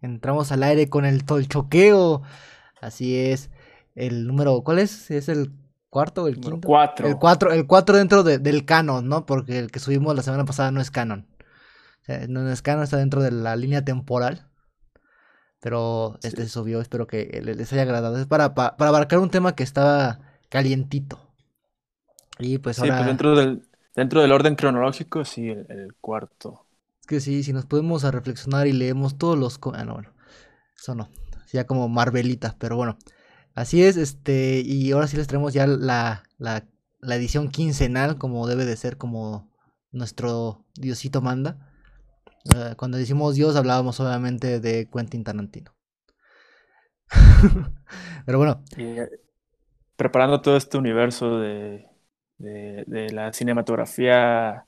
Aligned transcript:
Entramos 0.00 0.52
al 0.52 0.62
aire 0.62 0.88
con 0.88 1.04
el 1.04 1.24
tolchoqueo. 1.24 2.22
Así 2.80 3.16
es. 3.18 3.50
El 3.94 4.26
número, 4.26 4.62
¿cuál 4.62 4.78
es? 4.78 5.10
¿Es 5.10 5.28
el 5.28 5.52
cuarto 5.90 6.24
o 6.24 6.28
el 6.28 6.38
quinto? 6.38 6.68
cuatro. 6.68 7.06
El 7.08 7.16
cuatro, 7.18 7.52
el 7.52 7.66
cuatro 7.66 7.96
dentro 7.96 8.22
de- 8.22 8.38
del 8.38 8.64
canon, 8.64 9.08
¿no? 9.08 9.24
Porque 9.26 9.58
el 9.58 9.70
que 9.70 9.78
subimos 9.80 10.14
la 10.14 10.22
semana 10.22 10.44
pasada 10.44 10.70
no 10.70 10.80
es 10.80 10.90
canon. 10.90 11.26
O 12.02 12.04
sea, 12.04 12.26
no 12.28 12.48
es 12.50 12.62
canon, 12.62 12.84
está 12.84 12.98
dentro 12.98 13.22
de 13.22 13.30
la 13.32 13.56
línea 13.56 13.84
temporal. 13.84 14.48
Pero 15.60 16.18
este 16.22 16.42
se 16.42 16.48
subió, 16.48 16.80
espero 16.80 17.06
que 17.06 17.40
le- 17.42 17.54
les 17.54 17.72
haya 17.72 17.82
agradado. 17.82 18.18
Es 18.18 18.26
para, 18.26 18.54
pa- 18.54 18.76
para 18.76 18.90
abarcar 18.90 19.18
un 19.18 19.30
tema 19.30 19.54
que 19.56 19.62
estaba 19.62 20.20
calientito. 20.48 21.18
Y 22.38 22.58
pues 22.58 22.76
Sí, 22.76 22.82
ahora... 22.82 22.98
pues 22.98 23.06
dentro 23.06 23.34
del, 23.34 23.62
dentro 23.94 24.20
del 24.20 24.32
orden 24.32 24.54
cronológico, 24.56 25.24
sí, 25.24 25.48
el, 25.48 25.66
el 25.70 25.94
cuarto. 26.00 26.65
Que 27.06 27.20
sí, 27.20 27.42
si 27.42 27.52
nos 27.52 27.66
podemos 27.66 28.04
a 28.04 28.10
reflexionar 28.10 28.66
y 28.66 28.72
leemos 28.72 29.16
todos 29.16 29.38
los... 29.38 29.60
Ah, 29.74 29.84
no, 29.84 29.94
bueno. 29.94 30.12
Eso 30.76 30.94
no. 30.94 31.08
Ya 31.52 31.66
como 31.66 31.88
Marvelita, 31.88 32.56
pero 32.58 32.76
bueno. 32.76 32.98
Así 33.54 33.82
es, 33.82 33.96
este... 33.96 34.60
Y 34.64 34.90
ahora 34.92 35.06
sí 35.06 35.16
les 35.16 35.26
traemos 35.26 35.54
ya 35.54 35.66
la, 35.66 36.24
la, 36.38 36.64
edición 37.14 37.48
quincenal, 37.48 38.18
como 38.18 38.46
debe 38.46 38.64
de 38.64 38.76
ser, 38.76 38.96
como 38.98 39.50
nuestro 39.92 40.64
Diosito 40.74 41.22
manda. 41.22 41.72
Eh, 42.54 42.74
cuando 42.76 42.98
decimos 42.98 43.34
Dios 43.34 43.56
hablábamos 43.56 43.98
obviamente 44.00 44.60
de 44.60 44.88
Quentin 44.92 45.24
Tarantino. 45.24 45.74
pero 48.26 48.38
bueno, 48.38 48.64
eh, 48.76 49.08
preparando 49.96 50.40
todo 50.40 50.56
este 50.56 50.76
universo 50.76 51.38
de, 51.38 51.86
de 52.38 53.10
la 53.12 53.32
cinematografía 53.32 54.65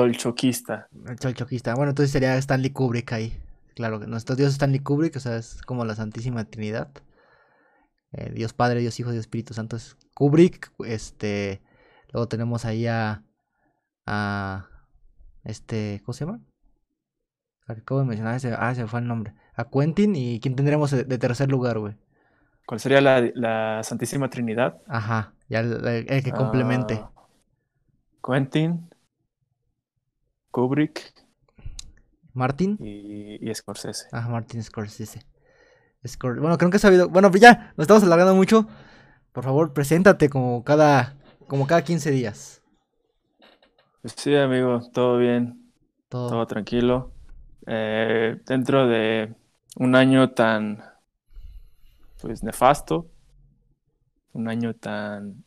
tolchoquista. 0.00 0.88
el 1.08 1.16
cholchoquista. 1.18 1.74
Bueno, 1.74 1.90
entonces 1.90 2.12
sería 2.12 2.36
Stanley 2.36 2.70
Kubrick 2.70 3.12
ahí. 3.12 3.40
Claro, 3.74 3.98
que 4.00 4.06
nuestro 4.06 4.36
Dios 4.36 4.48
es 4.48 4.54
Stanley 4.54 4.80
Kubrick, 4.80 5.16
o 5.16 5.20
sea, 5.20 5.36
es 5.36 5.62
como 5.62 5.84
la 5.84 5.94
Santísima 5.94 6.44
Trinidad. 6.44 6.88
Eh, 8.12 8.30
Dios 8.34 8.52
Padre, 8.52 8.80
Dios 8.80 8.98
Hijo, 9.00 9.10
Dios 9.10 9.20
Espíritu 9.22 9.54
Santo 9.54 9.76
es 9.76 9.96
Kubrick. 10.14 10.70
Este, 10.84 11.62
luego 12.12 12.28
tenemos 12.28 12.64
ahí 12.64 12.86
a, 12.86 13.22
a 14.06 14.68
este, 15.44 16.00
¿cómo 16.04 16.12
se 16.14 16.24
llama? 16.24 16.40
Acabo 17.66 18.00
de 18.00 18.06
mencionar, 18.06 18.36
ese, 18.36 18.52
ah, 18.56 18.74
se 18.74 18.82
me 18.82 18.88
fue 18.88 19.00
el 19.00 19.08
nombre. 19.08 19.34
A 19.54 19.64
Quentin 19.68 20.14
y 20.14 20.38
¿quién 20.40 20.54
tendremos 20.56 20.90
de, 20.90 21.04
tercer 21.18 21.50
lugar, 21.50 21.78
güey? 21.78 21.96
¿Cuál 22.66 22.80
sería 22.80 23.00
la, 23.00 23.20
la 23.34 23.82
Santísima 23.82 24.28
Trinidad? 24.30 24.78
Ajá, 24.86 25.32
ya 25.48 25.60
el, 25.60 25.86
el- 25.86 26.10
el 26.10 26.22
que 26.22 26.32
complemente. 26.32 27.00
Ah, 27.02 27.10
Quentin, 28.24 28.88
Kubrick 30.56 31.12
Martin. 32.32 32.78
y, 32.80 33.50
y 33.50 33.54
Scorsese. 33.54 34.06
Ah, 34.10 34.26
Martin 34.26 34.62
Scorsese. 34.62 35.20
Scor- 36.02 36.40
bueno, 36.40 36.56
creo 36.56 36.70
que 36.70 36.78
ha 36.78 36.80
sabido. 36.80 37.10
Bueno, 37.10 37.30
pues 37.30 37.42
ya, 37.42 37.74
nos 37.76 37.84
estamos 37.84 38.02
alargando 38.04 38.34
mucho. 38.34 38.66
Por 39.32 39.44
favor, 39.44 39.74
preséntate 39.74 40.30
como 40.30 40.64
cada, 40.64 41.14
como 41.46 41.66
cada 41.66 41.84
15 41.84 42.10
días. 42.10 42.62
Pues 44.00 44.14
sí, 44.16 44.34
amigo, 44.34 44.80
todo 44.94 45.18
bien, 45.18 45.70
Todo. 46.08 46.30
todo 46.30 46.46
tranquilo. 46.46 47.12
Eh, 47.66 48.40
dentro 48.46 48.86
de 48.86 49.34
un 49.76 49.94
año 49.94 50.30
tan, 50.30 50.82
pues, 52.22 52.42
nefasto, 52.42 53.10
un 54.32 54.48
año 54.48 54.72
tan 54.72 55.44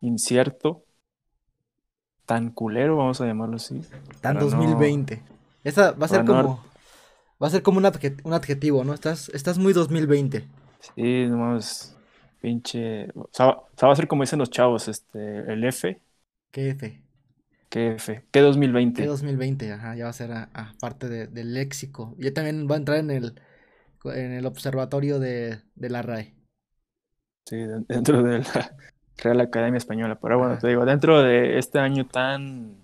incierto, 0.00 0.83
tan 2.26 2.50
culero, 2.50 2.96
vamos 2.96 3.20
a 3.20 3.26
llamarlo 3.26 3.56
así. 3.56 3.80
Tan 4.20 4.34
para 4.36 4.40
no- 4.40 4.50
2020. 4.50 5.22
Esa 5.64 5.92
va 5.92 6.06
a 6.06 6.08
ser 6.08 6.24
como. 6.24 6.64
Va 7.42 7.48
a 7.48 7.50
ser 7.50 7.62
como 7.62 7.78
un, 7.78 7.84
adje- 7.84 8.20
un 8.24 8.32
adjetivo, 8.32 8.84
¿no? 8.84 8.94
Estás, 8.94 9.28
estás 9.30 9.58
muy 9.58 9.72
2020. 9.72 10.46
Sí, 10.94 11.26
nomás, 11.26 11.96
pinche. 12.40 13.08
O 13.14 13.28
sea, 13.32 13.48
o 13.50 13.68
sea, 13.76 13.88
va 13.88 13.92
a 13.92 13.96
ser 13.96 14.06
como 14.08 14.22
dicen 14.22 14.38
los 14.38 14.50
chavos, 14.50 14.88
este, 14.88 15.38
el 15.52 15.64
F, 15.64 16.00
¿Qué 16.52 16.70
F? 16.70 17.02
¿qué 17.68 17.92
F? 17.94 18.24
¿Qué 18.30 18.40
2020? 18.40 19.02
¿Qué 19.02 19.08
2020? 19.08 19.72
Ajá, 19.72 19.96
ya 19.96 20.04
va 20.04 20.10
a 20.10 20.12
ser 20.14 20.30
a- 20.32 20.48
a 20.54 20.72
parte 20.80 21.08
de- 21.08 21.26
del 21.26 21.52
léxico. 21.54 22.14
Y 22.18 22.30
también 22.30 22.68
va 22.70 22.74
a 22.76 22.78
entrar 22.78 22.98
en 22.98 23.10
el, 23.10 23.40
en 24.04 24.32
el 24.32 24.46
observatorio 24.46 25.18
de, 25.18 25.60
de 25.74 25.90
la 25.90 26.02
RAE. 26.02 26.34
Sí, 27.46 27.56
de- 27.56 27.84
dentro 27.88 28.22
de 28.22 28.38
la 28.38 28.76
Real 29.18 29.40
Academia 29.40 29.78
Española. 29.78 30.18
Pero 30.20 30.38
bueno, 30.38 30.52
Ajá. 30.54 30.60
te 30.62 30.68
digo, 30.68 30.84
dentro 30.84 31.22
de 31.22 31.58
este 31.58 31.78
año 31.78 32.06
tan, 32.06 32.76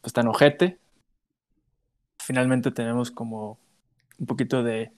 pues 0.00 0.12
tan 0.12 0.28
ojete, 0.28 0.78
finalmente 2.22 2.70
tenemos 2.70 3.10
como 3.10 3.58
un 4.18 4.26
poquito 4.26 4.62
de 4.62 4.92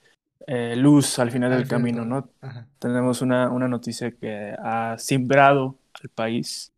eh, 0.46 0.74
luz 0.76 1.18
al 1.18 1.30
final 1.30 1.52
Al 1.52 1.58
del 1.60 1.68
camino, 1.68 2.04
¿no? 2.04 2.28
Ajá. 2.40 2.66
Tenemos 2.78 3.22
una, 3.22 3.50
una 3.50 3.68
noticia 3.68 4.10
que 4.10 4.54
ha 4.58 4.96
simbrado 4.98 5.76
al 6.02 6.08
país, 6.08 6.72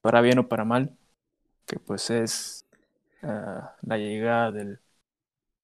para 0.00 0.20
bien 0.20 0.38
o 0.38 0.48
para 0.48 0.64
mal, 0.64 0.96
que 1.66 1.78
pues 1.78 2.10
es 2.10 2.66
ah, 3.22 3.74
la 3.82 3.98
llegada 3.98 4.50
del 4.50 4.80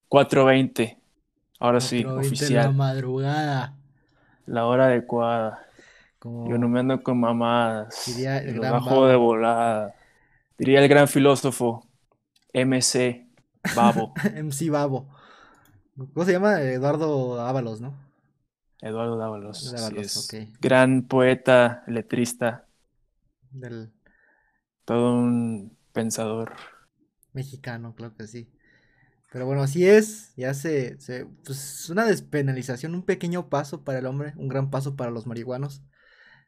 420, 0.09 0.99
ahora 1.59 1.81
sí, 1.81 2.05
4:20 2.05 2.09
en 2.09 2.15
la 2.15 2.21
oficial, 2.21 2.75
madrugada. 2.75 3.75
la 4.47 4.67
hora 4.67 4.87
adecuada. 4.87 5.67
Como... 6.27 6.51
Yo 6.51 6.59
no 6.59 6.69
me 6.69 6.81
ando 6.81 7.03
con 7.03 7.21
mamadas. 7.21 8.03
Diría 8.07 8.39
el 8.39 8.55
gran 8.55 8.73
bajo 8.73 9.07
de 9.07 9.17
volada. 9.17 9.95
Diría 10.59 10.81
el 10.81 10.89
gran 10.89 11.07
filósofo 11.07 11.87
MC 12.53 13.27
Babo, 13.77 14.13
MC 14.43 14.71
Babo. 14.71 15.09
¿Cómo 15.97 16.27
se 16.27 16.33
llama? 16.33 16.61
Eduardo 16.61 17.41
Ábalos, 17.41 17.81
¿no? 17.81 17.95
Eduardo 18.81 19.17
Dávalos. 19.17 19.71
Dávalos, 19.71 20.17
ok. 20.17 20.49
Gran 20.61 21.03
poeta, 21.03 21.85
letrista, 21.87 22.67
Del 23.51 23.93
todo 24.85 25.15
un 25.15 25.77
pensador. 25.93 26.55
mexicano, 27.33 27.95
claro 27.95 28.15
que 28.17 28.27
sí. 28.27 28.49
Pero 29.33 29.47
bueno, 29.47 29.63
así 29.63 29.87
es. 29.87 30.33
Ya 30.37 30.55
se, 30.55 30.99
se 31.01 31.27
pues 31.45 31.89
una 31.91 32.05
despenalización, 32.05 32.95
un 32.95 33.03
pequeño 33.05 33.49
paso 33.49 33.85
para 33.85 33.99
el 33.99 34.07
hombre, 34.07 34.33
un 34.37 34.49
gran 34.49 34.71
paso 34.71 34.97
para 34.97 35.11
los 35.11 35.27
marihuanos. 35.27 35.83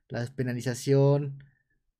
La 0.09 0.21
despenalización 0.21 1.45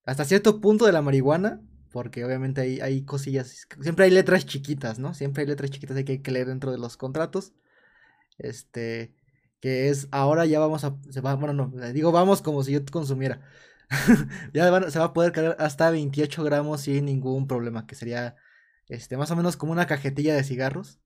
hasta 0.05 0.25
cierto 0.25 0.61
punto 0.61 0.87
de 0.87 0.93
la 0.93 1.03
marihuana, 1.03 1.61
porque 1.91 2.25
obviamente 2.25 2.61
hay, 2.63 2.81
hay 2.81 3.03
cosillas, 3.05 3.67
siempre 3.81 4.07
hay 4.07 4.11
letras 4.11 4.47
chiquitas, 4.47 4.99
¿no? 4.99 5.15
Siempre 5.15 5.43
hay 5.43 5.49
letras 5.49 5.71
chiquitas 5.71 6.03
que 6.05 6.13
hay 6.13 6.23
que 6.23 6.31
leer 6.33 6.47
dentro 6.49 6.73
de 6.73 6.79
los 6.79 6.97
contratos. 6.97 7.53
Este, 8.39 9.15
que 9.61 9.89
es 9.91 10.09
ahora 10.13 10.47
ya 10.47 10.61
vamos 10.61 10.85
a, 10.85 10.97
se 11.11 11.21
va, 11.21 11.35
bueno, 11.35 11.53
no, 11.55 11.93
digo 11.93 12.13
vamos 12.13 12.43
como 12.43 12.63
si 12.65 12.73
yo 12.73 12.85
consumiera. 12.87 13.43
ya 14.55 14.71
van- 14.71 14.91
se 14.91 14.99
va 14.99 15.07
a 15.07 15.13
poder 15.13 15.33
cargar 15.33 15.57
hasta 15.59 15.91
28 15.91 16.45
gramos 16.45 16.83
sin 16.83 17.07
ningún 17.07 17.47
problema, 17.49 17.87
que 17.87 17.95
sería 17.95 18.37
este, 18.89 19.17
más 19.17 19.31
o 19.31 19.37
menos 19.37 19.57
como 19.57 19.73
una 19.73 19.87
cajetilla 19.87 20.35
de 20.35 20.45
cigarros 20.45 21.01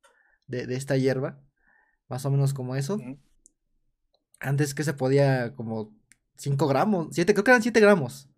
de, 0.46 0.66
de 0.66 0.76
esta 0.76 0.96
hierba, 0.96 1.40
más 2.08 2.24
o 2.26 2.30
menos 2.30 2.54
como 2.54 2.76
eso. 2.76 2.98
Antes 4.40 4.74
que 4.74 4.84
se 4.84 4.94
podía 4.94 5.54
como 5.54 5.94
5 6.36 6.66
gramos, 6.68 7.08
7, 7.12 7.32
creo 7.34 7.44
que 7.44 7.50
eran 7.52 7.62
7 7.62 7.80
gramos. 7.80 8.28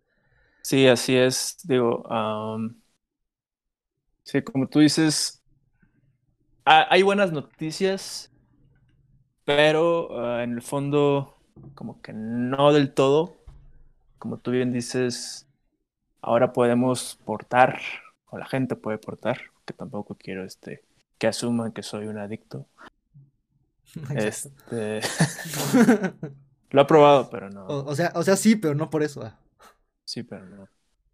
Sí, 0.61 0.87
así 0.87 1.15
es. 1.15 1.57
Digo, 1.63 2.03
sí, 4.23 4.41
como 4.43 4.67
tú 4.67 4.79
dices, 4.79 5.41
ha- 6.65 6.87
hay 6.93 7.01
buenas 7.03 7.31
noticias, 7.31 8.31
pero 9.43 10.19
ah, 10.19 10.43
en 10.43 10.53
el 10.53 10.61
fondo, 10.61 11.35
como 11.75 12.01
que 12.01 12.13
no 12.13 12.73
del 12.73 12.93
todo. 12.93 13.35
Como 14.19 14.39
tú 14.39 14.51
bien 14.51 14.73
dices, 14.73 15.47
ahora 16.21 16.53
podemos 16.53 17.17
portar, 17.25 17.81
o 18.27 18.37
la 18.37 18.45
gente 18.47 18.75
puede 18.75 18.97
portar, 18.99 19.41
que 19.65 19.73
tampoco 19.73 20.15
quiero 20.17 20.45
este, 20.45 20.83
que 21.19 21.27
asuman 21.27 21.73
que 21.73 21.83
soy 21.83 22.07
un 22.07 22.17
adicto. 22.19 22.67
Exacto. 24.11 24.51
Este, 24.53 25.01
lo 26.75 26.81
he 26.81 26.85
probado, 26.85 27.29
pero 27.29 27.49
no. 27.49 27.65
o, 27.65 27.85
o 27.89 27.95
sea, 27.95 28.11
o 28.15 28.23
sea, 28.23 28.35
sí, 28.35 28.55
pero 28.55 28.75
no 28.75 28.89
por 28.89 29.01
eso. 29.03 29.23
ah. 29.23 29.37
Sí, 30.03 30.23
pero 30.23 30.45
no. 30.45 30.67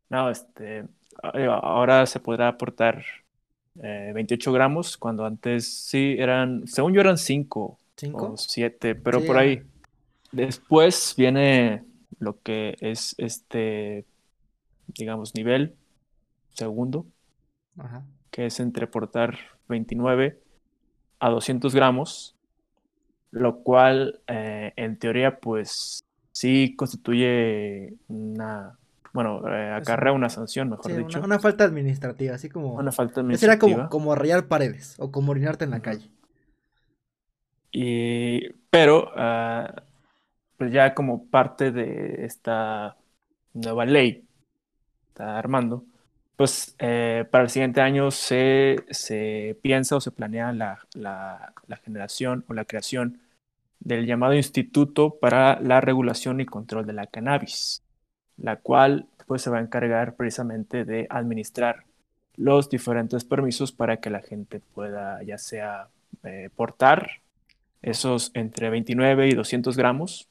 No, 0.10 0.30
este, 0.30 0.86
digo, 1.34 1.52
ahora 1.54 2.06
se 2.06 2.19
podrá 2.19 2.50
aportar 2.50 3.04
eh, 3.81 4.12
28 4.13 4.52
gramos, 4.52 4.98
cuando 4.98 5.25
antes 5.25 5.68
sí 5.86 6.16
eran, 6.19 6.68
según 6.68 6.94
yo 6.94 7.02
eran 7.02 7.18
5 7.18 7.78
¿Cinco? 7.96 8.31
o 8.34 8.38
7, 8.38 8.96
pero 8.96 9.22
Sí, 9.22 9.28
por 9.28 9.38
ah. 9.38 9.42
ahí. 9.42 9.63
Después 10.31 11.13
viene 11.18 11.84
lo 12.19 12.42
que 12.42 12.75
es 12.81 13.16
este, 13.18 14.06
digamos, 14.88 15.36
nivel 15.36 15.75
segundo, 16.54 17.06
Ajá. 17.78 18.04
que 18.31 18.48
es 18.48 18.60
entre 18.60 18.88
portar 18.88 19.38
29 19.69 20.42
a 21.19 21.30
200 21.30 21.74
gramos, 21.75 22.36
lo 23.31 23.63
cual 23.63 24.22
eh, 24.28 24.74
en 24.75 24.98
teoría 24.98 25.39
pues 25.39 26.04
sí 26.31 26.75
constituye 26.78 27.94
una, 28.07 28.78
bueno, 29.13 29.42
eh, 29.48 29.72
acarrea 29.72 30.12
un- 30.13 30.19
una 30.19 30.30
sanción, 30.30 30.69
mejor 30.69 30.88
Sí, 30.88 30.94
dicho, 30.94 31.19
una, 31.19 31.25
una 31.28 31.39
falta 31.39 31.63
administrativa, 31.63 32.36
así 32.36 32.50
como... 32.50 32.74
una 32.75 32.92
falta 32.92 33.22
Ese 33.30 33.45
era 33.45 33.60
como, 33.60 33.74
administrativa. 33.75 33.89
como 33.89 34.16
rayar 34.16 34.48
paredes 34.48 34.95
o 35.00 35.12
como 35.12 35.31
orinarte 35.31 35.66
en 35.66 35.72
la 35.72 35.81
calle. 35.81 36.10
Y, 37.72 38.50
pero, 38.69 39.12
ah, 39.16 39.84
pues 40.57 40.72
ya 40.74 40.94
como 40.95 41.27
parte 41.30 41.72
de 41.72 42.25
esta 42.25 42.98
nueva 43.54 43.86
ley, 43.86 44.25
está 45.10 45.39
armando, 45.39 45.86
pues 46.38 46.75
eh, 46.80 47.25
para 47.31 47.45
el 47.45 47.51
siguiente 47.51 47.81
año 47.81 48.12
se, 48.12 48.77
se 48.92 49.57
piensa 49.63 49.98
o 49.98 50.01
se 50.01 50.12
planea 50.12 50.54
la, 50.54 50.80
la, 50.95 51.54
la, 51.68 51.77
generación 51.77 52.45
o 52.50 52.54
la 52.56 52.66
creación 52.66 53.21
del 53.81 54.06
llamado 54.06 54.36
Instituto 54.36 55.18
para 55.19 55.60
la 55.60 55.81
Regulación 55.81 56.39
y 56.39 56.45
Control 56.45 56.86
de 56.86 56.94
la 56.94 57.07
Cannabis, 57.07 57.83
la 58.38 58.57
cual 58.57 59.07
pues 59.28 59.42
se 59.42 59.50
va 59.50 59.57
a 59.57 59.62
encargar 59.62 60.16
precisamente 60.16 60.86
de 60.86 61.07
administrar 61.10 61.83
los 62.36 62.69
diferentes 62.69 63.24
permisos 63.24 63.72
para 63.72 63.98
que 63.98 64.10
la 64.10 64.22
gente 64.22 64.62
pueda 64.74 65.22
ya 65.24 65.38
sea 65.38 65.89
eh, 66.24 66.50
portar 66.56 67.22
esos 67.81 68.31
entre 68.36 68.69
29 68.69 69.30
y 69.30 69.33
200 69.33 69.75
gramos 69.75 70.30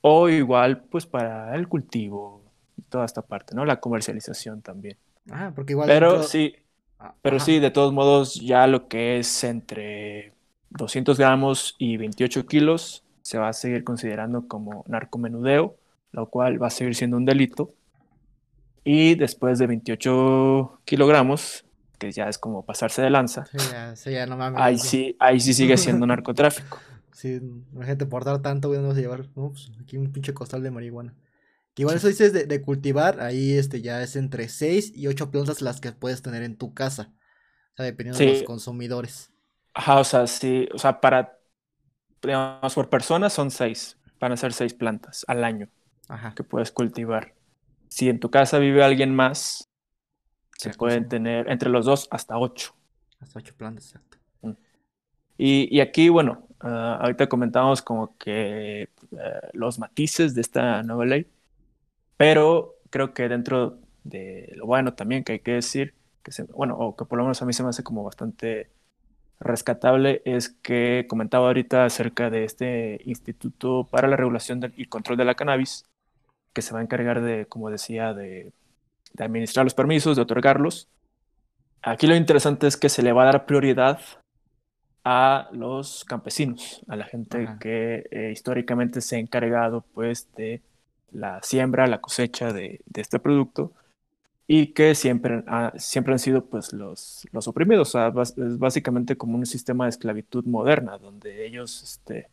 o 0.00 0.28
igual 0.28 0.84
pues 0.84 1.06
para 1.06 1.54
el 1.54 1.68
cultivo 1.68 2.42
y 2.76 2.82
toda 2.82 3.04
esta 3.04 3.22
parte, 3.22 3.54
¿no? 3.54 3.64
La 3.64 3.80
comercialización 3.80 4.62
también. 4.62 4.96
Ah, 5.30 5.52
porque 5.54 5.72
igual... 5.72 5.88
Pero 5.88 6.22
sí, 6.22 6.54
ah, 6.98 7.14
pero 7.20 7.40
sí, 7.40 7.58
de 7.58 7.70
todos 7.70 7.92
modos 7.92 8.36
ya 8.36 8.66
lo 8.66 8.88
que 8.88 9.18
es 9.18 9.44
entre 9.44 10.32
200 10.70 11.18
gramos 11.18 11.74
y 11.78 11.96
28 11.96 12.46
kilos 12.46 13.04
se 13.22 13.38
va 13.38 13.48
a 13.48 13.52
seguir 13.52 13.84
considerando 13.84 14.48
como 14.48 14.84
narcomenudeo, 14.88 15.76
lo 16.12 16.30
cual 16.30 16.62
va 16.62 16.68
a 16.68 16.70
seguir 16.70 16.94
siendo 16.94 17.16
un 17.16 17.24
delito. 17.24 17.74
Y 18.84 19.16
después 19.16 19.58
de 19.58 19.66
28 19.66 20.80
kilogramos, 20.84 21.66
que 21.98 22.10
ya 22.12 22.28
es 22.28 22.38
como 22.38 22.64
pasarse 22.64 23.02
de 23.02 23.10
lanza, 23.10 23.44
ahí, 24.56 24.78
sí, 24.78 25.16
ahí 25.18 25.40
sí 25.40 25.52
sigue 25.52 25.76
siendo 25.76 26.06
narcotráfico. 26.06 26.78
Sí, 27.12 27.40
imagínate 27.72 28.06
portar 28.06 28.40
tanto, 28.40 28.68
güey, 28.68 28.80
no 28.80 28.88
vas 28.88 28.96
a 28.96 29.00
llevar, 29.00 29.26
aquí 29.82 29.96
un 29.96 30.12
pinche 30.12 30.32
costal 30.32 30.62
de 30.62 30.70
marihuana. 30.70 31.14
Que 31.74 31.82
igual 31.82 31.96
eso 31.96 32.08
dices 32.08 32.32
de, 32.32 32.62
cultivar, 32.62 33.20
ahí 33.20 33.52
este 33.52 33.82
ya 33.82 34.02
es 34.02 34.16
entre 34.16 34.48
6 34.48 34.92
y 34.94 35.06
8 35.06 35.30
plantas 35.30 35.60
las 35.60 35.80
que 35.80 35.92
puedes 35.92 36.22
tener 36.22 36.42
en 36.42 36.56
tu 36.56 36.74
casa. 36.74 37.12
O 37.72 37.76
sea, 37.76 37.84
dependiendo 37.84 38.18
de 38.18 38.32
los 38.32 38.42
consumidores. 38.44 39.32
Ajá, 39.78 40.00
o 40.00 40.04
sea, 40.04 40.26
sí, 40.26 40.68
o 40.74 40.78
sea, 40.78 41.00
para, 41.00 41.38
digamos, 42.22 42.74
por 42.74 42.88
persona 42.88 43.30
son 43.30 43.50
6, 43.50 43.96
van 44.20 44.32
a 44.32 44.36
ser 44.36 44.52
6 44.52 44.74
plantas 44.74 45.24
al 45.28 45.44
año 45.44 45.68
Ajá. 46.08 46.34
que 46.34 46.44
puedes 46.44 46.72
cultivar. 46.72 47.34
Si 47.88 48.08
en 48.08 48.20
tu 48.20 48.30
casa 48.30 48.58
vive 48.58 48.82
alguien 48.84 49.14
más, 49.14 49.68
se 50.56 50.70
pueden 50.70 51.08
tener 51.08 51.50
entre 51.50 51.70
los 51.70 51.86
dos 51.86 52.08
hasta 52.10 52.38
8. 52.38 52.74
Hasta 53.20 53.38
8 53.38 53.54
plantas, 53.56 53.86
exacto. 53.86 54.18
Mm. 54.42 54.52
Y, 55.38 55.76
y 55.76 55.80
aquí, 55.80 56.08
bueno, 56.08 56.48
Ah, 56.60 56.98
ahorita 57.00 57.28
comentamos 57.28 57.82
como 57.82 58.16
que 58.18 58.82
eh, 58.82 58.88
los 59.52 59.78
matices 59.78 60.34
de 60.34 60.40
esta 60.40 60.82
nueva 60.82 61.04
ley, 61.06 61.26
pero 62.16 62.76
creo 62.90 63.14
que 63.14 63.28
dentro 63.28 63.78
de 64.04 64.52
lo 64.56 64.66
bueno 64.66 64.94
también 64.94 65.24
que 65.24 65.32
hay 65.34 65.40
que 65.40 65.52
decir, 65.52 65.94
que 66.22 66.32
se, 66.32 66.44
bueno, 66.44 66.76
o 66.78 66.96
que 66.96 67.04
por 67.04 67.18
lo 67.18 67.24
menos 67.24 67.42
a 67.42 67.46
mí 67.46 67.52
se 67.52 67.62
me 67.62 67.70
hace 67.70 67.84
como 67.84 68.04
bastante 68.04 68.70
rescatable, 69.40 70.22
es 70.24 70.48
que 70.48 71.06
comentaba 71.08 71.46
ahorita 71.46 71.84
acerca 71.84 72.30
de 72.30 72.44
este 72.44 73.00
Instituto 73.04 73.86
para 73.90 74.08
la 74.08 74.16
Regulación 74.16 74.72
y 74.76 74.86
Control 74.86 75.16
de 75.16 75.24
la 75.24 75.34
Cannabis, 75.34 75.84
que 76.52 76.62
se 76.62 76.74
va 76.74 76.80
a 76.80 76.82
encargar 76.82 77.22
de, 77.22 77.46
como 77.46 77.70
decía, 77.70 78.14
de, 78.14 78.52
de 79.14 79.24
administrar 79.24 79.64
los 79.64 79.74
permisos, 79.74 80.16
de 80.16 80.22
otorgarlos. 80.22 80.88
Aquí 81.82 82.06
lo 82.06 82.16
interesante 82.16 82.66
es 82.66 82.76
que 82.76 82.88
se 82.88 83.02
le 83.02 83.12
va 83.12 83.22
a 83.22 83.26
dar 83.26 83.46
prioridad 83.46 84.00
a 85.04 85.48
los 85.52 86.04
campesinos, 86.04 86.82
a 86.88 86.96
la 86.96 87.04
gente 87.04 87.48
que 87.60 88.04
eh, 88.10 88.30
históricamente 88.30 89.00
se 89.00 89.16
ha 89.16 89.18
encargado 89.18 89.82
pues 89.94 90.28
de 90.36 90.60
la 91.10 91.40
siembra, 91.42 91.86
la 91.86 92.00
cosecha 92.02 92.52
de, 92.52 92.80
este 92.94 93.18
producto 93.18 93.72
y 94.50 94.68
que 94.68 94.94
siempre, 94.94 95.44
siempre 95.76 96.14
han 96.14 96.18
sido 96.18 96.46
pues 96.46 96.72
los, 96.72 97.28
los 97.32 97.46
oprimidos. 97.46 97.94
es 97.94 98.58
básicamente 98.58 99.14
como 99.14 99.36
un 99.36 99.44
sistema 99.44 99.84
de 99.84 99.90
esclavitud 99.90 100.46
moderna 100.46 100.96
donde 100.96 101.46
ellos 101.46 101.82
este, 101.82 102.30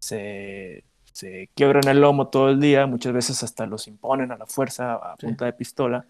se, 0.00 0.82
se, 1.12 1.48
quiebran 1.54 1.86
el 1.86 2.00
lomo 2.00 2.26
todo 2.26 2.50
el 2.50 2.60
día, 2.60 2.86
muchas 2.86 3.12
veces 3.12 3.44
hasta 3.44 3.66
los 3.66 3.86
imponen 3.86 4.32
a 4.32 4.36
la 4.36 4.46
fuerza 4.46 4.94
a 4.94 5.16
punta 5.16 5.44
de 5.44 5.52
pistola 5.52 6.04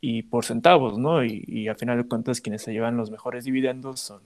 y 0.00 0.22
por 0.22 0.46
centavos, 0.46 0.98
¿no? 0.98 1.22
Y, 1.22 1.44
y 1.46 1.68
al 1.68 1.76
final 1.76 1.98
de 1.98 2.08
cuentas 2.08 2.40
quienes 2.40 2.62
se 2.62 2.72
llevan 2.72 2.96
los 2.96 3.10
mejores 3.10 3.44
dividendos 3.44 4.00
son 4.00 4.22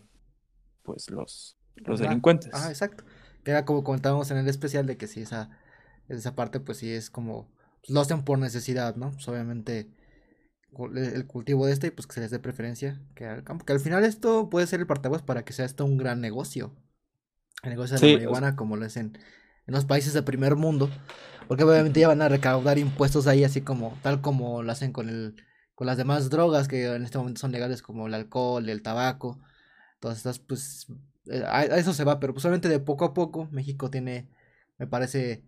pues 0.84 1.11
los, 1.11 1.56
los 1.75 1.99
delincuentes. 1.99 2.52
Ah, 2.55 2.69
exacto. 2.69 3.02
Que 3.43 3.50
era 3.50 3.64
como 3.64 3.82
comentábamos 3.82 4.31
en 4.31 4.37
el 4.37 4.46
especial 4.46 4.87
de 4.87 4.96
que 4.96 5.08
si 5.08 5.23
esa, 5.23 5.50
esa 6.08 6.37
parte 6.37 6.61
pues 6.61 6.78
sí 6.78 6.93
es 6.93 7.11
como, 7.11 7.49
pues, 7.81 7.90
lo 7.90 8.00
hacen 8.00 8.23
por 8.23 8.38
necesidad, 8.38 8.94
¿no? 8.94 9.11
Pues 9.11 9.26
obviamente 9.26 9.88
el 10.94 11.26
cultivo 11.26 11.67
de 11.67 11.72
este 11.72 11.88
y 11.88 11.90
pues 11.90 12.06
que 12.06 12.14
se 12.14 12.20
les 12.20 12.31
dé 12.31 12.38
preferencia 12.38 13.00
que 13.14 13.26
al 13.26 13.44
campo. 13.44 13.64
Que 13.64 13.72
al 13.72 13.81
final 13.81 14.05
esto 14.05 14.50
puede 14.50 14.67
ser 14.67 14.81
el 14.81 14.87
partaguas 14.87 15.22
para 15.22 15.44
que 15.44 15.52
sea 15.52 15.64
esto 15.64 15.84
un 15.84 15.96
gran 15.96 16.20
negocio. 16.20 16.75
El 17.62 17.70
negocio 17.70 17.99
de 17.99 18.06
la 18.06 18.12
marihuana 18.14 18.56
como 18.56 18.76
lo 18.76 18.87
es 18.87 18.96
en, 18.96 19.19
en 19.67 19.75
los 19.75 19.84
países 19.84 20.12
del 20.12 20.25
primer 20.25 20.56
mundo. 20.56 20.90
Porque 21.49 21.64
obviamente 21.64 22.00
ya 22.00 22.08
van 22.08 22.22
a 22.22 22.28
recaudar 22.28 22.78
impuestos 22.78 23.26
ahí 23.26 23.44
así 23.44 23.61
como, 23.61 23.99
tal 24.02 24.20
como 24.20 24.62
lo 24.62 24.70
hacen 24.70 24.93
con 24.93 25.08
el, 25.08 25.37
con 25.75 25.87
las 25.87 25.96
demás 25.96 26.31
drogas 26.31 26.69
que 26.69 26.87
en 26.87 27.02
este 27.02 27.19
momento 27.19 27.40
son 27.40 27.52
legales 27.52 27.82
como 27.82 28.06
el 28.06 28.14
alcohol, 28.14 28.69
el 28.69 28.82
tabaco 28.82 29.40
todas 30.00 30.16
estas, 30.16 30.38
pues, 30.40 30.87
eh, 31.26 31.44
a, 31.46 31.64
eso 31.64 31.93
se 31.93 32.05
va, 32.05 32.19
pero 32.19 32.32
pues 32.32 32.43
solamente 32.43 32.69
de 32.69 32.81
poco 32.81 33.05
a 33.05 33.14
poco 33.14 33.49
México 33.52 33.90
tiene, 33.90 34.28
me 34.78 34.87
parece, 34.87 35.44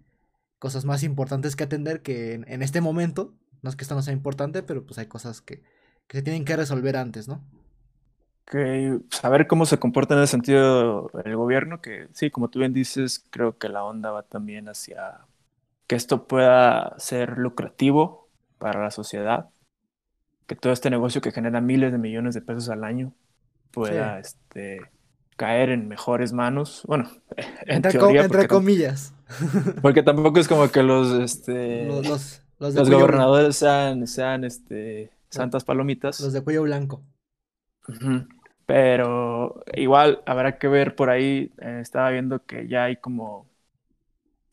cosas 0.59 0.85
más 0.85 1.03
importantes 1.03 1.57
que 1.57 1.65
atender 1.65 2.03
que 2.03 2.35
en, 2.35 2.63
este 2.63 2.81
momento, 2.81 3.35
no 3.63 3.71
es 3.71 3.77
que 3.77 3.85
esto 3.85 3.95
no 3.95 4.03
sea 4.03 4.13
importante, 4.13 4.63
pero 4.63 4.85
pues 4.85 4.99
hay 4.99 5.07
cosas 5.07 5.41
que, 5.41 5.63
que 6.07 6.19
se 6.19 6.23
tienen 6.23 6.45
que 6.45 6.57
resolver 6.57 6.97
antes, 6.97 7.29
¿no? 7.29 7.43
Que 8.45 8.99
saber 9.11 9.47
cómo 9.47 9.67
se 9.67 9.79
comporta 9.79 10.15
en 10.15 10.23
ese 10.23 10.33
sentido 10.33 11.11
el 11.25 11.37
gobierno, 11.37 11.81
que 11.81 12.09
sí, 12.13 12.31
como 12.31 12.51
tú 12.51 12.59
bien 12.59 12.73
dices, 12.73 13.25
creo 13.31 13.57
que 13.57 13.69
la 13.69 13.85
onda 13.85 14.11
va 14.11 14.23
también 14.25 14.69
hacia 14.69 15.21
que 15.87 15.95
esto 15.95 16.27
pueda 16.27 16.95
ser 16.99 17.39
lucrativo 17.39 18.29
para 18.59 18.83
la 18.83 18.91
sociedad, 18.91 19.51
que 20.47 20.57
todo 20.57 20.73
este 20.73 20.91
negocio 20.91 21.21
que 21.21 21.33
genera 21.33 21.61
miles 21.61 21.93
de 21.93 21.99
millones 21.99 22.35
de 22.35 22.43
pesos 22.43 22.69
al 22.69 22.85
año 22.85 23.15
pueda 23.71 24.19
este, 24.19 24.81
caer 25.37 25.71
en 25.71 25.89
mejores 25.89 26.33
manos. 26.33 26.83
Bueno, 26.87 27.11
entre, 27.67 27.93
teoría, 27.93 28.25
entre 28.25 28.49
comillas. 28.49 29.15
Porque 29.83 30.03
tampoco 30.03 30.41
es 30.41 30.49
como 30.49 30.71
que 30.71 30.83
los, 30.83 31.13
este, 31.21 31.87
los, 31.87 32.07
los, 32.07 32.43
gobernadores 32.91 33.57
sean, 33.57 34.07
sean 34.07 34.45
este, 34.45 35.11
santas 35.29 35.65
palomitas. 35.65 36.21
Los 36.21 36.33
de 36.33 36.43
cuello 36.43 36.63
blanco. 36.63 37.03
Pero 38.67 39.65
igual 39.75 40.23
habrá 40.27 40.59
que 40.59 40.69
ver 40.69 40.95
por 40.95 41.11
ahí. 41.11 41.53
Eh, 41.59 41.79
estaba 41.81 42.11
viendo 42.11 42.45
que 42.45 42.69
ya 42.69 42.85
hay 42.85 42.97
como 42.97 43.47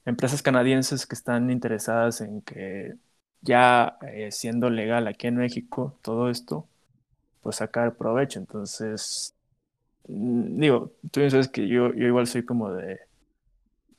empresas 0.06 0.42
canadienses 0.42 1.06
que 1.06 1.16
están 1.16 1.52
interesadas 1.52 2.22
en 2.22 2.42
que 2.42 2.96
ya 3.42 3.98
eh, 4.02 4.32
siendo 4.32 4.70
legal 4.70 5.08
aquí 5.08 5.28
en 5.28 5.38
México 5.38 5.98
todo 6.02 6.30
esto, 6.30 6.68
pues 7.42 7.58
sacar 7.58 7.96
provecho. 7.96 8.40
Entonces, 8.40 9.36
mm, 10.08 10.60
digo, 10.60 10.92
tú 11.12 11.30
sabes 11.30 11.48
que 11.48 11.68
yo, 11.68 11.94
yo 11.94 12.08
igual 12.08 12.28
soy 12.28 12.44
como 12.44 12.72
de, 12.74 13.00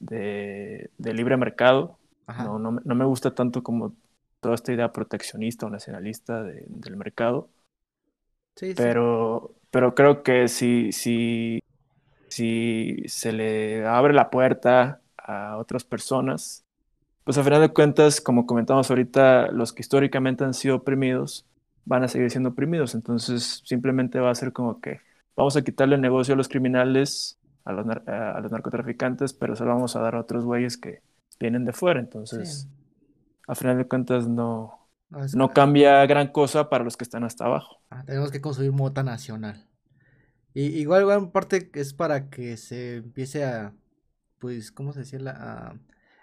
de, 0.01 1.15
libre 1.15 1.37
mercado. 1.37 1.97
No, 2.29 2.61
no, 2.61 2.81
no, 2.85 2.95
me 2.95 3.05
gusta 3.05 3.35
tanto 3.35 3.63
como 3.65 3.93
toda 4.41 4.55
esta 4.55 4.73
idea 4.73 4.93
proteccionista 4.93 5.67
o 5.67 5.71
nacionalista 5.71 6.43
del 6.43 6.97
mercado. 6.97 7.49
Sí, 8.57 8.75
pero, 8.77 9.55
pero 9.71 9.95
creo 9.95 10.23
que 10.23 10.49
si, 10.49 10.93
si, 10.93 11.63
si 12.29 12.97
se 13.07 13.33
le 13.33 13.87
abre 13.87 14.13
la 14.13 14.31
puerta 14.31 15.01
a 15.17 15.57
otras 15.59 15.85
personas, 15.85 16.65
pues 17.25 17.39
a 17.39 17.45
final 17.45 17.61
de 17.61 17.69
cuentas, 17.69 18.21
como 18.21 18.47
comentamos 18.47 18.91
ahorita, 18.91 19.53
los 19.53 19.73
que 19.73 19.83
históricamente 19.83 20.45
han 20.45 20.55
sido 20.55 20.77
oprimidos, 20.77 21.47
van 21.85 22.03
a 22.03 22.09
seguir 22.09 22.31
siendo 22.31 22.51
oprimidos. 22.51 22.95
Entonces 22.95 23.63
simplemente 23.65 24.19
va 24.21 24.31
a 24.31 24.35
ser 24.35 24.53
como 24.53 24.81
que 24.81 25.01
vamos 25.37 25.57
a 25.57 25.63
quitarle 25.63 25.95
el 25.95 26.01
negocio 26.01 26.35
a 26.35 26.37
los 26.37 26.49
criminales, 26.49 27.39
a 27.65 27.73
los, 27.73 27.87
a 27.87 28.41
los 28.41 28.51
narcotraficantes, 28.51 29.33
pero 29.33 29.55
se 29.55 29.65
lo 29.65 29.71
vamos 29.71 29.97
a 29.97 30.01
dar 30.01 30.15
a 30.17 30.21
otros 30.21 30.45
güeyes 30.45 30.77
que 30.77 31.03
vienen 31.39 31.65
de 31.65 31.73
fuera. 31.73 32.01
Entonces, 32.01 32.69
a 33.51 33.55
final 33.57 33.79
de 33.79 33.89
cuentas 33.89 34.29
no, 34.29 34.89
no, 35.35 35.53
cambia 35.53 36.07
gran 36.07 36.29
cosa 36.29 36.71
para 36.71 36.85
los 36.85 36.97
que 36.97 37.03
están 37.03 37.25
hasta 37.25 37.47
abajo. 37.47 37.83
Ah, 37.91 38.05
tenemos 38.05 38.31
que 38.31 38.41
construir 38.41 38.71
mota 38.71 39.03
nacional. 39.03 39.67
Y 40.55 40.67
igual 40.79 41.05
gran 41.05 41.33
parte 41.33 41.69
es 41.75 41.93
para 41.93 42.31
que 42.31 42.57
se 42.57 42.99
empiece 42.99 43.45
a, 43.45 43.75
pues, 44.39 44.71
¿cómo 44.71 44.93
se 44.93 45.01
decía? 45.01 45.19
A, 45.27 45.75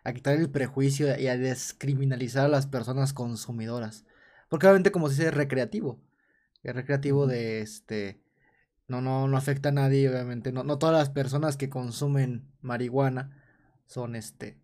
a 0.06 0.14
quitar 0.14 0.38
el 0.38 0.50
prejuicio 0.50 1.20
y 1.20 1.28
a 1.28 1.38
descriminalizar 1.38 2.46
a 2.46 2.50
las 2.50 2.66
personas 2.66 3.12
consumidoras. 3.12 4.06
Porque 4.48 4.66
obviamente 4.68 4.92
como 4.92 5.10
se 5.10 5.16
dice, 5.16 5.28
es 5.28 5.34
recreativo. 5.34 6.00
Es 6.64 6.74
recreativo 6.74 7.28
de 7.28 7.60
este... 7.60 8.22
no, 8.88 9.02
no, 9.02 9.28
no 9.28 9.36
afecta 9.36 9.70
a 9.70 9.74
nadie, 9.74 10.10
obviamente. 10.10 10.54
No, 10.54 10.64
no 10.64 10.78
todas 10.78 10.98
las 10.98 11.10
personas 11.10 11.58
que 11.58 11.70
consumen 11.70 12.50
marihuana 12.62 13.38
son 13.86 14.16
este, 14.16 14.58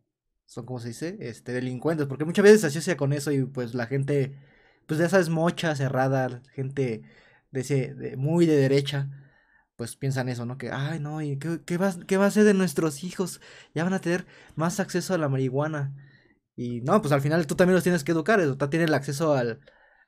son 0.53 0.65
como 0.65 0.79
se 0.79 0.89
dice, 0.89 1.17
este, 1.19 1.51
delincuentes, 1.53 2.07
porque 2.07 2.25
muchas 2.25 2.43
veces 2.43 2.61
se 2.61 2.67
asocia 2.67 2.97
con 2.97 3.11
eso 3.13 3.31
y 3.31 3.43
pues 3.45 3.73
la 3.73 3.87
gente, 3.87 4.35
pues 4.87 4.99
de 4.99 5.05
esa 5.07 5.19
es 5.19 5.29
mocha, 5.29 5.75
cerrada, 5.75 6.41
gente 6.53 7.03
de 7.51 7.61
ese, 7.61 8.15
muy 8.17 8.45
de 8.45 8.55
derecha, 8.57 9.09
pues 9.75 9.95
piensan 9.95 10.29
eso, 10.29 10.45
¿no? 10.45 10.57
Que, 10.57 10.71
ay, 10.71 10.99
no, 10.99 11.21
¿y 11.21 11.37
qué, 11.39 11.61
qué, 11.65 11.77
va, 11.77 11.93
qué 12.07 12.17
va 12.17 12.25
a 12.25 12.27
hacer 12.27 12.43
de 12.45 12.53
nuestros 12.53 13.03
hijos? 13.03 13.41
Ya 13.73 13.83
van 13.83 13.93
a 13.93 14.01
tener 14.01 14.27
más 14.55 14.79
acceso 14.79 15.13
a 15.13 15.17
la 15.17 15.29
marihuana. 15.29 15.95
Y 16.55 16.81
no, 16.81 17.01
pues 17.01 17.11
al 17.13 17.21
final 17.21 17.47
tú 17.47 17.55
también 17.55 17.75
los 17.75 17.83
tienes 17.83 18.03
que 18.03 18.11
educar, 18.11 18.39
eso, 18.39 18.57
tienen 18.69 18.89
el 18.89 18.93
acceso 18.95 19.33
al, 19.35 19.61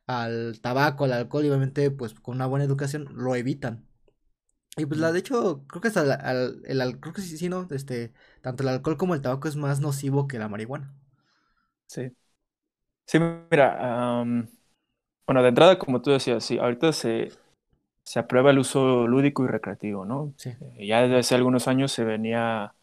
al 0.08 0.60
tabaco, 0.62 1.06
al 1.06 1.14
alcohol, 1.14 1.46
y 1.46 1.50
obviamente, 1.50 1.92
pues 1.92 2.14
con 2.14 2.36
una 2.36 2.46
buena 2.48 2.66
educación 2.66 3.08
lo 3.16 3.36
evitan. 3.36 3.88
Y 4.78 4.86
pues 4.86 5.00
la 5.00 5.12
de 5.12 5.20
hecho, 5.20 5.64
creo 5.68 5.82
que 5.82 5.88
hasta 5.88 6.02
el, 6.32 6.62
el, 6.66 7.00
creo 7.00 7.14
que 7.14 7.22
sí, 7.22 7.38
sí, 7.38 7.48
¿no? 7.48 7.68
Este, 7.72 8.12
tanto 8.42 8.64
el 8.64 8.70
alcohol 8.70 8.98
como 8.98 9.16
el 9.16 9.22
tabaco 9.22 9.48
es 9.48 9.56
más 9.56 9.80
nocivo 9.80 10.28
que 10.28 10.38
la 10.38 10.50
marihuana. 10.50 10.94
Sí. 11.88 12.12
Sí, 13.08 13.20
mira, 13.20 14.26
bueno, 15.28 15.42
de 15.42 15.50
entrada, 15.50 15.80
como 15.80 16.02
tú 16.02 16.12
decías, 16.12 16.44
sí, 16.44 16.58
ahorita 16.58 16.92
se, 16.92 17.32
se 18.04 18.20
aprueba 18.20 18.52
el 18.52 18.60
uso 18.60 19.08
lúdico 19.08 19.46
y 19.46 19.48
recreativo, 19.48 20.06
¿no? 20.06 20.34
Sí. 20.38 20.52
Eh, 20.78 20.88
ya 20.88 21.02
desde 21.02 21.18
hace 21.18 21.36
algunos 21.36 21.68
años 21.68 21.92
se 21.92 22.04
venía 22.04 22.74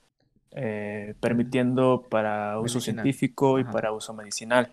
eh, 0.52 1.14
permitiendo 1.20 2.06
para 2.10 2.58
uso 2.60 2.80
científico 2.80 3.58
y 3.58 3.64
para 3.64 3.92
uso 3.92 4.14
medicinal. 4.14 4.72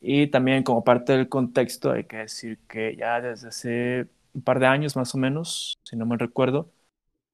Y 0.00 0.26
también 0.28 0.64
como 0.64 0.82
parte 0.82 1.12
del 1.12 1.28
contexto 1.28 1.92
hay 1.92 2.04
que 2.04 2.18
decir 2.18 2.58
que 2.68 2.96
ya 2.96 3.20
desde 3.20 3.48
hace 3.48 4.08
un 4.34 4.42
par 4.42 4.60
de 4.60 4.66
años 4.66 4.96
más 4.96 5.14
o 5.14 5.18
menos, 5.18 5.78
si 5.82 5.96
no 5.96 6.06
me 6.06 6.16
recuerdo, 6.16 6.70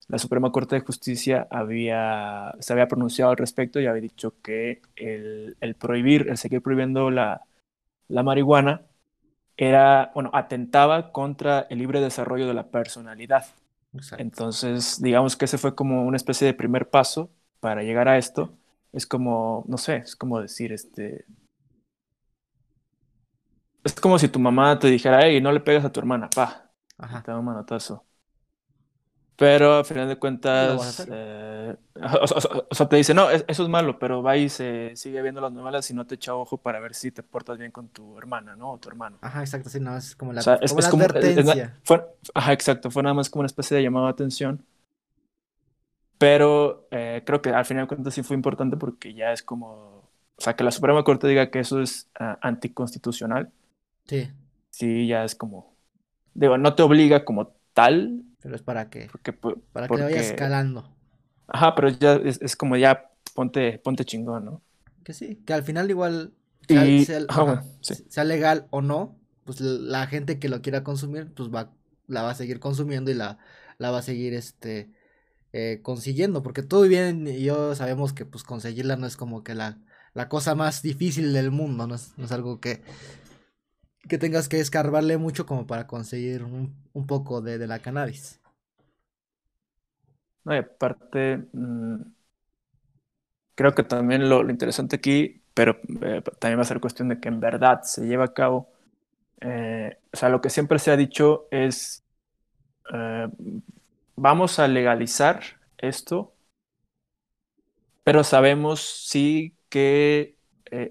la 0.08 0.18
Suprema 0.18 0.50
Corte 0.52 0.76
de 0.76 0.80
Justicia 0.80 1.46
había, 1.50 2.54
se 2.60 2.72
había 2.72 2.88
pronunciado 2.88 3.30
al 3.30 3.36
respecto 3.36 3.78
y 3.78 3.86
había 3.86 4.00
dicho 4.00 4.34
que 4.42 4.80
el, 4.96 5.56
el 5.60 5.74
prohibir, 5.74 6.28
el 6.28 6.38
seguir 6.38 6.62
prohibiendo 6.62 7.10
la, 7.10 7.42
la 8.08 8.22
marihuana, 8.22 8.82
era, 9.58 10.10
bueno, 10.14 10.30
atentaba 10.32 11.12
contra 11.12 11.66
el 11.68 11.78
libre 11.78 12.00
desarrollo 12.00 12.46
de 12.46 12.54
la 12.54 12.68
personalidad. 12.68 13.44
Entonces, 14.16 15.02
digamos 15.02 15.36
que 15.36 15.46
ese 15.46 15.58
fue 15.58 15.74
como 15.74 16.04
una 16.04 16.16
especie 16.16 16.46
de 16.46 16.54
primer 16.54 16.88
paso 16.88 17.30
para 17.60 17.82
llegar 17.82 18.08
a 18.08 18.16
esto. 18.16 18.56
Es 18.92 19.06
como, 19.06 19.64
no 19.66 19.76
sé, 19.76 19.96
es 19.96 20.16
como 20.16 20.40
decir, 20.40 20.72
este... 20.72 21.26
Es 23.84 23.94
como 23.94 24.18
si 24.18 24.28
tu 24.28 24.38
mamá 24.38 24.78
te 24.78 24.88
dijera, 24.88 25.20
hey, 25.22 25.40
no 25.40 25.52
le 25.52 25.60
pegas 25.60 25.84
a 25.84 25.92
tu 25.92 26.00
hermana, 26.00 26.30
pa, 26.30 26.67
Ajá. 26.98 27.22
Te 27.22 27.30
da 27.30 27.38
un 27.38 27.44
manotazo. 27.44 28.04
Pero 29.38 29.76
al 29.76 29.84
final 29.84 30.08
de 30.08 30.16
cuentas, 30.16 31.06
eh, 31.08 31.76
o, 31.94 32.74
sea, 32.74 32.88
te 32.88 32.96
dice, 32.96 33.14
no, 33.14 33.30
eso 33.30 33.62
es 33.62 33.68
malo, 33.68 33.96
pero 33.96 34.20
va 34.20 34.36
y 34.36 34.48
se 34.48 34.96
sigue 34.96 35.22
viendo 35.22 35.40
las 35.40 35.52
novelas 35.52 35.88
y 35.92 35.94
no 35.94 36.08
te 36.08 36.16
echa 36.16 36.34
ojo 36.34 36.56
para 36.56 36.80
ver 36.80 36.92
si 36.92 37.12
te 37.12 37.22
portas 37.22 37.56
bien 37.56 37.70
con 37.70 37.86
tu 37.86 38.18
hermana, 38.18 38.56
¿no? 38.56 38.72
O 38.72 38.78
tu 38.78 38.88
hermano. 38.88 39.16
Ajá, 39.20 39.40
exacto, 39.42 39.70
sí, 39.70 39.78
no, 39.78 39.96
es 39.96 40.16
como 40.16 40.32
la, 40.32 40.40
advertencia. 40.40 41.78
ajá, 42.34 42.52
exacto, 42.52 42.90
fue 42.90 43.04
nada 43.04 43.14
más 43.14 43.30
como 43.30 43.42
una 43.42 43.46
especie 43.46 43.76
de 43.76 43.84
llamado 43.84 44.06
de 44.06 44.10
atención. 44.10 44.66
Pero 46.18 46.88
eh, 46.90 47.22
creo 47.24 47.40
que 47.40 47.50
al 47.50 47.64
final 47.64 47.84
de 47.84 47.88
cuentas 47.88 48.14
sí 48.14 48.24
fue 48.24 48.34
importante 48.34 48.76
porque 48.76 49.14
ya 49.14 49.32
es 49.32 49.44
como, 49.44 49.68
o 49.68 50.40
sea, 50.40 50.56
que 50.56 50.64
la 50.64 50.72
Suprema 50.72 51.04
Corte 51.04 51.28
diga 51.28 51.48
que 51.52 51.60
eso 51.60 51.80
es 51.80 52.10
ah, 52.18 52.40
anticonstitucional. 52.42 53.52
Sí. 54.04 54.28
Sí, 54.70 55.06
ya 55.06 55.22
es 55.22 55.36
como, 55.36 55.77
Digo, 56.38 56.56
no 56.56 56.74
te 56.74 56.84
obliga 56.84 57.24
como 57.24 57.48
tal. 57.74 58.22
Pero 58.40 58.54
es 58.54 58.62
para 58.62 58.88
que, 58.90 59.08
porque, 59.10 59.32
para 59.32 59.88
que 59.88 60.02
vayas 60.02 60.26
escalando. 60.26 60.88
Ajá, 61.48 61.74
pero 61.74 61.88
ya 61.88 62.14
es, 62.14 62.54
como 62.54 62.76
ya 62.76 63.10
ponte, 63.34 63.80
ponte 63.80 64.04
chingón, 64.04 64.44
¿no? 64.44 64.62
Que 65.02 65.14
sí, 65.14 65.42
que 65.44 65.52
al 65.52 65.64
final 65.64 65.90
igual 65.90 66.32
sea, 66.68 68.24
legal 68.24 68.68
o 68.70 68.82
no, 68.82 69.16
pues 69.44 69.60
la 69.60 70.06
gente 70.06 70.38
que 70.38 70.48
lo 70.48 70.62
quiera 70.62 70.84
consumir, 70.84 71.32
pues 71.34 71.52
va, 71.52 71.72
la 72.06 72.22
va 72.22 72.30
a 72.30 72.34
seguir 72.36 72.60
consumiendo 72.60 73.10
y 73.10 73.14
la, 73.14 73.38
la 73.78 73.90
va 73.90 73.98
a 73.98 74.02
seguir 74.02 74.32
este 74.34 74.92
eh, 75.52 75.80
consiguiendo, 75.82 76.44
porque 76.44 76.62
todo 76.62 76.82
bien 76.82 77.26
y 77.26 77.42
yo 77.42 77.74
sabemos 77.74 78.12
que 78.12 78.26
pues 78.26 78.44
conseguirla 78.44 78.96
no 78.96 79.06
es 79.06 79.16
como 79.16 79.42
que 79.42 79.56
la, 79.56 79.78
la 80.14 80.28
cosa 80.28 80.54
más 80.54 80.82
difícil 80.82 81.32
del 81.32 81.50
mundo, 81.50 81.88
no 81.88 81.96
es, 81.96 82.12
no 82.16 82.26
es 82.26 82.32
algo 82.32 82.60
que, 82.60 82.82
que 84.08 84.18
tengas 84.18 84.48
que 84.48 84.60
escarbarle 84.60 85.18
mucho 85.18 85.46
como 85.46 85.66
para 85.66 85.86
conseguir 85.86 86.42
un, 86.44 87.06
poco 87.06 87.40
de, 87.40 87.66
la 87.66 87.78
cannabis. 87.78 88.40
No, 90.44 90.54
y 90.54 90.58
aparte, 90.58 91.46
mm, 91.52 92.00
creo 93.54 93.74
que 93.74 93.82
también 93.82 94.28
lo, 94.28 94.48
interesante 94.48 94.96
aquí, 94.96 95.42
pero 95.54 95.78
eh, 96.02 96.22
también 96.38 96.58
va 96.58 96.62
a 96.62 96.66
ser 96.66 96.80
cuestión 96.80 97.08
de 97.08 97.20
que 97.20 97.28
en 97.28 97.40
verdad 97.40 97.82
se 97.82 98.06
lleve 98.06 98.24
a 98.24 98.32
cabo. 98.32 98.70
Eh, 99.40 99.98
o 100.12 100.16
sea, 100.16 100.28
lo 100.28 100.40
que 100.40 100.50
siempre 100.50 100.78
se 100.78 100.90
ha 100.90 100.96
dicho 100.96 101.46
es, 101.50 102.04
eh, 102.92 103.28
vamos 104.16 104.58
a 104.58 104.68
legalizar 104.68 105.42
esto, 105.78 106.34
pero 108.04 108.24
sabemos 108.24 108.80
sí 108.80 109.54
que 109.68 110.36
eh, 110.70 110.88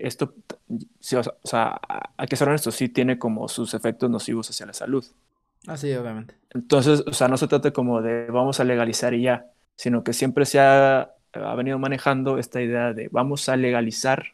esto, 1.00 1.38
o, 1.42 1.48
sea, 1.48 1.80
hay 2.18 2.28
que 2.28 2.36
ser 2.36 2.48
honestos, 2.48 2.76
sí 2.76 2.90
tiene 2.90 3.18
como 3.18 3.48
sus 3.48 3.74
efectos 3.74 4.10
nocivos 4.10 4.50
hacia 4.50 4.66
la 4.66 4.74
salud. 4.74 5.06
Ah, 5.66 5.78
sí, 5.78 5.94
obviamente. 5.94 6.36
Entonces, 6.52 7.04
o 7.06 7.14
sea, 7.14 7.28
no 7.28 7.38
se 7.38 7.48
trata 7.48 7.72
como 7.72 8.02
de 8.02 8.28
vamos 8.28 8.60
a 8.60 8.64
legalizar 8.64 9.14
y 9.14 9.24
ya, 9.24 9.52
sino 9.76 10.04
que 10.04 10.14
siempre 10.14 10.46
se 10.46 10.60
ha, 10.60 11.14
ha 11.34 11.56
venido 11.56 11.80
manejando 11.80 12.38
esta 12.38 12.62
idea 12.62 12.94
de 12.94 13.10
vamos 13.12 13.48
a 13.50 13.58
legalizar 13.58 14.34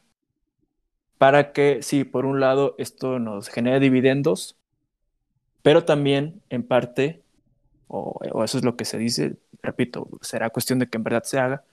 para 1.18 1.54
que, 1.54 1.82
sí, 1.82 2.04
por 2.04 2.26
un 2.26 2.40
lado, 2.40 2.76
esto 2.78 3.20
nos 3.20 3.48
genere 3.50 3.80
dividendos, 3.80 4.58
pero 5.62 5.86
también, 5.86 6.42
en 6.50 6.64
parte, 6.64 7.24
o, 7.88 8.20
o 8.32 8.44
eso 8.44 8.58
es 8.58 8.66
lo 8.66 8.76
que 8.76 8.86
se 8.86 8.98
dice, 8.98 9.38
repito, 9.62 10.10
será 10.22 10.50
cuestión 10.50 10.80
de 10.80 10.88
que 10.88 10.98
en 10.98 11.04
verdad 11.04 11.24
se 11.24 11.40
haga, 11.40 11.64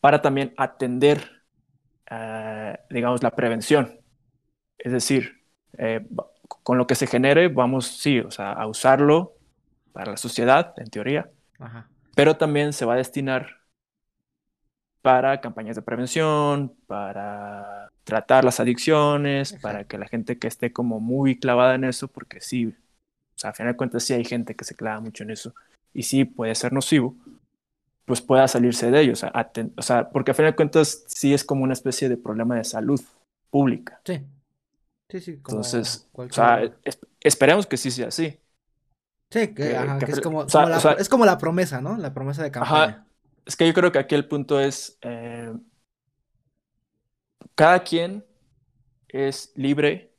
para 0.00 0.20
también 0.20 0.52
atender 0.56 1.35
eh, 2.10 2.78
digamos, 2.90 3.22
la 3.22 3.30
prevención. 3.30 4.00
Es 4.78 4.92
decir, 4.92 5.42
eh, 5.78 6.06
con 6.62 6.78
lo 6.78 6.86
que 6.86 6.94
se 6.94 7.06
genere, 7.06 7.48
vamos, 7.48 7.86
sí, 7.86 8.20
o 8.20 8.30
sea, 8.30 8.52
a 8.52 8.66
usarlo 8.66 9.34
para 9.92 10.12
la 10.12 10.16
sociedad, 10.16 10.74
en 10.76 10.90
teoría, 10.90 11.30
pero 12.14 12.36
también 12.36 12.72
se 12.72 12.84
va 12.84 12.94
a 12.94 12.98
destinar 12.98 13.56
para 15.02 15.40
campañas 15.40 15.76
de 15.76 15.82
prevención, 15.82 16.74
para 16.86 17.90
tratar 18.04 18.44
las 18.44 18.60
adicciones, 18.60 19.52
para 19.54 19.84
que 19.84 19.98
la 19.98 20.08
gente 20.08 20.38
que 20.38 20.48
esté 20.48 20.72
como 20.72 21.00
muy 21.00 21.38
clavada 21.38 21.76
en 21.76 21.84
eso, 21.84 22.08
porque 22.08 22.40
sí, 22.40 22.66
o 22.66 23.38
sea, 23.38 23.50
a 23.50 23.52
final 23.52 23.72
de 23.72 23.76
cuentas 23.76 24.04
sí 24.04 24.14
hay 24.14 24.24
gente 24.24 24.54
que 24.54 24.64
se 24.64 24.74
clava 24.74 25.00
mucho 25.00 25.22
en 25.22 25.30
eso 25.30 25.54
y 25.94 26.02
sí 26.02 26.24
puede 26.24 26.54
ser 26.54 26.72
nocivo, 26.72 27.14
pues 28.06 28.22
pueda 28.22 28.48
salirse 28.48 28.90
de 28.90 29.00
ellos. 29.00 29.22
O 29.76 29.82
sea, 29.82 30.08
porque 30.10 30.30
a 30.30 30.34
fin 30.34 30.46
de 30.46 30.56
cuentas 30.56 31.04
sí 31.08 31.34
es 31.34 31.44
como 31.44 31.64
una 31.64 31.74
especie 31.74 32.08
de 32.08 32.16
problema 32.16 32.56
de 32.56 32.64
salud 32.64 33.00
pública. 33.50 34.00
Sí. 34.04 34.24
Sí, 35.10 35.20
sí. 35.20 35.30
Entonces, 35.32 36.08
o 36.12 36.28
sea, 36.30 36.62
esperemos 37.20 37.66
que 37.66 37.76
sí 37.76 37.90
sea 37.90 38.08
así. 38.08 38.40
Sí, 39.30 39.54
que, 39.54 39.72
es, 39.72 40.20
como, 40.20 40.44
la, 40.44 40.96
es, 40.98 41.08
como, 41.08 41.26
la, 41.26 41.36
promesa, 41.36 41.80
¿no? 41.80 41.96
La 41.96 42.14
promesa 42.14 42.44
de 42.44 42.52
campaña. 42.52 42.84
Ajá. 42.84 43.06
Es 43.44 43.56
que 43.56 43.66
yo 43.66 43.74
creo 43.74 43.90
que 43.90 43.98
aquí 43.98 44.14
el 44.14 44.26
punto 44.26 44.60
es, 44.60 44.98
eh, 45.02 45.52
cada 47.56 47.82
quien 47.82 48.24
es 49.08 49.52
libre 49.56 50.14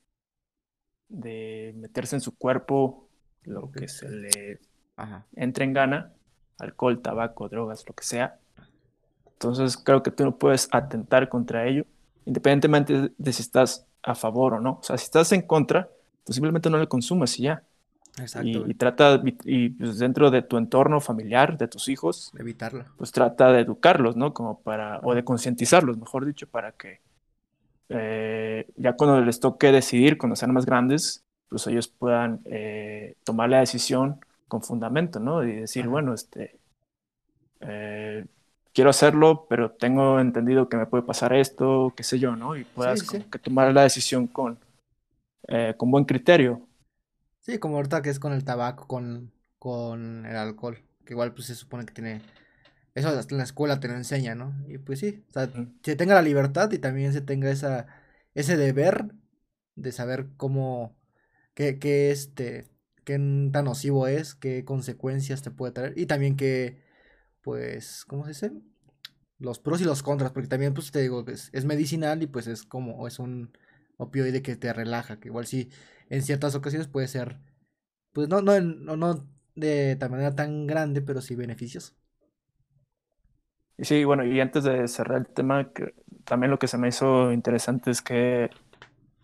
de 1.07 1.73
meterse 1.77 2.17
en 2.17 2.21
su 2.21 2.37
cuerpo 2.37 3.09
lo 3.43 3.71
que 3.71 3.87
se 3.87 4.09
le 4.09 4.59
entre 5.35 5.63
en 5.63 5.73
gana 5.73 6.16
alcohol, 6.57 6.99
tabaco, 7.01 7.49
drogas, 7.49 7.85
lo 7.87 7.93
que 7.93 8.03
sea. 8.03 8.37
Entonces 9.33 9.77
creo 9.77 10.01
que 10.01 10.11
tú 10.11 10.23
no 10.23 10.35
puedes 10.35 10.67
atentar 10.71 11.29
contra 11.29 11.67
ello, 11.67 11.85
independientemente 12.25 13.11
de 13.17 13.33
si 13.33 13.41
estás 13.41 13.85
a 14.03 14.15
favor 14.15 14.53
o 14.55 14.59
no. 14.59 14.79
O 14.81 14.83
sea, 14.83 14.97
si 14.97 15.05
estás 15.05 15.31
en 15.31 15.43
contra, 15.43 15.89
pues 16.23 16.35
simplemente 16.35 16.69
no 16.69 16.77
le 16.77 16.87
consumas 16.87 17.37
y 17.39 17.43
ya. 17.43 17.63
Exacto. 18.19 18.67
Y, 18.67 18.73
trata, 18.73 19.21
y, 19.43 19.69
pues 19.69 19.99
dentro 19.99 20.31
de 20.31 20.41
tu 20.41 20.57
entorno 20.57 20.99
familiar, 20.99 21.57
de 21.57 21.67
tus 21.67 21.87
hijos, 21.87 22.31
evitarlo. 22.37 22.85
Pues 22.97 23.11
trata 23.11 23.51
de 23.51 23.61
educarlos, 23.61 24.15
¿no? 24.15 24.33
Como 24.33 24.59
para, 24.61 24.99
o 25.03 25.13
de 25.13 25.23
concientizarlos, 25.23 25.97
mejor 25.97 26.25
dicho, 26.25 26.47
para 26.47 26.71
que 26.71 26.99
eh, 27.89 28.67
ya 28.75 28.93
cuando 28.93 29.21
les 29.21 29.39
toque 29.39 29.71
decidir, 29.71 30.17
cuando 30.17 30.35
sean 30.35 30.51
más 30.51 30.65
grandes, 30.65 31.23
pues 31.47 31.67
ellos 31.67 31.87
puedan 31.87 32.41
eh, 32.45 33.15
tomar 33.23 33.49
la 33.49 33.59
decisión 33.59 34.19
con 34.47 34.61
fundamento, 34.61 35.19
¿no? 35.19 35.43
Y 35.43 35.61
decir, 35.61 35.87
bueno, 35.87 36.13
este, 36.13 36.59
eh, 37.61 38.25
quiero 38.73 38.89
hacerlo, 38.89 39.45
pero 39.49 39.71
tengo 39.71 40.19
entendido 40.19 40.69
que 40.69 40.77
me 40.77 40.85
puede 40.85 41.03
pasar 41.03 41.33
esto, 41.33 41.93
qué 41.95 42.03
sé 42.03 42.19
yo, 42.19 42.35
¿no? 42.35 42.55
Y 42.55 42.63
puedas 42.63 43.03
que 43.03 43.39
tomar 43.39 43.73
la 43.73 43.83
decisión 43.83 44.27
con, 44.27 44.59
eh, 45.47 45.73
con 45.77 45.91
buen 45.91 46.05
criterio. 46.05 46.67
Sí, 47.39 47.59
como 47.59 47.77
ahorita 47.77 48.01
que 48.01 48.09
es 48.09 48.19
con 48.19 48.33
el 48.33 48.43
tabaco, 48.43 48.87
con, 48.87 49.31
con 49.57 50.25
el 50.25 50.35
alcohol. 50.35 50.77
Que 51.05 51.13
igual 51.13 51.33
pues 51.33 51.47
se 51.47 51.55
supone 51.55 51.85
que 51.85 51.93
tiene... 51.93 52.21
Eso 52.93 53.09
hasta 53.09 53.33
en 53.33 53.37
la 53.37 53.43
escuela 53.43 53.79
te 53.79 53.87
lo 53.87 53.93
enseña, 53.93 54.35
¿no? 54.35 54.53
Y 54.67 54.79
pues 54.79 54.99
sí, 54.99 55.23
o 55.29 55.33
sea, 55.33 55.49
se 55.83 55.95
tenga 55.95 56.15
la 56.15 56.21
libertad 56.21 56.71
y 56.71 56.79
también 56.79 57.13
se 57.13 57.21
tenga 57.21 57.49
esa, 57.49 57.87
ese 58.33 58.57
deber 58.57 59.05
de 59.75 59.91
saber 59.91 60.27
cómo, 60.35 60.97
qué, 61.53 61.79
qué 61.79 62.11
este, 62.11 62.67
qué 63.07 63.13
tan 63.53 63.63
nocivo 63.63 64.05
es, 64.07 64.35
qué 64.35 64.65
consecuencias 64.65 65.41
te 65.41 65.49
puede 65.49 65.71
traer 65.71 65.93
y 65.95 66.07
también 66.07 66.35
que, 66.35 66.83
pues, 67.41 68.03
¿cómo 68.05 68.23
se 68.25 68.31
dice? 68.31 68.51
Los 69.39 69.59
pros 69.59 69.79
y 69.79 69.85
los 69.85 70.03
contras, 70.03 70.31
porque 70.33 70.49
también, 70.49 70.73
pues, 70.73 70.91
te 70.91 71.01
digo, 71.01 71.23
es, 71.29 71.65
medicinal 71.65 72.21
y 72.21 72.27
pues 72.27 72.47
es 72.47 72.63
como, 72.63 73.07
es 73.07 73.19
un 73.19 73.57
opioide 73.95 74.41
que 74.41 74.57
te 74.57 74.73
relaja, 74.73 75.21
que 75.21 75.29
igual 75.29 75.47
sí, 75.47 75.69
en 76.09 76.21
ciertas 76.21 76.53
ocasiones 76.53 76.89
puede 76.89 77.07
ser, 77.07 77.39
pues, 78.11 78.27
no, 78.27 78.41
no, 78.41 78.59
no, 78.59 78.97
no 78.97 79.25
de 79.55 79.95
tal 79.95 80.09
manera 80.11 80.35
tan 80.35 80.67
grande, 80.67 81.01
pero 81.01 81.21
sí 81.21 81.35
beneficioso. 81.35 81.93
Sí, 83.79 84.03
bueno, 84.03 84.25
y 84.25 84.41
antes 84.41 84.65
de 84.65 84.85
cerrar 84.89 85.19
el 85.19 85.27
tema, 85.27 85.71
también 86.25 86.51
lo 86.51 86.59
que 86.59 86.67
se 86.67 86.77
me 86.77 86.89
hizo 86.89 87.31
interesante 87.31 87.89
es 87.89 88.01
que, 88.01 88.49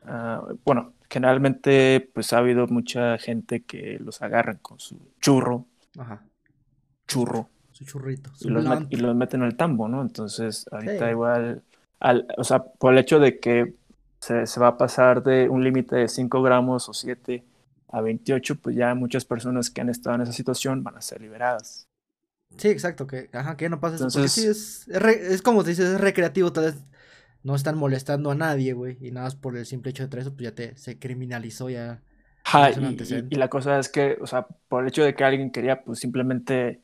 uh, 0.05 0.57
bueno, 0.63 0.93
generalmente 1.13 2.09
pues 2.11 2.33
ha 2.33 2.39
habido 2.39 2.65
mucha 2.65 3.19
gente 3.19 3.63
que 3.63 3.99
los 3.99 4.23
agarran 4.23 4.57
con 4.57 4.79
su 4.79 4.99
churro, 5.21 5.67
Ajá. 5.95 6.23
churro, 7.07 7.49
su 7.71 7.85
churrito, 7.85 8.31
su 8.33 8.47
y, 8.47 8.51
los 8.51 8.65
y, 8.89 8.95
los 8.95 9.15
meten 9.15 9.43
al 9.43 9.55
tambo, 9.55 9.87
¿no? 9.87 10.01
Entonces, 10.01 10.65
ahorita 10.71 11.11
igual, 11.11 11.61
al, 11.99 12.25
o 12.35 12.43
sea, 12.43 12.63
por 12.63 12.93
el 12.93 12.99
hecho 12.99 13.19
de 13.19 13.39
que 13.39 13.75
se, 14.19 14.47
se 14.47 14.59
va 14.59 14.69
a 14.69 14.77
pasar 14.79 15.21
de 15.21 15.47
un 15.49 15.63
límite 15.63 15.97
de 15.97 16.07
5 16.07 16.41
gramos 16.41 16.89
o 16.89 16.93
7 16.95 17.43
a 17.89 18.01
28, 18.01 18.55
pues 18.55 18.75
ya 18.75 18.95
muchas 18.95 19.23
personas 19.23 19.69
que 19.69 19.81
han 19.81 19.89
estado 19.89 20.15
en 20.15 20.23
esa 20.23 20.33
situación 20.33 20.83
van 20.83 20.97
a 20.97 21.01
ser 21.01 21.21
liberadas. 21.21 21.87
Sí, 22.57 22.69
exacto, 22.69 23.05
que, 23.05 23.29
ajá, 23.33 23.55
que 23.55 23.69
no 23.69 23.79
pasa 23.79 23.95
eso. 23.97 24.07
Porque 24.11 24.29
sí, 24.29 24.47
es, 24.47 24.87
es, 24.87 25.41
como 25.43 25.63
te 25.63 25.69
dices, 25.71 25.93
es 25.93 26.01
recreativo, 26.01 26.51
tal 26.51 26.65
vez 26.65 26.75
no 27.43 27.55
están 27.55 27.77
molestando 27.77 28.31
a 28.31 28.35
nadie, 28.35 28.73
güey, 28.73 28.97
y 29.01 29.11
nada 29.11 29.27
más 29.27 29.35
por 29.35 29.57
el 29.57 29.65
simple 29.65 29.91
hecho 29.91 30.03
de 30.03 30.09
traer 30.09 30.21
eso, 30.23 30.35
pues 30.35 30.43
ya 30.49 30.55
te, 30.55 30.77
se 30.77 30.97
criminalizó 30.97 31.69
ya. 31.69 32.01
y, 33.29 33.35
la 33.35 33.49
cosa 33.49 33.79
es 33.79 33.89
que, 33.89 34.17
o 34.21 34.27
sea, 34.27 34.47
por 34.67 34.83
el 34.83 34.89
hecho 34.89 35.03
de 35.03 35.13
que 35.13 35.23
alguien 35.23 35.51
quería, 35.51 35.83
pues 35.83 35.99
simplemente, 35.99 36.81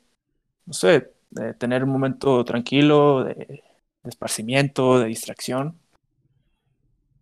no 0.66 0.74
sé, 0.74 1.14
tener 1.58 1.84
un 1.84 1.90
momento 1.90 2.44
tranquilo, 2.44 3.24
de, 3.24 3.34
de, 3.34 3.64
esparcimiento, 4.04 5.00
de 5.00 5.08
distracción, 5.08 5.80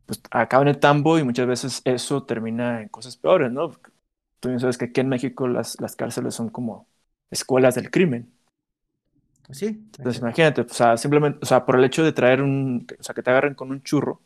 pues 0.06 0.22
acaba 0.32 0.64
en 0.64 0.70
el 0.70 0.80
tambo 0.80 1.20
y 1.20 1.24
muchas 1.24 1.48
veces 1.48 1.82
eso 1.86 2.24
termina 2.24 2.82
en 2.82 2.90
cosas 2.90 3.18
peores, 3.18 3.52
¿no? 3.52 3.72
Tú 4.40 4.50
bien 4.50 4.60
sabes 4.60 4.78
que 4.78 4.86
aquí 4.86 5.02
en 5.02 5.10
México 5.10 5.48
las, 5.48 5.80
las 5.82 5.96
cárceles 5.96 6.34
son 6.34 6.50
como 6.50 6.88
escuelas 7.30 7.76
del 7.76 7.92
crimen. 7.92 8.32
Sí. 9.52 9.66
Entonces 9.68 10.22
imagínate, 10.22 10.62
o 10.62 10.70
sea, 10.70 10.98
simplemente, 10.98 11.40
o 11.42 11.46
sea, 11.46 11.66
por 11.66 11.78
el 11.78 11.84
hecho 11.86 12.04
de 12.04 12.12
traer 12.12 12.42
un, 12.42 12.86
o 13.00 13.04
sea, 13.04 13.16
que 13.16 13.24
te 13.24 13.30
agarren 13.30 13.54
con 13.54 13.72
un 13.72 13.82
churro, 13.82 14.22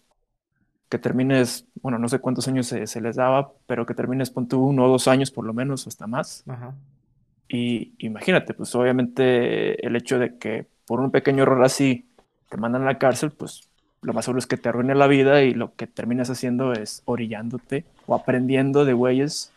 que 0.90 0.98
termines, 0.98 1.66
bueno, 1.82 1.98
no 2.00 2.10
sé 2.10 2.20
cuántos 2.20 2.48
años 2.48 2.68
se, 2.68 2.88
se 2.88 3.01
les 3.01 3.16
daba, 3.16 3.54
pero 3.68 3.86
que 3.86 3.94
termines, 3.94 4.30
pon 4.30 4.48
tú 4.48 4.66
uno 4.66 4.86
o 4.86 4.90
dos 4.90 5.08
años 5.08 5.32
por 5.32 5.46
lo 5.46 5.54
menos, 5.54 5.88
hasta 5.88 6.08
más. 6.08 6.44
Ajá. 6.48 6.75
Y 7.48 7.94
imagínate, 7.98 8.54
pues 8.54 8.74
obviamente 8.75 9.86
el 9.86 9.96
hecho 9.96 10.18
de 10.20 10.38
que 10.38 10.68
por 10.86 11.01
un 11.01 11.12
pequeño 11.12 11.44
error 11.44 11.63
así 11.63 12.10
te 12.50 12.58
mandan 12.58 12.84
a 12.84 12.86
la 12.86 12.98
cárcel, 12.98 13.32
pues 13.32 13.70
lo 14.01 14.13
más 14.13 14.25
seguro 14.25 14.40
es 14.40 14.48
que 14.48 14.58
te 14.58 14.70
arruine 14.70 14.96
la 14.96 15.08
vida 15.08 15.44
y 15.44 15.54
lo 15.54 15.75
que 15.75 15.86
terminas 15.86 16.30
haciendo 16.30 16.74
es 16.74 17.04
orillándote 17.06 17.86
o 18.08 18.16
aprendiendo 18.16 18.86
de 18.86 18.94
güeyes 18.94 19.51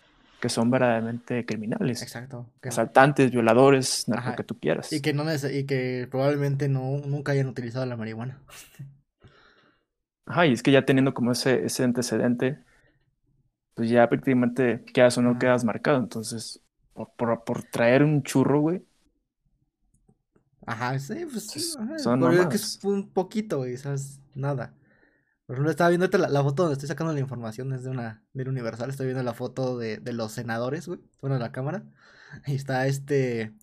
que 0.45 0.51
son 0.51 0.71
verdaderamente 0.71 1.47
criminales. 1.47 2.03
Exacto. 2.03 2.47
Asaltantes, 2.63 3.31
violadores, 3.31 4.05
lo 4.07 4.37
que 4.37 4.45
tú 4.45 4.59
quieras. 4.59 4.93
Y 4.93 5.01
que, 5.01 5.15
no 5.15 5.25
y 5.33 5.65
que 5.65 6.07
probablemente 6.11 6.69
no, 6.69 6.99
nunca 6.99 7.33
hayan 7.33 7.47
utilizado 7.47 7.87
la 7.87 7.97
marihuana. 7.97 8.43
Ajá, 10.27 10.47
y 10.47 10.53
es 10.53 10.63
que 10.63 10.71
ya 10.71 10.85
teniendo 10.85 11.15
como 11.15 11.33
ese, 11.33 11.65
ese 11.65 11.83
antecedente, 11.83 12.59
pues 13.73 13.89
ya 13.89 14.07
prácticamente 14.07 14.85
quedas 14.93 15.17
o 15.17 15.23
no 15.23 15.39
quedas 15.39 15.65
marcado. 15.65 15.97
Entonces, 15.97 16.61
por, 16.93 17.43
por, 17.45 17.63
traer 17.63 18.05
un 18.05 18.23
churro, 18.23 18.61
güey. 18.61 18.85
Ajá, 20.67 20.99
sí, 20.99 21.25
pues 21.25 21.47
sí. 21.47 21.61
Son 21.97 22.21
que 22.51 22.57
es 22.57 22.85
un 22.85 23.09
poquito, 23.09 23.61
güey, 23.61 23.79
¿sabes? 23.79 24.21
Nada. 24.35 24.75
Por 25.47 25.55
ejemplo, 25.55 25.71
estaba 25.71 25.91
viendo 25.91 26.07
la, 26.07 26.43
foto 26.43 26.63
donde 26.63 26.75
estoy 26.75 26.89
sacando 26.89 27.13
la 27.13 27.21
información, 27.21 27.73
es 27.73 27.85
de 27.85 27.91
una 27.91 28.25
del 28.33 28.49
Universal. 28.49 28.89
Estoy 28.89 29.07
viendo 29.07 29.23
la 29.23 29.35
foto 29.35 29.77
de, 29.79 29.99
de 29.99 30.13
los 30.13 30.33
senadores, 30.33 30.89
güey. 30.89 31.01
Bueno, 31.21 31.39
la 31.39 31.53
cámara. 31.53 31.85
Ahí 32.47 32.55
está 32.55 32.87
este 32.87 33.55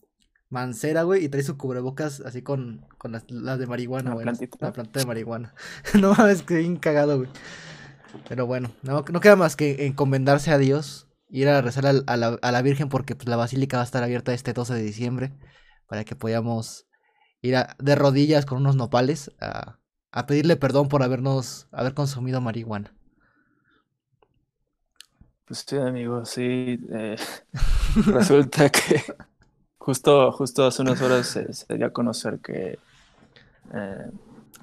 Mancera, 0.52 1.04
güey, 1.04 1.24
y 1.24 1.30
trae 1.30 1.44
su 1.44 1.58
cubrebocas 1.58 2.20
así 2.20 2.42
con, 2.42 2.86
con 2.98 3.14
las, 3.14 3.24
las 3.32 3.58
de 3.58 3.68
marihuana, 3.68 4.14
güey. 4.14 4.26
La 4.60 4.74
planta 4.74 5.00
de 5.00 5.06
marihuana. 5.06 5.56
no 6.00 6.14
mames, 6.14 6.44
que 6.44 6.58
bien 6.58 6.76
cagado, 6.76 7.20
güey. 7.20 7.30
Pero 8.28 8.46
bueno, 8.46 8.70
no, 8.82 9.06
no 9.10 9.20
queda 9.22 9.38
más 9.38 9.56
que 9.56 9.86
encomendarse 9.86 10.52
a 10.52 10.58
Dios, 10.58 11.08
ir 11.30 11.48
a 11.48 11.62
rezar 11.62 11.88
a, 11.88 11.92
a, 12.06 12.18
la, 12.18 12.38
a 12.42 12.52
la 12.52 12.62
Virgen 12.62 12.90
porque 12.90 13.16
pues, 13.16 13.30
la 13.30 13.38
basílica 13.38 13.78
va 13.78 13.84
a 13.84 13.86
estar 13.86 14.04
abierta 14.04 14.34
este 14.34 14.52
12 14.52 14.74
de 14.74 14.82
diciembre 14.82 15.32
para 15.88 16.04
que 16.04 16.18
podamos 16.18 16.86
ir 17.42 17.56
a, 17.56 17.78
de 17.80 17.96
rodillas 17.96 18.46
con 18.46 18.58
unos 18.58 18.76
nopales 18.76 19.32
a 19.40 19.80
a 20.12 20.26
pedirle 20.26 20.56
perdón 20.56 20.90
por 20.90 21.04
habernos, 21.04 21.68
haber 21.72 21.94
consumido 21.94 22.42
marihuana. 22.42 22.94
Pues 25.46 25.66
sí, 25.68 25.78
amigo, 25.78 26.26
sí. 26.26 26.80
Eh, 26.92 27.18
resulta 28.06 28.70
que 28.70 29.02
justo, 29.78 30.32
justo 30.32 30.66
hace 30.66 30.82
unas 30.82 31.02
horas 31.02 31.28
se, 31.28 31.78
dio 31.78 31.88
a 31.88 31.90
conocer 31.92 32.40
que 32.40 32.80
eh, 33.74 34.12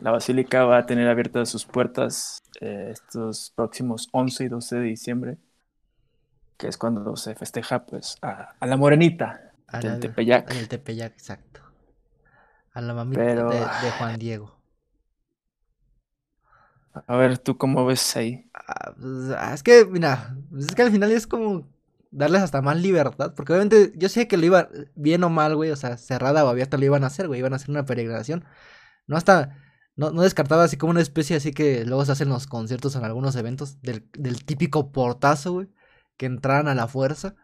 la 0.01 0.11
basílica 0.11 0.65
va 0.65 0.79
a 0.79 0.87
tener 0.87 1.09
abiertas 1.09 1.49
sus 1.49 1.65
puertas 1.65 2.43
eh, 2.61 2.91
estos 2.93 3.53
próximos 3.55 4.09
11 4.13 4.45
y 4.45 4.49
12 4.49 4.77
de 4.77 4.83
diciembre, 4.83 5.39
que 6.57 6.69
es 6.69 6.77
cuando 6.77 7.17
se 7.17 7.35
festeja 7.35 7.85
pues 7.85 8.17
a, 8.23 8.55
la 8.61 8.77
morenita 8.77 9.53
del 9.81 10.01
Tepeyac. 10.01 10.51
En 10.51 10.57
el 10.59 10.69
Tepeyac, 10.69 11.13
exacto. 11.13 11.61
A 12.73 12.81
la 12.81 12.95
mamita 12.95 13.23
de 13.23 13.91
Juan 13.99 14.19
Diego. 14.19 14.58
A 17.07 17.17
ver, 17.17 17.39
¿tú 17.39 17.57
cómo 17.59 17.85
ves 17.87 18.17
ahí? 18.17 18.51
Ah, 18.55 18.93
pues, 18.99 19.31
ah, 19.37 19.55
es 19.55 19.63
que, 19.63 19.85
mira, 19.85 20.37
pues, 20.51 20.67
es 20.67 20.75
que 20.75 20.83
al 20.83 20.91
final 20.91 21.13
es 21.13 21.27
como 21.27 21.69
darles 22.11 22.43
hasta 22.43 22.63
más 22.63 22.81
libertad, 22.81 23.35
porque 23.35 23.53
obviamente 23.53 23.93
yo 23.97 24.09
sé 24.09 24.29
que 24.29 24.37
lo 24.37 24.47
iba 24.47 24.69
bien 24.95 25.23
o 25.25 25.31
mal, 25.31 25.57
güey, 25.57 25.71
o 25.71 25.77
sea, 25.77 25.97
cerrada 25.99 26.45
o 26.45 26.49
abierta 26.49 26.79
lo 26.79 26.85
iban 26.85 27.05
a 27.05 27.09
hacer, 27.09 27.29
güey, 27.29 27.41
iban 27.41 27.53
a 27.53 27.57
hacer 27.57 27.71
una 27.71 27.85
peregrinación. 27.85 28.45
No 29.07 29.17
hasta, 29.17 29.59
no, 29.97 30.11
no 30.11 30.23
descartaba 30.23 30.65
así 30.65 30.77
como 30.77 30.91
una 30.93 31.01
especie 31.03 31.37
así 31.37 31.53
que 31.53 31.85
luego 31.85 32.05
se 32.05 32.13
hacen 32.13 32.29
los 32.31 32.47
conciertos 32.47 32.97
en 32.97 33.05
algunos 33.05 33.37
eventos, 33.37 33.81
del, 33.83 34.09
del 34.15 34.45
típico 34.45 34.93
portazo, 34.93 35.53
güey, 35.53 35.69
que 36.17 36.27
entraran 36.27 36.69
a 36.69 36.75
la 36.75 36.89
fuerza. 36.89 37.37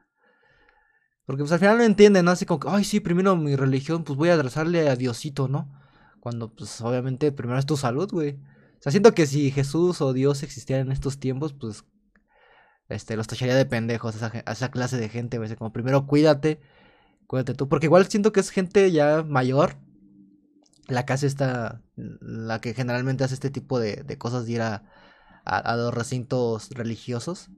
Porque 1.26 1.42
pues 1.42 1.52
al 1.52 1.58
final 1.58 1.78
no 1.78 1.84
entienden, 1.84 2.26
¿no? 2.26 2.32
Así 2.32 2.46
como 2.46 2.60
que, 2.60 2.68
ay, 2.70 2.84
sí, 2.84 3.00
primero 3.00 3.36
mi 3.36 3.56
religión, 3.56 4.04
pues 4.04 4.18
voy 4.18 4.28
a 4.30 4.42
rezarle 4.42 4.88
a 4.88 4.96
Diosito, 4.96 5.48
¿no? 5.48 5.72
Cuando 6.20 6.54
pues 6.54 6.80
obviamente 6.80 7.32
primero 7.32 7.58
es 7.58 7.66
tu 7.66 7.76
salud, 7.76 8.10
güey 8.10 8.38
sea, 8.84 8.92
siento 8.92 9.14
que 9.14 9.26
si 9.26 9.50
Jesús 9.50 10.02
o 10.02 10.12
Dios 10.12 10.42
existieran 10.42 10.86
en 10.86 10.92
estos 10.92 11.18
tiempos, 11.18 11.54
pues 11.54 11.84
este, 12.90 13.16
los 13.16 13.26
tacharía 13.26 13.54
de 13.54 13.64
pendejos 13.64 14.22
a 14.22 14.42
esa, 14.46 14.70
clase 14.70 14.98
de 14.98 15.08
gente, 15.08 15.38
güey. 15.38 15.56
Como 15.56 15.72
primero 15.72 16.06
cuídate, 16.06 16.60
cuídate 17.26 17.54
tú. 17.54 17.66
Porque 17.68 17.86
igual 17.86 18.06
siento 18.08 18.32
que 18.32 18.40
es 18.40 18.50
gente 18.50 18.92
ya 18.92 19.22
mayor. 19.22 19.76
La 20.86 21.06
que 21.06 21.14
hace 21.14 21.26
esta. 21.26 21.80
La 21.96 22.60
que 22.60 22.74
generalmente 22.74 23.24
hace 23.24 23.34
este 23.34 23.50
tipo 23.50 23.80
de, 23.80 24.18
cosas 24.18 24.44
de 24.44 24.52
ir 24.52 24.60
a, 24.60 24.84
a, 25.46 25.76
los 25.76 25.94
recintos 25.94 26.68
religiosos. 26.70 27.48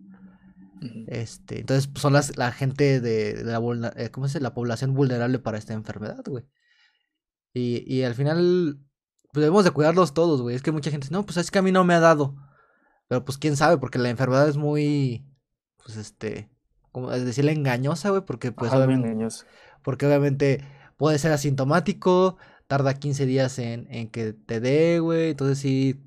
Este, 1.08 1.58
entonces 1.58 1.88
pues, 1.88 2.02
son 2.02 2.12
las, 2.12 2.36
la 2.36 2.52
gente 2.52 3.00
de, 3.00 3.42
la 3.42 3.60
eh, 3.96 4.10
¿cómo 4.10 4.28
se 4.28 4.40
la 4.40 4.54
población 4.54 4.94
vulnerable 4.94 5.40
para 5.40 5.58
esta 5.58 5.72
enfermedad, 5.72 6.22
güey. 6.24 6.44
Y, 7.52 7.82
y 7.92 8.04
al 8.04 8.14
final 8.14 8.78
pues 9.36 9.42
debemos 9.42 9.64
de 9.64 9.70
cuidarlos 9.70 10.14
todos, 10.14 10.40
güey. 10.40 10.56
Es 10.56 10.62
que 10.62 10.72
mucha 10.72 10.90
gente 10.90 11.04
dice, 11.04 11.12
no, 11.12 11.26
pues 11.26 11.36
es 11.36 11.50
que 11.50 11.58
a 11.58 11.62
mí 11.62 11.70
no 11.70 11.84
me 11.84 11.92
ha 11.92 12.00
dado. 12.00 12.34
Pero 13.06 13.22
pues 13.22 13.36
quién 13.36 13.54
sabe, 13.54 13.76
porque 13.76 13.98
la 13.98 14.08
enfermedad 14.08 14.48
es 14.48 14.56
muy, 14.56 15.26
pues 15.84 15.98
este, 15.98 16.48
como 16.90 17.12
es 17.12 17.22
decirle 17.22 17.52
engañosa, 17.52 18.08
güey, 18.08 18.22
porque 18.22 18.50
pues 18.50 18.72
obviamente, 18.72 19.14
porque 19.82 20.06
obviamente 20.06 20.64
puede 20.96 21.18
ser 21.18 21.32
asintomático, 21.32 22.38
tarda 22.66 22.94
15 22.94 23.26
días 23.26 23.58
en, 23.58 23.86
en 23.90 24.08
que 24.08 24.32
te 24.32 24.58
dé, 24.58 25.00
güey, 25.00 25.32
entonces 25.32 25.58
sí, 25.58 26.02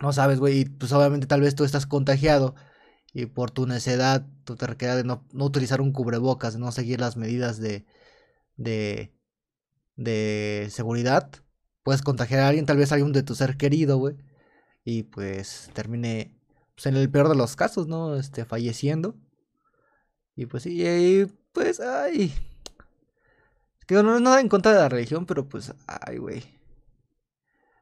no 0.00 0.12
sabes, 0.12 0.40
güey, 0.40 0.62
y 0.62 0.64
pues 0.64 0.90
obviamente 0.90 1.28
tal 1.28 1.42
vez 1.42 1.54
tú 1.54 1.62
estás 1.62 1.86
contagiado 1.86 2.56
y 3.12 3.26
por 3.26 3.52
tu 3.52 3.68
necedad, 3.68 4.26
tu 4.42 4.56
terquedad 4.56 4.96
de 4.96 5.04
no, 5.04 5.24
no 5.32 5.44
utilizar 5.44 5.80
un 5.80 5.92
cubrebocas, 5.92 6.54
de 6.54 6.58
no 6.58 6.72
seguir 6.72 6.98
las 6.98 7.16
medidas 7.16 7.60
de, 7.60 7.86
de, 8.56 9.14
de 9.94 10.66
seguridad, 10.72 11.30
puedes 11.82 12.02
contagiar 12.02 12.40
a 12.40 12.48
alguien, 12.48 12.66
tal 12.66 12.76
vez 12.78 12.92
a 12.92 12.96
alguien 12.96 13.12
de 13.12 13.22
tu 13.22 13.34
ser 13.34 13.56
querido, 13.56 13.98
güey. 13.98 14.16
Y 14.84 15.04
pues 15.04 15.70
termine, 15.74 16.34
pues 16.74 16.86
en 16.86 16.96
el 16.96 17.10
peor 17.10 17.28
de 17.28 17.36
los 17.36 17.56
casos, 17.56 17.88
¿no? 17.88 18.16
Este, 18.16 18.44
falleciendo. 18.44 19.16
Y 20.36 20.46
pues 20.46 20.62
sí, 20.64 20.82
y 20.82 21.26
pues, 21.52 21.80
ay. 21.80 22.32
Que 23.86 24.02
no 24.02 24.14
es 24.16 24.22
nada 24.22 24.40
en 24.40 24.48
contra 24.48 24.72
de 24.72 24.78
la 24.78 24.88
religión, 24.88 25.26
pero 25.26 25.48
pues, 25.48 25.74
ay, 25.86 26.18
güey. 26.18 26.42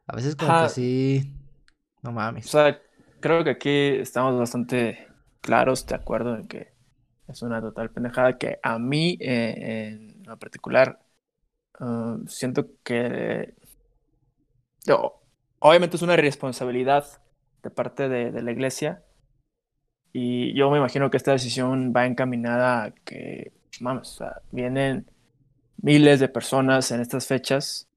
A 0.07 0.17
veces 0.17 0.37
como 0.37 0.51
Ajá. 0.53 0.67
que 0.67 0.69
sí. 0.69 1.33
No 2.03 2.11
O 2.11 2.13
mames. 2.13 2.47
sea, 2.49 2.81
creo 3.21 3.45
que 3.45 3.51
aquí 3.51 3.71
estamos 4.01 4.39
bastante 4.39 5.09
claros, 5.41 5.87
de 5.87 5.95
acuerdo, 5.95 6.37
en 6.37 6.49
que 6.49 6.73
es 7.29 7.43
una 7.43 7.61
total 7.61 7.91
pendejada 7.91 8.39
que 8.39 8.59
a 8.63 8.79
mí, 8.79 9.17
eh, 9.21 9.89
en 9.89 10.23
lo 10.25 10.39
particular, 10.39 11.01
uh, 11.81 12.27
siento 12.29 12.69
que 12.85 13.55
o- 13.60 13.60
obviamente 15.59 15.97
es 15.97 16.03
una 16.03 16.15
irresponsabilidad 16.15 17.07
de 17.63 17.71
parte 17.71 18.09
de, 18.09 18.31
de 18.31 18.43
la 18.43 18.53
iglesia. 18.53 19.03
Y 20.13 20.55
yo 20.55 20.71
me 20.71 20.79
imagino 20.79 21.11
que 21.11 21.17
esta 21.17 21.33
decisión 21.33 21.93
va 21.97 22.07
encaminada 22.07 22.85
a 22.85 22.91
que, 22.91 23.53
o 23.85 24.05
sea, 24.05 24.41
vienen 24.51 25.07
miles 25.83 26.19
de 26.21 26.29
personas 26.29 26.91
en 26.91 27.01
estas 27.01 27.27
fechas. 27.27 27.89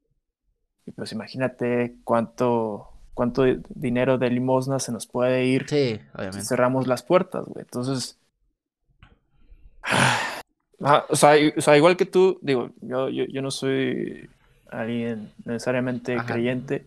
Y 0.86 0.92
pues 0.92 1.12
imagínate 1.12 1.96
cuánto, 2.04 2.90
cuánto 3.14 3.44
di- 3.44 3.62
dinero 3.70 4.18
de 4.18 4.30
limosna 4.30 4.80
se 4.80 4.92
nos 4.92 5.08
puede 5.08 5.46
ir 5.46 5.68
Sí, 5.68 6.00
si 6.34 6.42
cerramos 6.46 6.88
las 6.88 7.04
puertas, 7.04 7.46
güey. 7.46 7.64
Entonces, 7.64 8.20
ah, 10.82 11.06
o 11.10 11.16
sea, 11.16 11.38
i- 11.38 11.54
o 11.58 11.62
sea, 11.62 11.78
igual 11.78 11.98
que 11.98 12.06
tú, 12.06 12.38
digo, 12.42 12.70
yo, 12.82 13.10
yo, 13.10 13.26
yo 13.26 13.42
no 13.42 13.50
soy 13.52 14.30
alguien 14.82 15.34
necesariamente 15.46 16.22
Ajá. 16.22 16.26
creyente, 16.26 16.86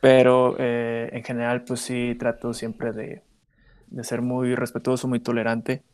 pero 0.00 0.56
eh, 0.58 1.10
en 1.12 1.24
general, 1.24 1.64
pues 1.64 1.80
sí 1.80 2.14
trato 2.18 2.52
siempre 2.54 2.92
de, 2.92 3.22
de 3.88 4.04
ser 4.04 4.22
muy 4.22 4.54
respetuoso, 4.54 5.08
muy 5.08 5.20
tolerante, 5.20 5.84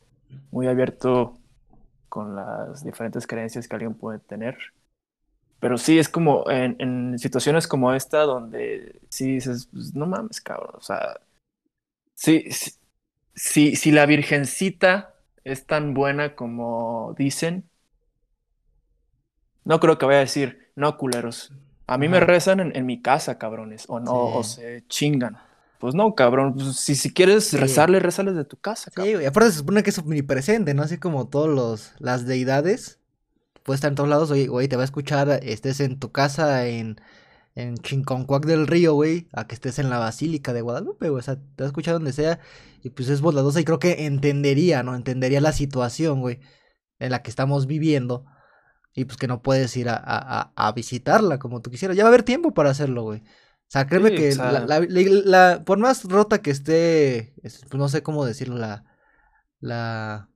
muy 0.51 0.69
abierto 0.69 1.39
con 2.09 2.37
las 2.37 2.85
diferentes 2.85 3.27
creencias 3.27 3.69
que 3.69 3.77
alguien 3.77 3.95
puede 3.95 4.21
tener. 4.21 4.59
Pero 5.61 5.79
sí, 5.79 5.99
es 5.99 6.09
como 6.09 6.51
en, 6.51 6.77
en 6.81 7.19
situaciones 7.19 7.69
como 7.69 7.95
esta 7.95 8.23
donde 8.23 9.01
sí 9.11 9.35
dices, 9.35 9.69
pues, 9.73 9.95
no 9.95 10.07
mames, 10.07 10.41
cabrón, 10.41 10.73
o 10.77 10.81
sea, 10.83 11.21
sí, 12.15 12.47
sí, 12.51 12.73
si, 13.35 13.77
si 13.77 13.93
la 13.93 14.07
virgencita 14.07 15.17
es 15.45 15.67
tan 15.67 15.95
buena 15.95 16.37
como 16.37 17.15
dicen, 17.19 17.71
no 19.65 19.81
creo 19.81 19.99
que 19.99 20.07
vaya 20.07 20.19
a 20.19 20.23
decir, 20.23 20.71
no, 20.77 20.97
culeros. 20.99 21.53
A 21.87 21.99
mí 21.99 22.09
me 22.09 22.21
rezan 22.21 22.61
en, 22.61 22.75
en 22.77 22.87
mi 22.87 23.03
casa, 23.03 23.39
cabrones, 23.39 23.85
o 23.89 24.01
no, 24.01 24.15
o 24.15 24.43
se 24.45 24.85
chingan. 24.89 25.37
Pues 25.79 25.95
no, 25.95 26.15
cabrón, 26.15 26.55
pues, 26.55 26.77
si, 26.77 26.95
si 26.95 27.13
quieres 27.13 27.45
Sí. 27.45 27.57
rezarle, 27.57 27.99
rezales 28.01 28.37
de 28.37 28.45
tu 28.45 28.57
casa, 28.57 28.91
cabrón. 28.91 29.09
Sí, 29.11 29.15
güey. 29.15 29.27
Aparte 29.27 29.51
se 29.51 29.59
supone 29.59 29.83
que 29.83 29.91
es 29.91 29.99
omnipresente, 29.99 30.75
¿no? 30.75 30.83
Así 30.83 30.99
como 30.99 31.29
todos 31.29 31.49
los, 31.49 31.93
las 31.99 32.25
deidades. 32.27 33.01
Puede 33.65 33.77
estar 33.77 33.91
en 33.91 33.97
todos 33.97 34.09
lados. 34.09 34.31
Oye, 34.31 34.47
güey, 34.47 34.69
te 34.69 34.77
va 34.77 34.83
a 34.83 34.85
escuchar, 34.85 35.41
estés 35.43 35.81
en 35.81 35.99
tu 35.99 36.13
casa 36.13 36.67
en, 36.69 37.01
en 37.57 37.77
Chinconcuac 37.77 38.47
del 38.47 38.67
Río, 38.69 38.95
güey, 38.95 39.29
a 39.33 39.47
que 39.47 39.55
estés 39.55 39.79
en 39.81 39.91
la 39.91 39.99
Basílica 39.99 40.53
de 40.53 40.63
Guadalupe, 40.63 41.09
güey. 41.11 41.19
O 41.21 41.23
sea, 41.23 41.37
te 41.37 41.63
va 41.63 41.67
a 41.67 41.67
escuchar 41.67 41.95
donde 41.95 42.13
sea. 42.13 42.39
Y 42.85 42.91
pues 42.91 43.09
es 43.09 43.21
bondadosa 43.21 43.61
y 43.61 43.65
creo 43.65 43.79
que 43.81 44.07
entendería, 44.07 44.83
¿no? 44.85 44.95
Entendería 44.95 45.41
la 45.41 45.53
situación, 45.53 46.21
güey, 46.21 46.41
en 47.01 47.11
la 47.11 47.23
que 47.23 47.31
estamos 47.31 47.67
viviendo. 47.67 48.25
Y 48.95 49.05
pues 49.07 49.17
que 49.17 49.27
no 49.27 49.41
puedes 49.43 49.75
ir 49.77 49.89
a, 49.89 49.95
a, 49.97 50.53
a- 50.55 50.73
visitarla 50.73 51.39
como 51.39 51.63
tú 51.63 51.71
quisieras. 51.71 51.97
Ya 51.97 52.05
va 52.05 52.09
a 52.09 52.13
haber 52.13 52.23
tiempo 52.25 52.53
para 52.53 52.71
hacerlo, 52.71 53.03
güey. 53.05 53.21
O 53.21 53.69
sea, 53.73 53.87
créeme 53.87 54.11
Sí, 54.11 54.17
que 54.17 54.29
o 54.31 54.33
sea- 54.33 54.53
la, 54.53 54.61
la- 54.67 54.81
la- 54.81 55.23
la- 55.25 55.65
por 55.65 55.79
más 55.79 56.05
rota 56.05 56.43
que 56.43 56.51
esté, 56.51 57.33
es- 57.43 57.61
pues 57.69 57.75
no 57.79 57.89
sé 57.89 58.03
cómo 58.03 58.25
decirlo, 58.27 58.59
la, 58.59 58.85
la, 59.61 60.29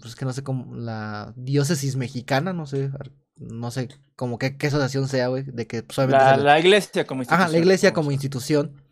pues 0.00 0.16
que 0.16 0.24
no 0.24 0.32
sé 0.32 0.42
cómo, 0.42 0.74
la 0.74 1.32
diócesis 1.36 1.94
mexicana, 1.96 2.52
no 2.52 2.66
sé, 2.66 2.90
no 3.36 3.70
sé 3.70 3.88
como 4.16 4.38
qué, 4.38 4.56
qué 4.56 4.66
asociación 4.66 5.06
sea, 5.08 5.28
güey, 5.28 5.44
de 5.44 5.66
que 5.68 5.82
pues, 5.84 5.96
La, 6.08 6.36
la 6.36 6.58
iglesia 6.58 7.06
como 7.06 7.22
institución. 7.22 7.40
Ajá, 7.42 7.52
la 7.52 7.58
iglesia 7.58 7.92
como 7.92 8.10
a- 8.10 8.12
institución, 8.12 8.82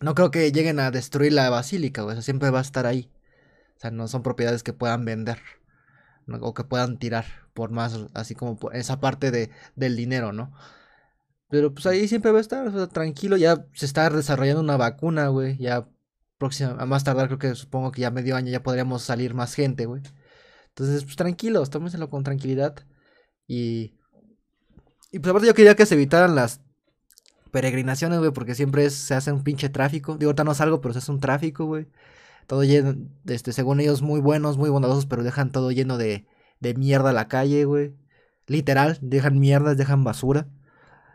no 0.00 0.14
creo 0.14 0.30
que 0.30 0.52
lleguen 0.52 0.78
a 0.78 0.92
destruir 0.92 1.32
la 1.32 1.50
basílica, 1.50 2.02
güey, 2.02 2.12
o 2.12 2.16
sea, 2.16 2.22
siempre 2.22 2.50
va 2.50 2.58
a 2.60 2.62
estar 2.62 2.86
ahí. 2.86 3.10
O 3.76 3.80
sea, 3.80 3.90
no 3.90 4.06
son 4.06 4.22
propiedades 4.22 4.62
que 4.62 4.72
puedan 4.72 5.04
vender. 5.04 5.38
O 6.40 6.54
que 6.54 6.64
puedan 6.64 6.98
tirar 6.98 7.24
por 7.54 7.70
más, 7.70 7.98
así 8.14 8.34
como 8.34 8.56
por 8.58 8.74
esa 8.76 9.00
parte 9.00 9.30
de, 9.30 9.50
del 9.76 9.96
dinero, 9.96 10.32
¿no? 10.32 10.52
Pero 11.48 11.74
pues 11.74 11.86
ahí 11.86 12.08
siempre 12.08 12.32
va 12.32 12.38
a 12.38 12.40
estar, 12.40 12.66
o 12.66 12.72
sea, 12.72 12.86
tranquilo, 12.86 13.36
ya 13.36 13.66
se 13.74 13.86
está 13.86 14.08
desarrollando 14.10 14.62
una 14.62 14.76
vacuna, 14.76 15.28
güey, 15.28 15.58
ya 15.58 15.88
próxima, 16.38 16.76
a 16.78 16.86
más 16.86 17.04
tardar 17.04 17.26
creo 17.26 17.38
que 17.38 17.54
supongo 17.54 17.92
que 17.92 18.00
ya 18.00 18.10
medio 18.10 18.36
año 18.36 18.50
ya 18.50 18.62
podríamos 18.62 19.02
salir 19.02 19.34
más 19.34 19.54
gente, 19.54 19.86
güey. 19.86 20.02
Entonces, 20.68 21.04
pues 21.04 21.16
tranquilos, 21.16 21.70
tómenselo 21.70 22.08
con 22.10 22.24
tranquilidad 22.24 22.74
y... 23.46 23.94
Y 25.14 25.18
pues 25.18 25.30
aparte 25.30 25.46
yo 25.46 25.54
quería 25.54 25.76
que 25.76 25.84
se 25.84 25.94
evitaran 25.94 26.34
las 26.34 26.62
peregrinaciones, 27.52 28.18
güey, 28.18 28.32
porque 28.32 28.54
siempre 28.54 28.88
se 28.90 29.14
hace 29.14 29.30
un 29.30 29.44
pinche 29.44 29.68
tráfico. 29.68 30.16
Digo, 30.16 30.30
ahorita 30.30 30.44
no 30.44 30.54
salgo, 30.54 30.80
pero 30.80 30.94
se 30.94 30.98
hace 30.98 31.12
un 31.12 31.20
tráfico, 31.20 31.66
güey. 31.66 31.86
Todo 32.46 32.64
lleno, 32.64 32.94
este, 33.26 33.52
según 33.52 33.80
ellos, 33.80 34.02
muy 34.02 34.20
buenos, 34.20 34.58
muy 34.58 34.70
bondadosos, 34.70 35.06
pero 35.06 35.22
dejan 35.22 35.52
todo 35.52 35.70
lleno 35.70 35.98
de, 35.98 36.26
de 36.60 36.74
mierda 36.74 37.10
a 37.10 37.12
la 37.14 37.28
calle, 37.28 37.64
güey. 37.64 37.94
Literal, 38.46 38.98
dejan 39.00 39.38
mierdas, 39.38 39.76
dejan 39.76 40.04
basura. 40.04 40.48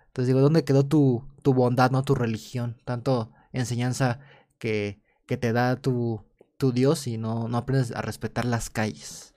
Entonces 0.08 0.28
digo, 0.28 0.42
¿dónde 0.42 0.64
quedó 0.64 0.86
tu, 0.86 1.26
tu 1.44 1.54
bondad, 1.54 1.92
no 1.92 2.04
tu 2.04 2.16
religión? 2.16 2.78
Tanto 2.86 3.32
enseñanza 3.54 4.20
que, 4.58 5.00
que 5.28 5.38
te 5.38 5.54
da 5.54 5.76
tu, 5.76 6.24
tu 6.58 6.72
Dios 6.72 7.08
y 7.08 7.18
no, 7.18 7.48
no 7.48 7.58
aprendes 7.58 7.92
a 7.96 8.02
respetar 8.02 8.46
las 8.46 8.70
calles. 8.70 9.36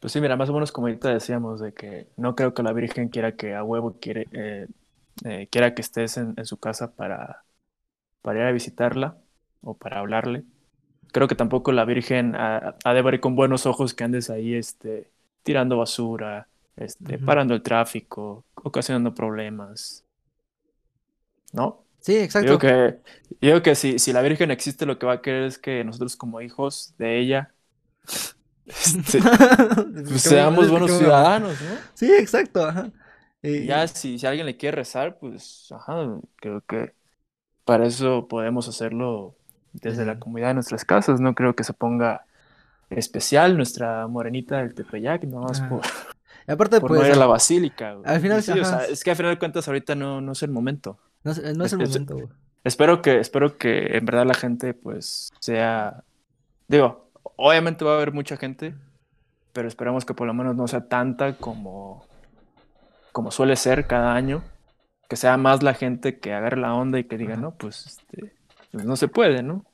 Pues 0.00 0.12
sí, 0.14 0.20
mira, 0.20 0.36
más 0.36 0.48
o 0.48 0.54
menos 0.54 0.72
como 0.72 0.86
ahorita 0.86 1.10
decíamos, 1.10 1.60
de 1.60 1.74
que 1.74 2.08
no 2.16 2.34
creo 2.34 2.54
que 2.54 2.62
la 2.62 2.72
Virgen 2.72 3.08
quiera 3.10 3.36
que 3.36 3.54
a 3.54 3.62
huevo 3.62 3.98
quiere, 4.00 4.26
eh, 4.32 4.66
eh, 5.24 5.48
quiera 5.50 5.74
que 5.74 5.82
estés 5.82 6.16
en, 6.16 6.34
en 6.38 6.46
su 6.46 6.58
casa 6.58 6.94
para, 6.94 7.44
para 8.22 8.40
ir 8.40 8.46
a 8.46 8.52
visitarla 8.52 9.18
o 9.62 9.76
para 9.76 10.00
hablarle. 10.00 10.44
Creo 11.12 11.28
que 11.28 11.34
tampoco 11.34 11.72
la 11.72 11.84
Virgen 11.84 12.34
ha, 12.36 12.76
ha 12.84 12.94
de 12.94 13.02
ver 13.02 13.20
con 13.20 13.36
buenos 13.36 13.66
ojos 13.66 13.94
que 13.94 14.04
andes 14.04 14.30
ahí 14.30 14.54
este, 14.54 15.10
tirando 15.42 15.76
basura, 15.78 16.48
este, 16.76 17.18
parando 17.18 17.54
el 17.54 17.62
tráfico, 17.62 18.44
ocasionando 18.54 19.14
problemas. 19.14 20.04
¿No? 21.52 21.84
Sí, 22.00 22.16
Yo 22.38 22.46
exacto. 22.46 22.56
digo 22.56 22.58
que, 22.58 23.00
yo 23.40 23.48
digo 23.50 23.62
que 23.62 23.74
si, 23.74 23.98
si 23.98 24.12
la 24.12 24.22
Virgen 24.22 24.50
existe, 24.50 24.86
lo 24.86 24.98
que 24.98 25.06
va 25.06 25.14
a 25.14 25.22
querer 25.22 25.44
es 25.44 25.58
que 25.58 25.84
nosotros 25.84 26.16
como 26.16 26.40
hijos 26.40 26.94
de 26.98 27.18
ella 27.20 27.54
este, 28.66 29.20
pues, 30.08 30.22
seamos 30.22 30.68
buenos 30.70 30.92
ciudadanos, 30.92 31.60
¿no? 31.60 31.84
Sí, 31.94 32.12
exacto. 32.12 32.64
Ajá. 32.64 32.92
Y- 33.42 33.66
Y 33.66 33.66
ya 33.66 33.86
si, 33.88 34.18
si 34.18 34.26
alguien 34.26 34.46
le 34.46 34.56
quiere 34.56 34.76
rezar, 34.76 35.18
pues, 35.18 35.70
ajá, 35.72 36.20
creo 36.36 36.62
que 36.66 36.94
para 37.64 37.86
eso 37.86 38.28
podemos 38.28 38.68
hacerlo 38.68 39.36
desde 39.72 40.04
la 40.06 40.18
comunidad 40.18 40.48
de 40.48 40.54
nuestras 40.54 40.84
casas. 40.84 41.20
No 41.20 41.34
creo 41.34 41.54
que 41.54 41.64
se 41.64 41.72
ponga 41.72 42.24
especial 42.90 43.56
nuestra 43.56 44.06
morenita 44.06 44.58
del 44.58 44.74
Tepeyac, 44.74 45.24
nada 45.24 45.42
más 45.42 45.60
Ajá. 45.60 45.68
por, 45.68 45.80
y 46.48 46.50
aparte, 46.52 46.80
por 46.80 46.88
pues, 46.88 47.00
no 47.02 47.06
ir 47.06 47.12
a 47.12 47.16
la 47.16 47.26
basílica. 47.26 47.94
güey. 47.94 48.10
al 48.12 48.20
final, 48.20 48.38
Y 48.40 48.42
sí, 48.42 48.50
o 48.52 48.62
ajá. 48.62 48.64
sea, 48.80 48.84
es 48.86 49.04
que 49.04 49.10
al 49.10 49.16
final 49.16 49.32
de 49.34 49.38
cuentas 49.38 49.68
ahorita 49.68 49.94
no, 49.94 50.20
no 50.20 50.32
es 50.32 50.42
el 50.42 50.50
momento. 50.50 50.98
no, 51.22 51.30
es- 51.32 51.56
no 51.56 51.64
es 51.64 51.72
el 51.72 51.82
es- 51.82 51.88
momento, 51.90 52.14
güey. 52.14 52.28
Espero 52.62 53.00
que, 53.00 53.20
espero 53.20 53.56
que 53.56 53.96
en 53.96 54.04
verdad 54.04 54.26
la 54.26 54.34
gente, 54.34 54.74
pues, 54.74 55.30
sea. 55.40 56.02
Digo, 56.68 57.08
obviamente 57.36 57.86
va 57.86 57.92
a 57.92 57.96
haber 57.96 58.12
mucha 58.12 58.36
gente, 58.36 58.74
pero 59.54 59.66
esperemos 59.66 60.04
que 60.04 60.12
por 60.12 60.26
lo 60.26 60.34
menos 60.34 60.56
no 60.56 60.68
sea 60.68 60.86
tanta 60.86 61.36
como, 61.38 62.04
como 63.12 63.30
suele 63.30 63.56
ser 63.56 63.86
cada 63.86 64.14
año. 64.14 64.42
Que 65.08 65.16
sea 65.16 65.36
más 65.38 65.62
la 65.62 65.72
gente 65.74 66.18
que 66.20 66.32
agarre 66.34 66.56
la 66.58 66.74
onda 66.74 66.98
y 66.98 67.04
que 67.04 67.16
diga, 67.16 67.32
Ajá. 67.32 67.42
no, 67.42 67.50
pues, 67.52 67.86
este, 67.86 68.32
pues 68.70 68.84
no 68.84 68.96
se 68.96 69.08
puede, 69.08 69.42
¿no? 69.42 69.64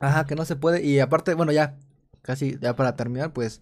Ajá, 0.00 0.26
que 0.26 0.34
no 0.34 0.44
se 0.44 0.56
puede. 0.56 0.82
Y 0.82 1.00
aparte, 1.00 1.34
bueno, 1.34 1.52
ya, 1.52 1.76
casi, 2.22 2.58
ya 2.60 2.76
para 2.76 2.96
terminar, 2.96 3.32
pues, 3.32 3.60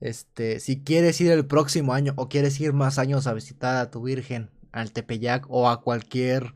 este, 0.00 0.60
si 0.60 0.82
quieres 0.82 1.20
ir 1.20 1.30
el 1.32 1.46
próximo 1.46 1.92
año 1.94 2.12
o 2.16 2.28
quieres 2.28 2.60
ir 2.60 2.72
más 2.72 2.98
años 2.98 3.26
a 3.26 3.34
visitar 3.34 3.76
a 3.76 3.90
tu 3.90 4.02
Virgen, 4.02 4.50
al 4.72 4.92
Tepeyac 4.92 5.46
o 5.48 5.68
a 5.68 5.80
cualquier 5.82 6.52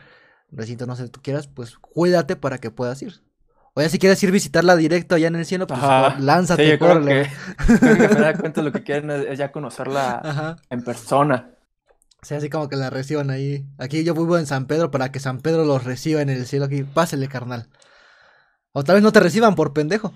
recinto, 0.51 0.87
no 0.87 0.97
sé, 0.97 1.09
tú 1.09 1.21
quieras, 1.23 1.49
pues 1.49 1.79
cuídate 1.79 2.37
para 2.37 2.59
que 2.59 2.71
puedas 2.71 3.01
ir. 3.03 3.23
O 3.75 3.81
ya 3.81 3.89
si 3.89 3.99
quieres 3.99 4.23
ir 4.23 4.33
visitarla 4.33 4.75
directo 4.77 5.15
allá 5.15 5.29
en 5.29 5.37
el 5.37 5.47
cielo, 5.47 5.67
pues 5.67 5.81
Ajá. 5.81 6.19
lánzate, 6.19 6.65
Sí, 6.65 6.71
yo 6.71 6.79
creo 6.79 7.05
que, 7.05 7.31
creo 7.81 8.09
que 8.09 8.15
de 8.15 8.37
cuentas 8.39 8.65
lo 8.65 8.73
que 8.73 8.83
quieren 8.83 9.11
es, 9.11 9.27
es 9.27 9.39
ya 9.39 9.53
conocerla 9.53 10.21
Ajá. 10.23 10.57
en 10.71 10.83
persona. 10.83 11.51
O 12.23 12.27
sea, 12.27 12.39
así 12.39 12.51
como 12.51 12.69
que 12.69 12.77
la 12.77 12.91
reciban 12.91 13.31
ahí. 13.31 13.67
Aquí 13.79 14.05
yo 14.05 14.15
vivo 14.15 14.37
en 14.37 14.47
San 14.47 14.67
Pedro 14.67 14.91
para 14.91 15.11
que 15.11 15.21
San 15.21 15.41
Pedro 15.41 15.65
los 15.65 15.85
reciba 15.85 16.21
en 16.21 16.29
el 16.29 16.47
cielo 16.47 16.67
aquí. 16.67 16.85
Pásele, 16.85 17.29
carnal. 17.29 17.69
O 18.73 18.85
tal 18.85 18.97
vez 18.97 19.03
no 19.03 19.13
te 19.13 19.21
reciban 19.21 19.55
por 19.55 19.73
pendejo. 19.73 20.13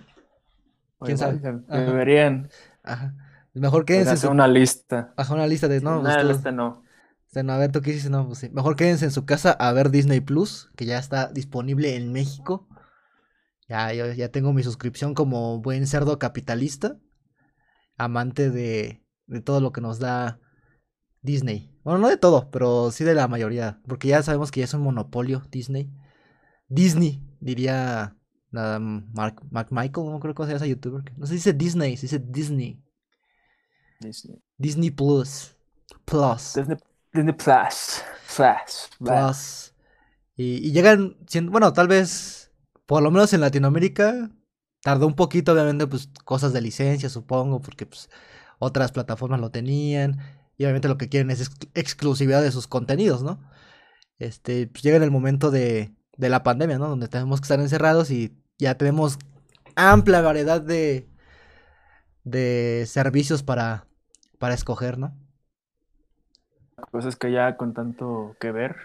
¿Quién 1.00 1.18
sabe? 1.18 1.40
Deberían 1.68 2.48
Ajá. 2.82 3.14
Mejor 3.54 3.84
quédense 3.84 4.10
en 4.10 4.14
hacer 4.14 4.28
su... 4.28 4.32
una 4.32 4.48
lista. 4.48 5.14
Ajá, 5.16 5.34
una 5.34 5.46
lista 5.46 5.68
de... 5.68 5.80
No, 5.80 6.00
pues, 6.00 6.04
Nada, 6.04 6.22
tú- 6.22 6.30
este 6.30 6.52
no. 6.52 6.82
Este, 7.26 7.42
no, 7.42 7.52
a 7.52 7.58
ver, 7.58 7.72
¿tú 7.72 7.80
qué 7.80 7.92
dices? 7.92 8.10
No, 8.10 8.26
pues 8.26 8.38
sí. 8.38 8.50
Mejor 8.50 8.76
quédense 8.76 9.04
en 9.04 9.10
su 9.10 9.24
casa 9.24 9.52
a 9.52 9.72
ver 9.72 9.90
Disney 9.90 10.20
Plus, 10.20 10.70
que 10.76 10.86
ya 10.86 10.98
está 10.98 11.28
disponible 11.28 11.96
en 11.96 12.12
México. 12.12 12.68
Ya, 13.68 13.92
yo 13.92 14.12
ya 14.12 14.28
tengo 14.28 14.52
mi 14.52 14.62
suscripción 14.62 15.14
como 15.14 15.60
buen 15.60 15.86
cerdo 15.86 16.18
capitalista, 16.18 16.98
amante 17.96 18.50
de, 18.50 19.02
de 19.26 19.40
todo 19.40 19.60
lo 19.60 19.72
que 19.72 19.80
nos 19.80 19.98
da 19.98 20.38
Disney. 21.22 21.73
Bueno, 21.84 21.98
no 22.00 22.08
de 22.08 22.16
todo, 22.16 22.50
pero 22.50 22.90
sí 22.90 23.04
de 23.04 23.14
la 23.14 23.28
mayoría, 23.28 23.80
porque 23.86 24.08
ya 24.08 24.22
sabemos 24.22 24.50
que 24.50 24.60
ya 24.60 24.64
es 24.64 24.74
un 24.74 24.82
monopolio 24.82 25.42
Disney. 25.50 25.90
Disney, 26.68 27.22
diría 27.40 28.16
Mark, 28.50 29.42
Mark 29.50 29.68
Michael, 29.70 30.10
no 30.10 30.18
creo 30.20 30.34
que 30.34 30.46
sea 30.46 30.56
ese 30.56 30.68
youtuber. 30.68 31.02
No 31.16 31.26
se 31.26 31.34
dice 31.34 31.52
Disney, 31.52 31.96
se 31.96 32.02
dice 32.06 32.18
Disney. 32.18 32.80
Disney. 34.00 34.42
Disney 34.58 34.90
Plus. 34.90 35.56
Plus. 36.04 36.54
Disney, 36.54 36.76
Disney 37.12 37.34
Plus. 37.34 38.02
Plus. 38.34 38.88
Plus. 38.98 39.74
Y, 40.36 40.66
y 40.68 40.72
llegan, 40.72 41.16
siendo- 41.26 41.52
bueno, 41.52 41.72
tal 41.72 41.88
vez, 41.88 42.50
por 42.86 43.02
lo 43.02 43.10
menos 43.10 43.32
en 43.32 43.40
Latinoamérica, 43.40 44.30
tardó 44.82 45.06
un 45.06 45.14
poquito, 45.14 45.52
obviamente, 45.52 45.86
pues 45.86 46.08
cosas 46.24 46.52
de 46.52 46.60
licencia, 46.60 47.08
supongo, 47.08 47.60
porque 47.60 47.86
pues 47.86 48.08
otras 48.58 48.90
plataformas 48.92 49.40
lo 49.40 49.50
tenían. 49.50 50.18
Y 50.58 50.64
obviamente 50.64 50.88
lo 50.88 50.98
que 50.98 51.08
quieren 51.08 51.30
es 51.30 51.40
ex- 51.42 51.56
exclusividad 51.74 52.42
de 52.42 52.52
sus 52.52 52.66
contenidos, 52.68 53.22
¿no? 53.22 53.40
Este, 54.18 54.66
pues 54.68 54.82
llega 54.84 54.96
en 54.98 55.02
el 55.04 55.10
momento 55.12 55.50
de, 55.50 55.94
de 56.16 56.28
la 56.28 56.42
pandemia, 56.44 56.78
¿no? 56.78 56.88
Donde 56.88 57.08
tenemos 57.08 57.40
que 57.40 57.46
estar 57.46 57.60
encerrados 57.60 58.10
y 58.10 58.36
ya 58.58 58.76
tenemos 58.76 59.18
amplia 59.76 60.20
variedad 60.22 60.60
de, 60.62 61.08
de 62.24 62.84
servicios 62.86 63.42
para, 63.42 63.86
para 64.38 64.54
escoger, 64.54 64.98
¿no? 64.98 65.16
Cosas 66.92 67.16
que 67.16 67.32
ya 67.32 67.56
con 67.56 67.74
tanto 67.74 68.36
que 68.40 68.52
ver. 68.52 68.76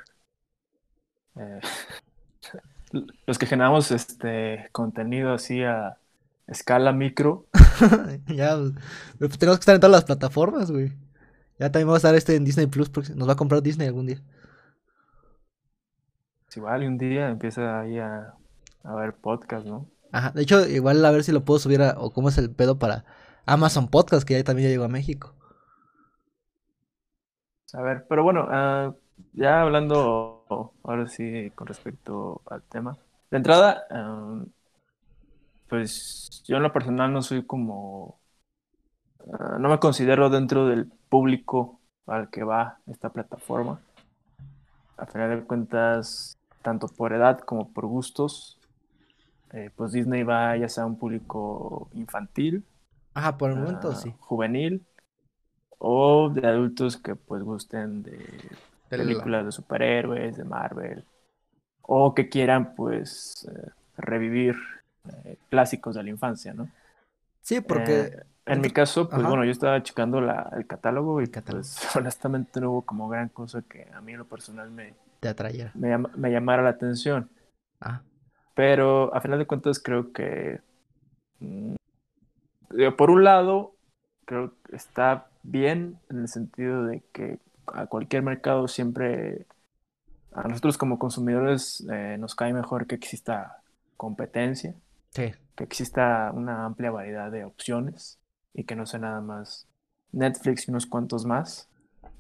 eh, 1.35 1.59
los 3.27 3.37
que 3.37 3.45
generamos 3.45 3.91
este 3.91 4.69
contenido 4.71 5.33
así 5.33 5.63
a 5.63 5.97
escala 6.47 6.91
micro, 6.93 7.47
ya, 8.27 8.57
pues, 9.17 9.37
tenemos 9.37 9.57
que 9.57 9.61
estar 9.61 9.75
en 9.75 9.81
todas 9.81 9.91
las 9.91 10.05
plataformas, 10.05 10.71
güey. 10.71 10.91
Ya 11.59 11.71
también 11.71 11.89
va 11.89 11.93
a 11.95 11.97
estar 11.97 12.15
este 12.15 12.35
en 12.35 12.45
Disney 12.45 12.67
Plus, 12.67 12.89
porque 12.89 13.13
nos 13.13 13.27
va 13.27 13.33
a 13.33 13.35
comprar 13.35 13.61
Disney 13.61 13.87
algún 13.87 14.07
día. 14.07 14.21
si 16.47 16.59
igual 16.59 16.83
y 16.83 16.87
un 16.87 16.97
día 16.97 17.29
empieza 17.29 17.81
ahí 17.81 17.99
a, 17.99 18.33
a 18.83 18.95
ver 18.95 19.13
podcast, 19.13 19.65
¿no? 19.65 19.87
Ajá, 20.11 20.31
de 20.31 20.41
hecho, 20.43 20.67
igual 20.67 21.03
a 21.05 21.11
ver 21.11 21.23
si 21.23 21.31
lo 21.31 21.45
puedo 21.45 21.59
subir 21.59 21.81
a, 21.81 21.95
o 21.99 22.11
cómo 22.11 22.29
es 22.29 22.37
el 22.37 22.49
pedo 22.49 22.79
para 22.79 23.05
Amazon 23.45 23.89
Podcast, 23.89 24.27
que 24.27 24.35
ya 24.35 24.43
también 24.43 24.69
ya 24.69 24.71
llegó 24.71 24.85
a 24.85 24.89
México. 24.89 25.35
A 27.73 27.81
ver, 27.81 28.05
pero 28.09 28.23
bueno, 28.23 28.47
ah, 28.49 28.93
ya 29.33 29.61
hablando 29.61 30.45
ahora 30.83 31.07
sí 31.07 31.51
con 31.55 31.67
respecto 31.67 32.41
al 32.47 32.63
tema. 32.63 32.97
De 33.29 33.37
entrada, 33.37 33.83
ah, 33.91 34.43
pues 35.67 36.43
yo 36.47 36.57
en 36.57 36.63
lo 36.63 36.73
personal 36.73 37.13
no 37.13 37.21
soy 37.21 37.45
como, 37.45 38.18
ah, 39.33 39.57
no 39.59 39.69
me 39.69 39.79
considero 39.79 40.29
dentro 40.29 40.67
del 40.67 40.91
público 41.09 41.81
al 42.05 42.29
que 42.29 42.43
va 42.43 42.81
esta 42.87 43.11
plataforma. 43.11 43.81
A 44.97 45.05
final 45.05 45.29
de 45.39 45.45
cuentas, 45.45 46.37
tanto 46.61 46.87
por 46.87 47.13
edad 47.13 47.39
como 47.39 47.71
por 47.73 47.85
gustos, 47.87 48.59
eh, 49.53 49.71
pues 49.75 49.93
Disney 49.93 50.23
va 50.23 50.57
ya 50.57 50.69
sea 50.69 50.83
a 50.85 50.87
un 50.87 50.97
público 50.99 51.89
infantil, 51.93 52.65
Ajá, 53.13 53.37
por 53.37 53.51
el 53.51 53.57
momento 53.57 53.93
ah, 53.93 53.95
sí. 53.95 54.15
juvenil 54.19 54.85
o 55.79 56.29
de 56.29 56.47
adultos 56.47 56.97
que 56.97 57.15
pues 57.15 57.43
gusten 57.43 58.03
de 58.03 58.59
De 58.95 59.03
la- 59.05 59.29
películas 59.29 59.45
de 59.45 59.51
superhéroes, 59.53 60.37
de 60.37 60.43
Marvel, 60.45 61.05
o 61.81 62.13
que 62.15 62.29
quieran 62.29 62.75
pues 62.75 63.47
eh, 63.51 63.71
revivir 63.97 64.55
eh, 65.25 65.37
clásicos 65.49 65.95
de 65.95 66.03
la 66.03 66.09
infancia, 66.11 66.53
¿no? 66.53 66.71
Sí, 67.41 67.61
porque 67.61 68.11
en 68.49 68.61
mi 68.61 68.69
caso, 68.71 69.07
pues 69.09 69.19
Ajá. 69.21 69.29
bueno, 69.29 69.45
yo 69.45 69.51
estaba 69.51 69.81
checando 69.83 70.21
la- 70.21 70.49
el 70.57 70.65
catálogo 70.67 71.21
y 71.21 71.25
El 71.25 71.31
catálogo. 71.31 71.61
pues 71.63 71.79
honestamente 71.95 72.59
no 72.59 72.71
hubo 72.71 72.81
como 72.83 73.07
gran 73.09 73.29
cosa 73.29 73.61
que 73.61 73.87
a 73.93 74.01
mí 74.01 74.11
en 74.13 74.19
lo 74.19 74.25
personal 74.25 74.69
me, 74.71 74.93
te 75.19 75.27
atrayera. 75.29 75.71
me, 75.75 75.89
llama- 75.89 76.11
me 76.15 76.31
llamara 76.31 76.61
la 76.63 76.69
atención. 76.69 77.29
Ah, 77.81 78.01
Pero 78.55 79.13
a 79.15 79.21
final 79.21 79.39
de 79.39 79.45
cuentas 79.47 79.79
creo 79.79 80.11
que, 80.11 80.59
mm, 81.39 81.75
por 82.97 83.09
un 83.09 83.23
lado, 83.23 83.75
creo 84.25 84.53
que 84.63 84.75
está 84.75 85.27
bien 85.43 85.97
en 86.09 86.19
el 86.19 86.27
sentido 86.27 86.83
de 86.85 87.01
que 87.13 87.39
a 87.67 87.85
cualquier 87.87 88.21
mercado 88.23 88.67
siempre, 88.67 89.45
a 90.33 90.47
nosotros 90.47 90.77
como 90.77 90.99
consumidores 90.99 91.85
eh, 91.91 92.17
nos 92.19 92.35
cae 92.35 92.53
mejor 92.53 92.85
que 92.85 92.95
exista 92.95 93.61
competencia, 93.97 94.75
sí. 95.11 95.31
que 95.55 95.63
exista 95.63 96.31
una 96.33 96.65
amplia 96.65 96.91
variedad 96.91 97.31
de 97.31 97.45
opciones 97.45 98.18
y 98.53 98.63
que 98.63 98.75
no 98.75 98.85
sea 98.85 98.99
nada 98.99 99.21
más 99.21 99.67
Netflix 100.11 100.67
y 100.67 100.71
unos 100.71 100.85
cuantos 100.85 101.25
más, 101.25 101.67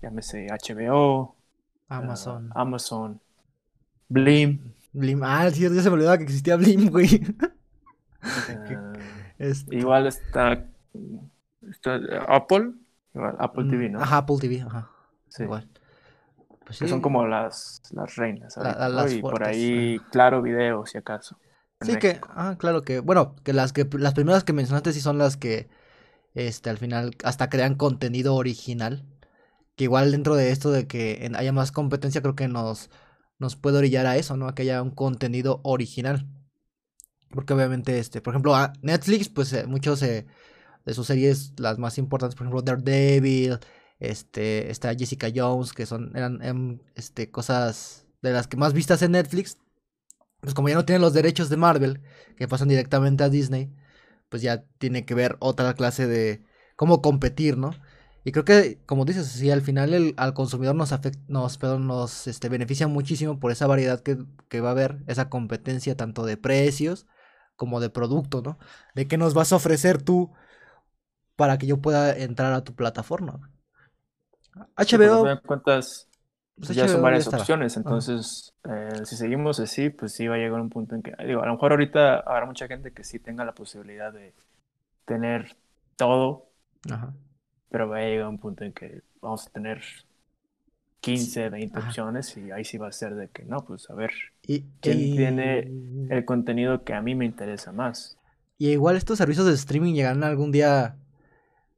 llámese 0.01 0.47
HBO, 0.51 1.35
Amazon. 1.89 2.49
ah, 2.55 2.61
Amazon, 2.61 3.19
Blim. 4.09 4.73
Blim. 4.93 5.23
Ah, 5.23 5.49
sí, 5.51 5.61
ya 5.61 5.69
se 5.69 5.89
me 5.89 5.95
olvidaba 5.95 6.17
que 6.17 6.23
existía 6.23 6.55
Blim, 6.55 6.89
güey. 6.89 7.07
eh, 8.49 8.77
Este, 9.37 9.75
Igual 9.77 10.07
está, 10.07 10.65
está 11.69 11.99
Apple, 12.27 12.73
igual 13.13 13.35
Apple 13.39 13.63
mm, 13.65 13.69
TV, 13.69 13.89
¿no? 13.89 14.01
Ajá, 14.01 14.17
Apple 14.17 14.37
TV, 14.39 14.61
ajá. 14.61 14.89
Sí, 15.29 15.43
Igual. 15.43 15.67
Pues 16.65 16.79
que 16.79 16.87
son 16.87 17.01
como 17.01 17.25
las, 17.25 17.81
las 17.91 18.15
reinas, 18.15 18.55
La- 18.57 18.89
la- 18.89 19.09
y 19.09 19.21
por 19.21 19.43
ahí, 19.43 19.99
claro, 20.11 20.41
video, 20.41 20.85
si 20.85 20.97
acaso. 20.99 21.37
Sí, 21.81 21.97
que, 21.97 22.19
ah, 22.29 22.55
claro 22.59 22.83
que, 22.83 22.99
bueno, 22.99 23.35
que 23.43 23.53
las 23.53 23.73
que 23.73 23.87
las 23.93 24.13
primeras 24.13 24.43
que 24.43 24.53
mencionaste 24.53 24.91
sí 24.91 25.01
son 25.01 25.17
las 25.17 25.37
que, 25.37 25.69
este, 26.47 26.69
al 26.69 26.77
final 26.77 27.15
hasta 27.23 27.49
crean 27.49 27.75
contenido 27.75 28.35
original. 28.35 29.05
Que 29.75 29.85
igual 29.85 30.11
dentro 30.11 30.35
de 30.35 30.51
esto 30.51 30.71
de 30.71 30.87
que 30.87 31.31
haya 31.35 31.53
más 31.53 31.71
competencia, 31.71 32.21
creo 32.21 32.35
que 32.35 32.47
nos, 32.47 32.89
nos 33.39 33.55
puede 33.55 33.77
orillar 33.79 34.05
a 34.05 34.17
eso, 34.17 34.37
¿no? 34.37 34.47
A 34.47 34.55
que 34.55 34.63
haya 34.63 34.81
un 34.81 34.91
contenido 34.91 35.61
original. 35.63 36.27
Porque 37.29 37.53
obviamente, 37.53 37.99
este, 37.99 38.21
por 38.21 38.33
ejemplo, 38.33 38.55
a 38.55 38.73
Netflix, 38.81 39.29
pues 39.29 39.53
eh, 39.53 39.67
muchos 39.67 40.01
eh, 40.03 40.25
de 40.85 40.93
sus 40.93 41.07
series, 41.07 41.53
las 41.57 41.77
más 41.77 41.97
importantes, 41.97 42.35
por 42.35 42.45
ejemplo, 42.47 42.61
Daredevil, 42.61 43.59
este, 43.99 44.71
está 44.71 44.95
Jessica 44.95 45.29
Jones, 45.33 45.73
que 45.73 45.85
son, 45.85 46.15
eran, 46.15 46.41
em, 46.43 46.79
este, 46.95 47.31
cosas 47.31 48.05
de 48.21 48.31
las 48.31 48.47
que 48.47 48.57
más 48.57 48.73
vistas 48.73 49.01
en 49.01 49.11
Netflix. 49.11 49.57
Pues 50.41 50.53
como 50.53 50.69
ya 50.69 50.75
no 50.75 50.85
tienen 50.85 51.01
los 51.01 51.13
derechos 51.13 51.49
de 51.49 51.57
Marvel, 51.57 52.01
que 52.37 52.47
pasan 52.47 52.69
directamente 52.69 53.23
a 53.23 53.29
Disney, 53.29 53.71
pues 54.29 54.41
ya 54.41 54.63
tiene 54.79 55.05
que 55.05 55.15
ver 55.15 55.37
otra 55.39 55.73
clase 55.75 56.07
de 56.07 56.43
cómo 56.75 57.01
competir, 57.01 57.57
¿no? 57.57 57.79
Y 58.23 58.31
creo 58.31 58.45
que, 58.45 58.79
como 58.85 59.05
dices, 59.05 59.27
sí, 59.27 59.49
al 59.51 59.61
final 59.61 59.93
el- 59.93 60.13
al 60.17 60.33
consumidor 60.33 60.75
nos 60.75 60.91
afecta, 60.91 61.19
nos, 61.27 61.57
perdón, 61.57 61.87
nos 61.87 62.27
este, 62.27 62.49
beneficia 62.49 62.87
muchísimo 62.87 63.39
por 63.39 63.51
esa 63.51 63.67
variedad 63.67 64.01
que, 64.01 64.17
que 64.49 64.61
va 64.61 64.69
a 64.69 64.71
haber, 64.73 65.03
esa 65.07 65.29
competencia 65.29 65.95
tanto 65.97 66.25
de 66.25 66.37
precios 66.37 67.07
como 67.55 67.79
de 67.79 67.89
producto, 67.89 68.41
¿no? 68.41 68.59
De 68.95 69.07
qué 69.07 69.17
nos 69.17 69.33
vas 69.33 69.51
a 69.53 69.57
ofrecer 69.57 70.01
tú 70.01 70.31
para 71.35 71.57
que 71.57 71.65
yo 71.67 71.81
pueda 71.81 72.15
entrar 72.17 72.53
a 72.53 72.63
tu 72.63 72.75
plataforma. 72.75 73.51
Sí, 74.81 74.97
HBO, 74.97 75.35
cuentas, 75.45 76.08
pues 76.59 76.75
ya 76.75 76.87
son 76.87 77.01
varias 77.01 77.27
opciones, 77.27 77.77
entonces, 77.77 78.53
eh, 78.69 78.89
si 79.05 79.15
seguimos 79.15 79.59
así, 79.59 79.89
pues 79.89 80.13
sí 80.13 80.27
va 80.27 80.35
a 80.35 80.37
llegar 80.37 80.59
un 80.61 80.69
punto 80.69 80.95
en 80.95 81.01
que, 81.01 81.13
digo, 81.25 81.41
a 81.41 81.45
lo 81.45 81.53
mejor 81.53 81.71
ahorita 81.71 82.19
habrá 82.19 82.45
mucha 82.45 82.67
gente 82.67 82.91
que 82.91 83.03
sí 83.03 83.19
tenga 83.19 83.45
la 83.45 83.53
posibilidad 83.53 84.11
de 84.13 84.33
tener 85.05 85.55
todo, 85.95 86.47
Ajá. 86.91 87.13
pero 87.69 87.87
va 87.89 87.97
a 87.97 88.01
llegar 88.01 88.27
un 88.27 88.39
punto 88.39 88.63
en 88.63 88.73
que 88.73 89.01
vamos 89.21 89.47
a 89.47 89.49
tener 89.51 89.81
15, 91.01 91.49
20 91.49 91.79
Ajá. 91.79 91.87
opciones 91.87 92.35
y 92.37 92.51
ahí 92.51 92.65
sí 92.65 92.77
va 92.77 92.89
a 92.89 92.91
ser 92.91 93.15
de 93.15 93.29
que, 93.29 93.43
no, 93.45 93.63
pues 93.65 93.89
a 93.89 93.93
ver, 93.93 94.11
Y, 94.45 94.65
¿Quién 94.81 94.99
y- 94.99 95.15
tiene 95.15 95.71
el 96.09 96.25
contenido 96.25 96.83
que 96.83 96.93
a 96.93 97.01
mí 97.01 97.15
me 97.15 97.25
interesa 97.25 97.71
más. 97.71 98.17
Y 98.57 98.71
igual 98.71 98.97
estos 98.97 99.17
servicios 99.17 99.45
de 99.47 99.53
streaming 99.53 99.93
llegarán 99.93 100.23
algún 100.23 100.51
día. 100.51 100.97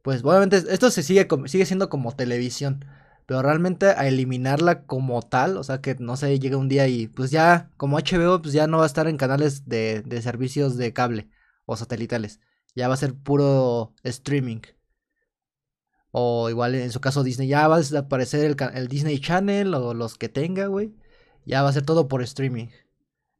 Pues 0.01 0.23
obviamente 0.23 0.57
esto 0.57 0.89
se 0.89 1.03
sigue, 1.03 1.27
sigue 1.45 1.65
siendo 1.67 1.89
como 1.89 2.11
televisión. 2.15 2.83
Pero 3.31 3.43
realmente 3.43 3.85
a 3.85 4.09
eliminarla 4.09 4.83
como 4.83 5.21
tal. 5.21 5.55
O 5.55 5.63
sea 5.63 5.79
que 5.79 5.95
no 5.95 6.17
sé, 6.17 6.37
llega 6.37 6.57
un 6.57 6.67
día 6.67 6.89
y 6.89 7.07
pues 7.07 7.31
ya, 7.31 7.71
como 7.77 7.97
HBO, 7.97 8.41
pues 8.41 8.53
ya 8.53 8.67
no 8.67 8.79
va 8.79 8.83
a 8.83 8.87
estar 8.87 9.07
en 9.07 9.15
canales 9.15 9.69
de, 9.69 10.01
de 10.01 10.21
servicios 10.21 10.75
de 10.75 10.91
cable 10.91 11.29
o 11.65 11.77
satelitales. 11.77 12.41
Ya 12.75 12.89
va 12.89 12.95
a 12.95 12.97
ser 12.97 13.13
puro 13.13 13.93
streaming. 14.03 14.59
O 16.11 16.49
igual 16.49 16.75
en 16.75 16.91
su 16.91 16.99
caso 16.99 17.23
Disney. 17.23 17.47
Ya 17.47 17.69
va 17.69 17.75
a 17.75 17.77
desaparecer 17.77 18.43
el, 18.43 18.57
el 18.73 18.89
Disney 18.89 19.17
Channel 19.17 19.75
o 19.75 19.93
los 19.93 20.17
que 20.17 20.27
tenga, 20.27 20.65
güey. 20.65 20.93
Ya 21.45 21.63
va 21.63 21.69
a 21.69 21.73
ser 21.73 21.85
todo 21.85 22.09
por 22.09 22.21
streaming. 22.23 22.67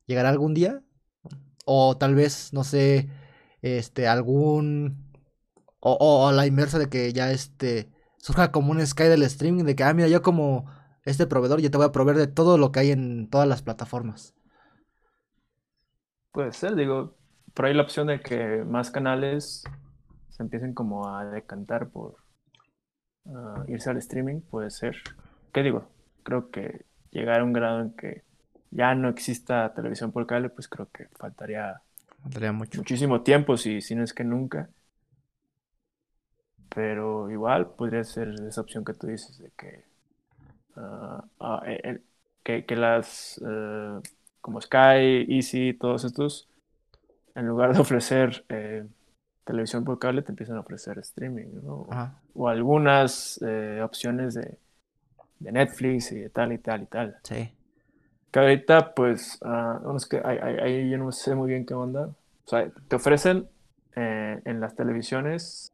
¿Llegará 0.06 0.30
algún 0.30 0.54
día? 0.54 0.82
O 1.66 1.98
tal 1.98 2.16
vez, 2.16 2.54
no 2.54 2.64
sé, 2.64 3.10
este, 3.62 4.08
algún... 4.08 5.12
O, 5.82 5.98
o 6.00 6.32
la 6.32 6.48
inversa 6.48 6.80
de 6.80 6.88
que 6.88 7.12
ya 7.12 7.34
este 7.34 7.92
surja 8.22 8.52
como 8.52 8.72
un 8.72 8.86
Sky 8.86 9.06
del 9.06 9.24
streaming, 9.24 9.64
de 9.64 9.76
que, 9.76 9.84
ah, 9.84 9.94
mira, 9.94 10.08
yo 10.08 10.22
como 10.22 10.68
este 11.04 11.26
proveedor 11.26 11.60
ya 11.60 11.72
te 11.72 11.78
voy 11.78 11.88
a 11.88 11.92
proveer 11.92 12.18
de 12.18 12.28
todo 12.28 12.58
lo 12.58 12.72
que 12.72 12.80
hay 12.80 12.92
en 12.92 13.28
todas 13.30 13.48
las 13.48 13.64
plataformas. 13.64 14.36
Puede 16.32 16.54
ser, 16.54 16.76
digo, 16.76 17.16
por 17.54 17.66
ahí 17.66 17.74
la 17.74 17.82
opción 17.82 18.08
de 18.08 18.22
que 18.22 18.64
más 18.64 18.92
canales 18.92 19.64
se 20.30 20.44
empiecen 20.44 20.74
como 20.74 21.10
a 21.10 21.26
decantar 21.26 21.90
por 21.90 22.16
ah, 23.26 23.64
irse 23.68 23.90
al 23.90 23.98
streaming, 23.98 24.42
puede 24.42 24.70
ser. 24.70 24.98
¿Qué 25.52 25.64
digo? 25.64 25.90
Creo 26.24 26.52
que 26.52 26.86
llegar 27.10 27.42
a 27.42 27.44
un 27.44 27.54
grado 27.54 27.82
en 27.82 27.96
que 27.96 28.24
ya 28.70 28.94
no 28.94 29.10
exista 29.10 29.74
televisión 29.74 30.12
por 30.12 30.28
cable, 30.28 30.50
pues 30.50 30.68
creo 30.68 30.90
que 30.92 31.08
faltaría, 31.18 31.82
faltaría 32.22 32.52
mucho. 32.52 32.78
muchísimo 32.78 33.22
tiempo, 33.22 33.58
si, 33.58 33.82
si 33.82 33.96
no 33.96 34.04
es 34.04 34.14
que 34.14 34.24
nunca. 34.24 34.70
Pero 36.74 37.30
igual 37.30 37.68
podría 37.68 38.04
ser 38.04 38.34
esa 38.48 38.62
opción 38.62 38.86
que 38.86 38.94
tú 38.94 39.08
dices 39.08 39.38
de 39.40 39.52
que, 39.58 39.84
ah, 40.78 41.24
ah, 41.40 41.64
que, 42.44 42.66
que, 42.66 42.76
las 42.76 43.42
eh, 43.46 44.00
como 44.40 44.62
Sky, 44.62 45.26
Easy, 45.30 45.74
todos 45.74 46.04
estos, 46.06 46.48
en 47.36 47.48
lugar 47.48 47.74
de 47.74 47.80
ofrecer 47.82 48.46
eh, 48.50 48.86
televisión 49.44 49.84
por 49.84 50.00
cable, 50.00 50.22
te 50.22 50.32
empiezan 50.32 50.58
a 50.58 50.62
ofrecer 50.62 50.98
streaming, 51.00 51.48
¿no? 51.64 51.88
O 52.34 52.48
algunas 52.48 53.40
eh, 53.46 53.82
opciones 53.84 54.34
de, 54.34 54.58
de, 55.40 55.52
Netflix 55.52 56.12
y 56.12 56.20
de 56.20 56.30
tal 56.30 56.54
y 56.54 56.58
tal 56.58 56.84
y 56.84 56.86
tal. 56.86 57.18
Sí. 57.24 57.52
Que 58.32 58.40
ahorita, 58.40 58.94
pues, 58.96 59.40
uh, 59.42 59.96
es 59.98 60.06
que 60.06 60.22
ahí 60.24 60.90
yo 60.90 60.98
no 60.98 61.12
sé 61.12 61.36
muy 61.36 61.50
bien 61.50 61.66
qué 61.66 61.74
onda. 61.74 62.12
O 62.46 62.50
sea, 62.50 62.70
te 62.88 62.96
ofrecen 62.96 63.50
eh, 63.96 64.42
en 64.46 64.62
las 64.62 64.76
televisiones, 64.76 65.74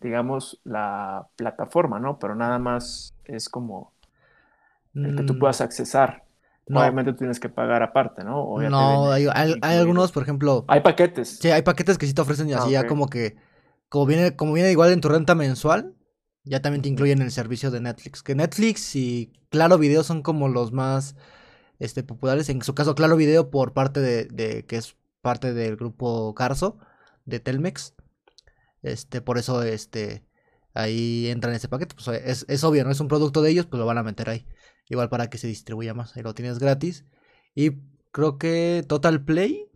digamos, 0.00 0.60
la 0.64 1.28
plataforma, 1.36 1.98
¿no? 1.98 2.18
Pero 2.18 2.34
nada 2.34 2.58
más 2.58 3.14
es 3.24 3.48
como 3.48 3.92
el 4.94 5.16
que 5.16 5.22
tú 5.22 5.34
mm. 5.34 5.38
puedas 5.38 5.60
accesar. 5.60 6.24
Obviamente 6.68 7.12
tienes 7.12 7.38
que 7.38 7.48
pagar 7.48 7.82
aparte, 7.82 8.24
¿no? 8.24 8.58
no, 8.68 9.12
hay, 9.12 9.26
algunos, 9.62 10.10
por 10.10 10.24
ejemplo. 10.24 10.64
Hay 10.66 10.80
paquetes. 10.80 11.38
Sí, 11.40 11.50
hay 11.50 11.62
paquetes 11.62 11.96
que 11.96 12.06
sí 12.06 12.14
te 12.14 12.22
ofrecen 12.22 12.52
así, 12.54 12.74
ah, 12.74 12.82
ya 12.82 12.86
como 12.86 13.08
que. 13.08 13.36
Como 13.88 14.04
viene, 14.06 14.34
como 14.34 14.52
viene 14.52 14.72
igual 14.72 14.90
en 14.90 15.00
tu 15.00 15.08
renta 15.08 15.36
mensual, 15.36 15.94
ya 16.42 16.60
también 16.60 16.82
te 16.82 16.88
incluyen 16.88 17.22
el 17.22 17.30
servicio 17.30 17.70
de 17.70 17.80
Netflix. 17.80 18.24
Que 18.24 18.34
Netflix 18.34 18.96
y 18.96 19.32
Claro 19.48 19.78
Video 19.78 20.02
son 20.02 20.22
como 20.22 20.48
los 20.48 20.72
más 20.72 21.14
este, 21.78 22.02
populares. 22.02 22.48
En 22.48 22.60
su 22.62 22.74
caso, 22.74 22.96
Claro 22.96 23.14
Video 23.16 23.48
por 23.48 23.72
parte 23.72 24.00
de, 24.00 24.24
de 24.24 24.64
que 24.66 24.76
es 24.76 24.96
parte 25.22 25.54
del 25.54 25.76
grupo 25.76 26.34
Carso 26.34 26.78
de 27.26 27.38
Telmex. 27.38 27.94
Este, 28.86 29.20
por 29.20 29.38
eso, 29.38 29.62
este, 29.62 30.24
ahí 30.74 31.28
entra 31.28 31.50
en 31.50 31.56
ese 31.56 31.68
paquete. 31.68 31.94
Pues 31.94 32.08
es, 32.24 32.46
es 32.48 32.64
obvio, 32.64 32.84
no 32.84 32.90
es 32.90 33.00
un 33.00 33.08
producto 33.08 33.42
de 33.42 33.50
ellos, 33.50 33.66
pues 33.66 33.78
lo 33.78 33.86
van 33.86 33.98
a 33.98 34.02
meter 34.02 34.30
ahí. 34.30 34.46
Igual 34.88 35.08
para 35.08 35.28
que 35.28 35.38
se 35.38 35.48
distribuya 35.48 35.94
más. 35.94 36.16
Ahí 36.16 36.22
lo 36.22 36.34
tienes 36.34 36.58
gratis. 36.58 37.04
Y 37.54 37.72
creo 38.12 38.38
que 38.38 38.84
Total 38.86 39.24
Play. 39.24 39.68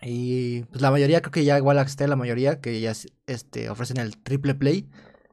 Y 0.00 0.62
pues 0.64 0.80
la 0.80 0.90
mayoría, 0.90 1.20
creo 1.20 1.32
que 1.32 1.44
ya 1.44 1.58
igual 1.58 1.78
a 1.78 1.86
la 2.06 2.16
mayoría, 2.16 2.60
que 2.60 2.80
ya 2.80 2.92
este, 3.26 3.68
ofrecen 3.68 3.98
el 3.98 4.16
triple 4.22 4.54
play. 4.54 4.88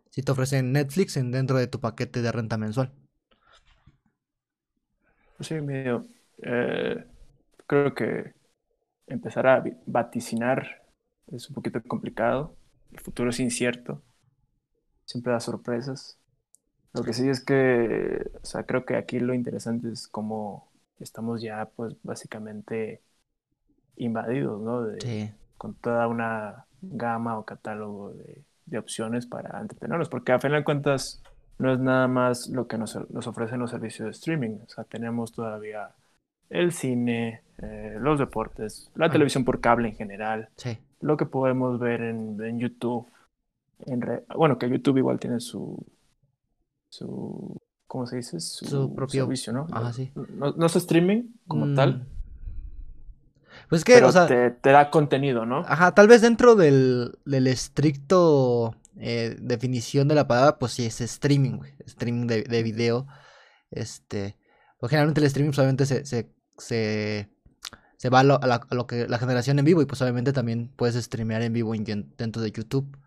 Si 0.09 0.21
te 0.21 0.31
ofrecen 0.31 0.71
Netflix 0.71 1.17
en, 1.17 1.31
dentro 1.31 1.57
de 1.57 1.67
tu 1.67 1.79
paquete 1.79 2.21
de 2.21 2.31
renta 2.31 2.57
mensual. 2.57 2.91
Pues 5.37 5.47
sí, 5.47 5.55
medio. 5.61 6.05
Eh, 6.41 7.05
creo 7.67 7.93
que 7.93 8.33
empezar 9.07 9.47
a 9.47 9.63
vaticinar 9.85 10.83
es 11.31 11.49
un 11.49 11.55
poquito 11.55 11.81
complicado. 11.83 12.55
El 12.95 13.01
futuro 13.01 13.29
es 13.29 13.39
incierto. 13.41 14.01
Siempre 15.03 15.33
da 15.33 15.41
sorpresas. 15.41 16.17
Lo 16.93 17.03
que 17.03 17.11
sí 17.11 17.27
es 17.27 17.43
que, 17.43 18.31
o 18.41 18.45
sea, 18.45 18.63
creo 18.63 18.85
que 18.85 18.95
aquí 18.95 19.19
lo 19.19 19.33
interesante 19.33 19.91
es 19.91 20.07
cómo 20.07 20.71
estamos 21.01 21.41
ya, 21.41 21.69
pues, 21.75 21.93
básicamente 22.03 23.01
invadidos, 23.97 24.61
¿no? 24.61 24.87
sí. 24.99 25.29
Con 25.57 25.73
toda 25.75 26.07
una 26.07 26.65
gama 26.81 27.37
o 27.37 27.43
catálogo 27.43 28.13
de, 28.13 28.43
de, 28.65 28.77
opciones 28.77 29.25
para 29.25 29.59
entretenernos, 29.59 30.07
porque 30.07 30.31
a 30.31 30.39
final 30.39 30.61
de 30.61 30.65
cuentas 30.65 31.21
no 31.57 31.73
es 31.73 31.79
nada 31.79 32.07
más 32.07 32.47
lo 32.47 32.67
que 32.67 32.77
nos, 32.77 32.97
nos 33.09 33.27
ofrecen 33.27 33.59
los 33.59 33.71
servicios 33.71 34.05
de 34.05 34.11
streaming, 34.11 34.59
o 34.65 34.69
sea, 34.69 34.83
tenemos 34.83 35.33
todavía 35.33 35.89
el 36.49 36.71
cine, 36.71 37.41
eh, 37.57 37.97
los 37.99 38.19
deportes, 38.19 38.91
la 38.95 39.09
televisión 39.09 39.43
por 39.43 39.61
cable 39.61 39.89
en 39.89 39.95
general, 39.95 40.49
sí. 40.57 40.77
Lo 41.01 41.17
que 41.17 41.25
podemos 41.25 41.79
ver 41.79 42.01
en, 42.01 42.41
en 42.43 42.59
YouTube, 42.59 43.07
en 43.85 44.01
bueno, 44.35 44.57
que 44.57 44.69
YouTube 44.69 44.97
igual 44.97 45.19
tiene 45.19 45.39
su, 45.39 45.85
su 46.89 47.61
¿cómo 47.87 48.05
se 48.07 48.17
dice? 48.17 48.39
Su, 48.39 48.93
propio 48.93 49.23
servicio, 49.23 49.53
¿no? 49.53 49.67
Ajá, 49.71 49.93
sí. 49.93 50.11
No, 50.15 50.65
es 50.65 50.75
streaming 50.75 51.33
como 51.47 51.73
tal. 51.73 51.95
Mm. 51.95 52.07
Pues 53.69 53.83
que, 53.83 54.03
o 54.03 54.11
sea, 54.11 54.27
te, 54.27 54.69
da 54.69 54.91
contenido, 54.91 55.45
¿no? 55.45 55.59
Ajá, 55.59 55.93
tal 55.93 56.07
vez 56.07 56.21
dentro 56.21 56.55
del, 56.55 57.17
del 57.25 57.47
estricto 57.47 58.75
eh, 58.97 59.37
definición 59.39 60.07
de 60.07 60.15
la 60.15 60.27
palabra, 60.27 60.59
pues 60.59 60.73
sí 60.73 60.85
es 60.85 61.01
streaming, 61.01 61.57
güey. 61.57 61.73
Streaming 61.85 62.27
de, 62.27 62.43
de 62.43 62.63
video. 62.63 63.07
Este. 63.71 64.37
Pues 64.79 64.89
generalmente 64.89 65.21
el 65.21 65.27
streaming 65.27 65.53
solamente 65.53 65.85
se, 65.85 66.05
se, 66.05 66.29
se, 66.57 67.29
va 68.11 68.19
a 68.19 68.23
lo, 68.23 68.39
a, 68.41 68.75
lo, 68.75 68.87
que 68.87 69.07
la 69.07 69.17
generación 69.17 69.59
en 69.59 69.65
vivo. 69.65 69.81
Y 69.81 69.85
pues 69.85 70.01
obviamente 70.01 70.33
también 70.33 70.71
puedes 70.75 70.95
streamear 70.95 71.41
en 71.41 71.53
vivo 71.53 71.73
dentro 71.73 72.41
de 72.41 72.51
YouTube. 72.51 72.97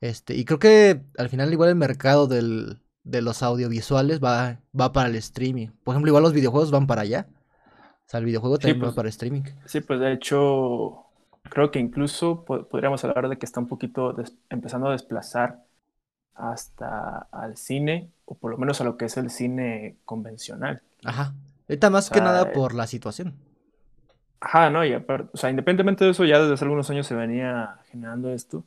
Este, 0.00 0.34
y 0.34 0.44
creo 0.44 0.58
que 0.58 1.02
al 1.16 1.28
final 1.28 1.52
igual 1.52 1.70
el 1.70 1.76
mercado 1.76 2.26
del, 2.26 2.80
de 3.04 3.22
los 3.22 3.42
audiovisuales 3.42 4.22
va, 4.22 4.60
va 4.78 4.92
para 4.92 5.08
el 5.08 5.16
streaming. 5.16 5.68
Por 5.82 5.94
ejemplo, 5.94 6.10
igual 6.10 6.22
los 6.22 6.32
videojuegos 6.32 6.70
van 6.70 6.86
para 6.86 7.02
allá. 7.02 7.26
O 7.30 8.10
sea, 8.10 8.18
el 8.18 8.26
videojuego 8.26 8.58
también 8.58 8.80
va 8.80 8.86
pues, 8.86 8.96
para 8.96 9.08
streaming. 9.08 9.42
Sí, 9.66 9.80
pues 9.80 10.00
de 10.00 10.12
hecho, 10.12 11.04
creo 11.42 11.70
que 11.70 11.78
incluso 11.78 12.44
podríamos 12.44 13.04
hablar 13.04 13.28
de 13.28 13.38
que 13.38 13.46
está 13.46 13.60
un 13.60 13.68
poquito 13.68 14.14
empezando 14.48 14.88
a 14.88 14.92
desplazar 14.92 15.64
hasta 16.34 17.28
al 17.32 17.56
cine, 17.56 18.10
o 18.24 18.34
por 18.34 18.50
lo 18.50 18.58
menos 18.58 18.80
a 18.80 18.84
lo 18.84 18.96
que 18.96 19.06
es 19.06 19.16
el 19.16 19.30
cine 19.30 19.96
convencional. 20.04 20.82
Ajá. 21.04 21.34
Ahorita 21.68 21.90
más 21.90 22.10
que 22.10 22.20
nada 22.20 22.42
eh, 22.42 22.52
por 22.54 22.74
la 22.74 22.86
situación. 22.86 23.34
Ajá, 24.40 24.70
no, 24.70 24.84
y 24.84 24.92
aparte, 24.92 25.30
o 25.32 25.36
sea, 25.36 25.50
independientemente 25.50 26.04
de 26.04 26.12
eso, 26.12 26.24
ya 26.24 26.38
desde 26.38 26.54
hace 26.54 26.64
algunos 26.64 26.88
años 26.90 27.06
se 27.06 27.14
venía 27.14 27.78
generando 27.90 28.30
esto. 28.30 28.64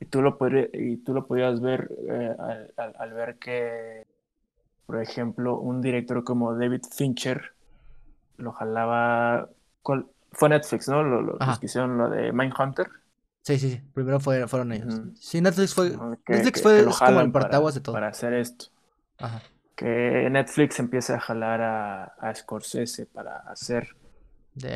Y 0.00 0.06
tú 0.06 0.20
lo, 0.20 0.36
y 0.72 0.96
tú 0.98 1.14
lo 1.14 1.26
podías 1.26 1.60
ver 1.60 1.90
eh, 2.08 2.36
al, 2.76 3.12
ver 3.14 3.36
que, 3.38 4.06
por 4.86 5.00
ejemplo, 5.00 5.58
un 5.58 5.80
director 5.80 6.24
como 6.24 6.54
David 6.56 6.82
Fincher 6.90 7.52
lo 8.36 8.52
jalaba. 8.52 9.48
Fue 10.32 10.48
Netflix, 10.48 10.88
¿no? 10.88 11.02
Lo, 11.02 11.22
lo 11.22 11.38
que 11.38 11.66
hicieron 11.66 11.96
lo 11.96 12.10
de 12.10 12.32
Mindhunter. 12.32 12.88
Sí, 13.42 13.58
sí, 13.58 13.70
sí. 13.70 13.80
Primero 13.94 14.20
fueron 14.20 14.72
ellos. 14.72 15.00
Sí, 15.20 15.40
Netflix 15.40 15.74
fue. 15.74 15.96
Netflix 16.26 16.60
fue 16.60 16.84
como 16.84 17.20
el 17.20 17.30
partaguas 17.30 17.74
de 17.74 17.80
todo. 17.80 17.94
Para 17.94 18.08
hacer 18.08 18.34
esto. 18.34 18.66
Ajá. 19.18 19.42
Que 19.76 20.28
Netflix 20.30 20.78
empiece 20.80 21.14
a 21.14 21.20
jalar 21.20 21.60
a, 21.60 22.04
a 22.04 22.34
Scorsese 22.34 23.06
para 23.06 23.38
hacer. 23.38 23.94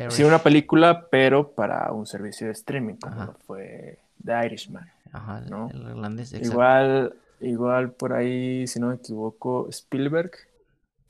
Sí, 0.09 0.23
una 0.23 0.39
película, 0.39 1.07
pero 1.09 1.51
para 1.51 1.91
un 1.91 2.05
servicio 2.05 2.47
de 2.47 2.53
streaming, 2.53 2.95
como 2.95 3.33
fue 3.45 3.99
The 4.23 4.45
Irishman. 4.45 4.91
Ajá, 5.11 5.41
¿no? 5.41 5.69
el 5.71 5.81
irlandés. 5.81 6.33
Igual, 6.33 7.13
igual 7.39 7.91
por 7.91 8.13
ahí, 8.13 8.67
si 8.67 8.79
no 8.79 8.87
me 8.87 8.95
equivoco, 8.95 9.67
Spielberg 9.69 10.31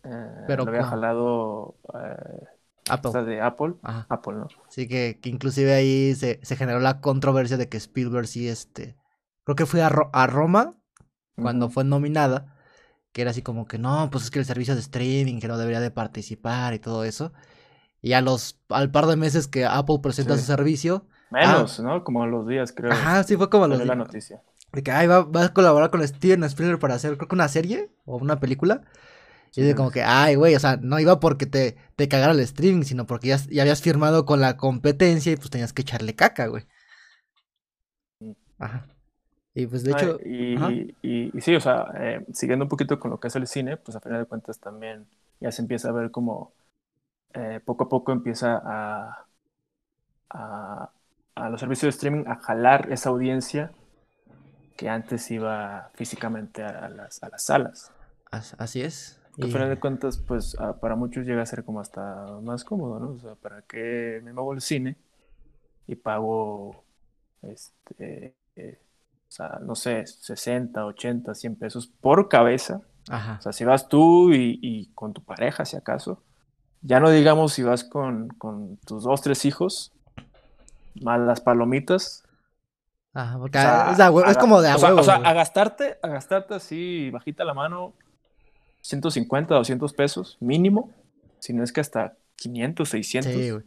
eh, 0.04 0.44
Pero, 0.48 0.64
lo 0.64 0.72
había 0.72 0.86
jalado 0.86 1.76
eh, 1.94 2.46
Apple. 2.90 3.24
de 3.24 3.42
Apple. 3.42 3.74
Apple, 3.84 4.34
¿no? 4.34 4.48
Sí, 4.70 4.88
que, 4.88 5.20
que 5.22 5.30
inclusive 5.30 5.74
ahí 5.74 6.16
se, 6.16 6.40
se, 6.44 6.56
generó 6.56 6.80
la 6.80 7.02
controversia 7.02 7.58
de 7.58 7.68
que 7.68 7.78
Spielberg 7.78 8.28
sí, 8.28 8.48
este, 8.48 8.96
creo 9.44 9.56
que 9.56 9.66
fue 9.66 9.82
a, 9.82 9.88
a 9.88 10.28
Roma 10.28 10.76
cuando 11.36 11.70
fue 11.70 11.86
nominada, 11.86 12.54
que 13.14 13.22
era 13.22 13.32
así 13.32 13.42
como 13.42 13.66
que 13.66 13.78
no, 13.78 14.10
pues 14.12 14.26
es 14.26 14.32
que 14.32 14.40
el 14.40 14.46
servicio 14.46 14.76
de 14.76 14.82
streaming 14.82 15.40
que 15.40 15.48
no 15.48 15.58
debería 15.58 15.80
de 15.80 15.92
participar 15.92 16.74
y 16.74 16.80
todo 16.80 17.04
eso. 17.04 17.32
Y 18.02 18.14
a 18.14 18.22
los, 18.22 18.60
al 18.70 18.92
par 18.92 19.08
de 19.08 19.16
meses 19.16 19.48
que 19.48 19.66
Apple 19.66 20.00
presenta 20.02 20.38
su 20.38 20.44
servicio, 20.44 21.06
Menos, 21.30 21.80
ah. 21.80 21.84
¿no? 21.84 22.04
Como 22.04 22.24
a 22.24 22.28
los 22.28 22.48
días, 22.48 22.72
creo. 22.72 22.92
Ajá, 22.92 23.24
sí, 23.24 23.38
fue 23.38 23.50
como 23.50 23.68
los 23.68 23.78
días. 23.78 23.88
la 23.88 23.96
noticia. 23.96 24.42
De 24.72 24.84
que, 24.84 24.92
ay, 24.92 25.08
va, 25.08 25.24
va, 25.24 25.46
a 25.46 25.54
colaborar 25.54 25.90
con 25.90 26.06
Steven 26.08 26.44
Spielberg 26.44 26.80
para 26.80 26.96
hacer, 26.96 27.18
creo 27.18 27.28
que 27.28 27.36
una 27.36 27.48
serie 27.48 27.92
o 28.06 28.18
una 28.18 28.40
película. 28.40 28.82
Y 29.56 29.64
de 29.64 29.74
como 29.74 29.90
que, 29.90 30.04
ay, 30.04 30.36
güey, 30.36 30.56
o 30.56 30.60
sea, 30.60 30.78
no 30.78 31.00
iba 31.00 31.20
porque 31.20 31.48
te, 31.48 31.76
te 31.96 32.08
cagara 32.08 32.34
el 32.34 32.40
streaming, 32.42 32.84
sino 32.84 33.08
porque 33.08 33.30
ya, 33.30 33.38
ya, 33.50 33.64
habías 33.64 33.82
firmado 33.82 34.26
con 34.26 34.42
la 34.42 34.58
competencia 34.58 35.32
y 35.32 35.38
pues 35.38 35.50
tenías 35.50 35.74
que 35.74 35.82
echarle 35.82 36.16
caca, 36.16 36.46
güey. 36.48 36.66
Mm. 38.20 38.32
Ajá. 38.60 38.88
Y 39.56 39.66
pues 39.66 39.84
de 39.84 39.92
hecho. 39.92 40.20
Y, 40.24 40.56
y, 41.02 41.32
y, 41.36 41.42
sí, 41.42 41.56
o 41.56 41.60
sea, 41.60 41.88
eh, 42.00 42.26
siguiendo 42.32 42.66
un 42.66 42.70
poquito 42.70 43.00
con 43.00 43.10
lo 43.10 43.20
que 43.20 43.28
es 43.28 43.36
el 43.36 43.48
cine, 43.48 43.78
pues 43.78 43.98
a 43.98 44.02
final 44.02 44.20
de 44.20 44.26
cuentas 44.26 44.60
también 44.60 45.08
ya 45.40 45.52
se 45.52 45.64
empieza 45.64 45.90
a 45.90 45.94
ver 45.94 46.12
como 46.12 46.54
eh, 47.34 47.60
poco 47.64 47.86
a 47.86 47.90
poco 47.90 48.12
empieza 48.12 48.62
a, 48.64 49.26
a, 50.30 50.90
a 51.36 51.50
los 51.50 51.60
servicios 51.60 51.94
de 51.94 51.98
streaming 51.98 52.28
a 52.28 52.36
jalar 52.38 52.92
esa 52.92 53.10
audiencia 53.10 53.72
que 54.78 54.90
antes 54.90 55.30
iba 55.32 55.92
físicamente 55.96 56.64
a 56.64 56.90
las, 56.90 57.22
a 57.24 57.30
las 57.30 57.44
salas. 57.44 57.92
Así 58.32 58.82
es. 58.82 59.20
Que 59.36 59.46
a 59.46 59.48
final 59.48 59.70
de 59.70 59.80
cuentas, 59.80 60.18
pues 60.18 60.56
para 60.82 60.96
muchos 60.96 61.26
llega 61.26 61.42
a 61.42 61.46
ser 61.46 61.64
como 61.64 61.80
hasta 61.80 62.26
más 62.42 62.64
cómodo, 62.64 63.00
¿no? 63.00 63.12
O 63.12 63.20
sea, 63.20 63.36
¿para 63.36 63.62
qué 63.62 64.22
me 64.24 64.34
muevo 64.34 64.52
al 64.52 64.62
cine? 64.62 64.98
y 65.90 65.96
pago, 65.96 66.84
este, 67.42 68.36
eh, 68.56 68.80
o 69.28 69.32
sea, 69.32 69.60
no 69.60 69.74
sé, 69.74 70.06
60, 70.06 70.86
80, 70.86 71.34
100 71.34 71.56
pesos 71.56 71.88
por 71.88 72.30
cabeza. 72.30 72.82
Ajá. 73.10 73.38
O 73.40 73.42
sea, 73.42 73.52
si 73.54 73.66
vas 73.66 73.90
tú 73.90 74.32
y, 74.32 74.60
y 74.62 74.92
con 74.94 75.14
tu 75.14 75.24
pareja, 75.24 75.66
si 75.66 75.78
acaso, 75.78 76.22
ya 76.82 77.00
no 77.00 77.10
digamos 77.10 77.54
si 77.54 77.64
vas 77.64 77.84
con, 77.84 78.30
con 78.30 78.78
tus 78.78 79.04
dos, 79.04 79.22
tres 79.22 79.46
hijos, 79.46 79.92
más 81.02 81.20
las 81.20 81.42
palomitas. 81.42 82.24
Ajá, 83.14 83.38
porque 83.38 83.58
O 83.58 83.62
sea, 83.62 83.92
es, 83.92 84.00
a 84.00 84.36
como 84.36 84.62
de 84.62 84.70
a 84.70 84.76
o 84.76 84.80
sea, 84.80 84.94
o 84.94 85.26
a 85.26 85.34
gastarte, 85.34 85.98
a 86.02 86.08
gastarte 86.08 86.54
así, 86.54 87.10
bajita 87.10 87.44
la 87.44 87.54
mano, 87.54 87.94
150, 88.82 89.56
200 89.56 89.94
pesos 89.94 90.38
mínimo, 90.40 90.94
si 91.40 91.54
no 91.54 91.64
es 91.64 91.74
que 91.74 91.82
hasta 91.82 92.16
500, 92.36 92.88
600. 92.88 93.34
Sí, 93.34 93.50
güey. 93.52 93.64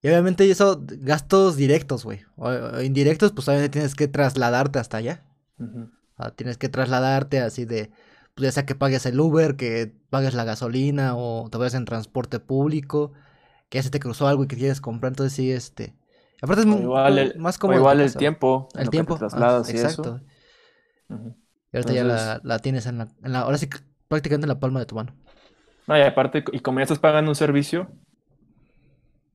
Y 0.00 0.08
obviamente 0.08 0.48
eso, 0.48 0.80
gastos 0.80 1.56
directos, 1.56 2.04
güey. 2.04 2.20
O, 2.36 2.48
o 2.48 2.80
indirectos, 2.82 3.32
pues 3.32 3.48
obviamente 3.48 3.72
tienes 3.72 3.94
que 3.94 4.06
trasladarte 4.08 4.78
hasta 4.78 4.96
allá. 4.96 5.24
O 5.58 6.22
sea, 6.22 6.30
tienes 6.30 6.56
que 6.56 6.68
trasladarte 6.68 7.40
así 7.40 7.64
de, 7.64 7.90
pues 8.38 8.48
ya 8.48 8.52
sea 8.52 8.66
que 8.66 8.74
pagues 8.76 9.06
el 9.06 9.18
Uber, 9.20 9.56
que 9.56 9.92
pagues 10.10 10.34
la 10.34 10.44
gasolina 10.44 11.16
o 11.16 11.48
te 11.50 11.58
vayas 11.58 11.74
en 11.74 11.84
transporte 11.84 12.40
público, 12.40 13.12
que 13.70 13.78
ya 13.78 13.82
se 13.84 13.90
te 13.90 14.00
cruzó 14.00 14.28
algo 14.28 14.44
y 14.44 14.48
que 14.48 14.56
quieres 14.56 14.80
comprar, 14.80 15.12
entonces 15.12 15.34
sí, 15.34 15.52
este... 15.52 15.94
Aparte 16.42 16.62
es 16.62 16.68
O 16.68 16.78
igual 16.80 17.18
el, 17.18 17.36
más 17.36 17.58
o 17.60 17.60
cómodo. 17.60 17.80
en 17.80 17.86
tu 17.86 17.88
igual 17.88 18.00
el 18.00 18.16
tiempo, 18.16 18.68
El 18.74 18.90
tiempo. 18.90 19.14
te 19.14 19.18
ah, 19.18 19.18
trasladas 19.20 19.74
y 19.74 19.76
exacto. 19.76 20.14
eso. 20.16 20.20
Y 21.72 21.76
ahorita 21.76 21.92
ya 21.94 22.04
la, 22.42 22.58
tienes 22.60 22.86
en 22.86 22.98
la, 22.98 23.08
en 23.22 23.32
la- 23.32 23.40
ahora 23.40 23.58
sí 23.58 23.68
prácticamente 24.08 24.44
en 24.46 24.48
la 24.48 24.60
palma 24.60 24.80
de 24.80 24.86
tu 24.86 24.94
mano. 24.94 25.14
No, 25.86 25.96
y 25.98 26.02
aparte, 26.02 26.44
y 26.52 26.60
como 26.60 26.78
ya 26.78 26.84
estás 26.84 26.98
pagando 26.98 27.30
un 27.30 27.34
servicio 27.34 27.88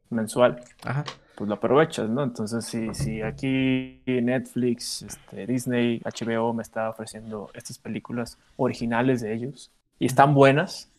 mensual, 0.09 0.63
Ajá. 0.83 1.03
Pues 1.35 1.47
lo 1.47 1.55
aprovechas, 1.55 2.09
¿no? 2.09 2.23
Entonces, 2.23 2.65
si, 2.65 2.93
si 2.93 3.21
aquí 3.21 4.01
Netflix, 4.05 5.01
este, 5.03 5.47
Disney, 5.47 6.01
HBO 6.05 6.53
me 6.53 6.63
está 6.63 6.89
ofreciendo 6.89 7.49
estas 7.53 7.77
películas 7.79 8.37
originales 8.57 9.21
de 9.21 9.33
ellos 9.33 9.71
y 9.99 10.05
están 10.05 10.33
buenas, 10.33 10.89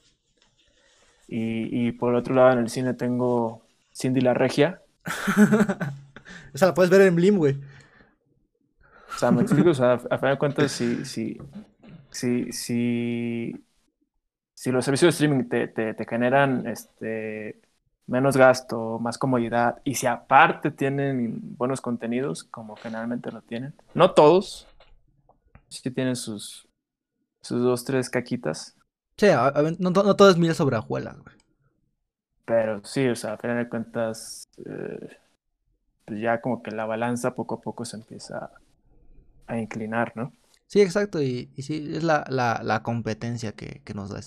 y, 1.28 1.88
y 1.88 1.92
por 1.92 2.14
otro 2.14 2.34
lado 2.34 2.52
en 2.52 2.58
el 2.58 2.68
cine 2.70 2.94
tengo 2.94 3.62
Cindy 3.92 4.20
la 4.20 4.34
Regia, 4.34 4.82
Esa 6.54 6.66
la 6.66 6.74
puedes 6.74 6.90
ver 6.90 7.02
en 7.02 7.16
Blim, 7.16 7.36
güey. 7.36 7.56
o 9.14 9.18
sea, 9.18 9.30
me 9.30 9.42
explico, 9.42 9.70
o 9.70 9.74
sea, 9.74 9.94
a 9.94 10.18
final 10.18 10.34
de 10.34 10.38
cuentas, 10.38 10.72
si, 10.72 11.04
si, 11.04 11.38
si, 12.10 12.52
si, 12.52 13.66
si 14.54 14.72
los 14.72 14.84
servicios 14.84 15.08
de 15.08 15.26
streaming 15.26 15.48
te, 15.48 15.68
te, 15.68 15.94
te 15.94 16.06
generan 16.06 16.66
este, 16.66 17.60
menos 18.06 18.36
gasto, 18.36 18.98
más 19.00 19.18
comodidad, 19.18 19.80
y 19.84 19.94
si 19.96 20.06
aparte 20.06 20.70
tienen 20.70 21.40
buenos 21.56 21.80
contenidos, 21.80 22.44
como 22.44 22.76
generalmente 22.76 23.32
lo 23.32 23.42
tienen, 23.42 23.74
no 23.94 24.12
todos, 24.14 24.70
sí 25.68 25.90
tienen 25.90 26.16
sus, 26.16 26.66
sus 27.42 27.62
dos, 27.62 27.84
tres 27.84 28.10
caquitas, 28.10 28.76
Sí, 29.18 29.26
a- 29.26 29.48
a- 29.48 29.62
no, 29.80 29.90
no 29.90 30.14
todo 30.16 30.30
es 30.30 30.36
miel 30.38 30.54
sobre 30.54 30.76
hojuelas, 30.76 31.18
güey. 31.18 31.34
pero 32.44 32.84
sí, 32.84 33.06
o 33.08 33.16
sea, 33.16 33.34
a 33.34 33.38
final 33.38 33.58
de 33.58 33.68
cuentas, 33.68 34.48
eh, 34.66 35.16
pues 36.06 36.20
ya 36.20 36.40
como 36.40 36.62
que 36.62 36.70
la 36.70 36.86
balanza 36.86 37.34
poco 37.34 37.56
a 37.56 37.60
poco 37.60 37.84
se 37.84 37.96
empieza 37.96 38.50
a 39.46 39.58
inclinar, 39.58 40.12
¿no? 40.16 40.32
Sí, 40.66 40.80
exacto, 40.80 41.22
y, 41.22 41.50
y 41.56 41.62
sí, 41.62 41.92
es 41.94 42.02
la, 42.02 42.24
la, 42.28 42.60
la 42.64 42.82
competencia 42.82 43.52
que, 43.52 43.82
que 43.84 43.94
nos 43.94 44.10
da. 44.10 44.20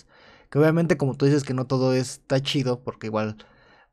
Que 0.49 0.59
obviamente, 0.59 0.97
como 0.97 1.15
tú 1.17 1.25
dices, 1.25 1.43
que 1.43 1.53
no 1.53 1.67
todo 1.67 1.93
está 1.93 2.39
chido, 2.41 2.83
porque 2.83 3.07
igual, 3.07 3.37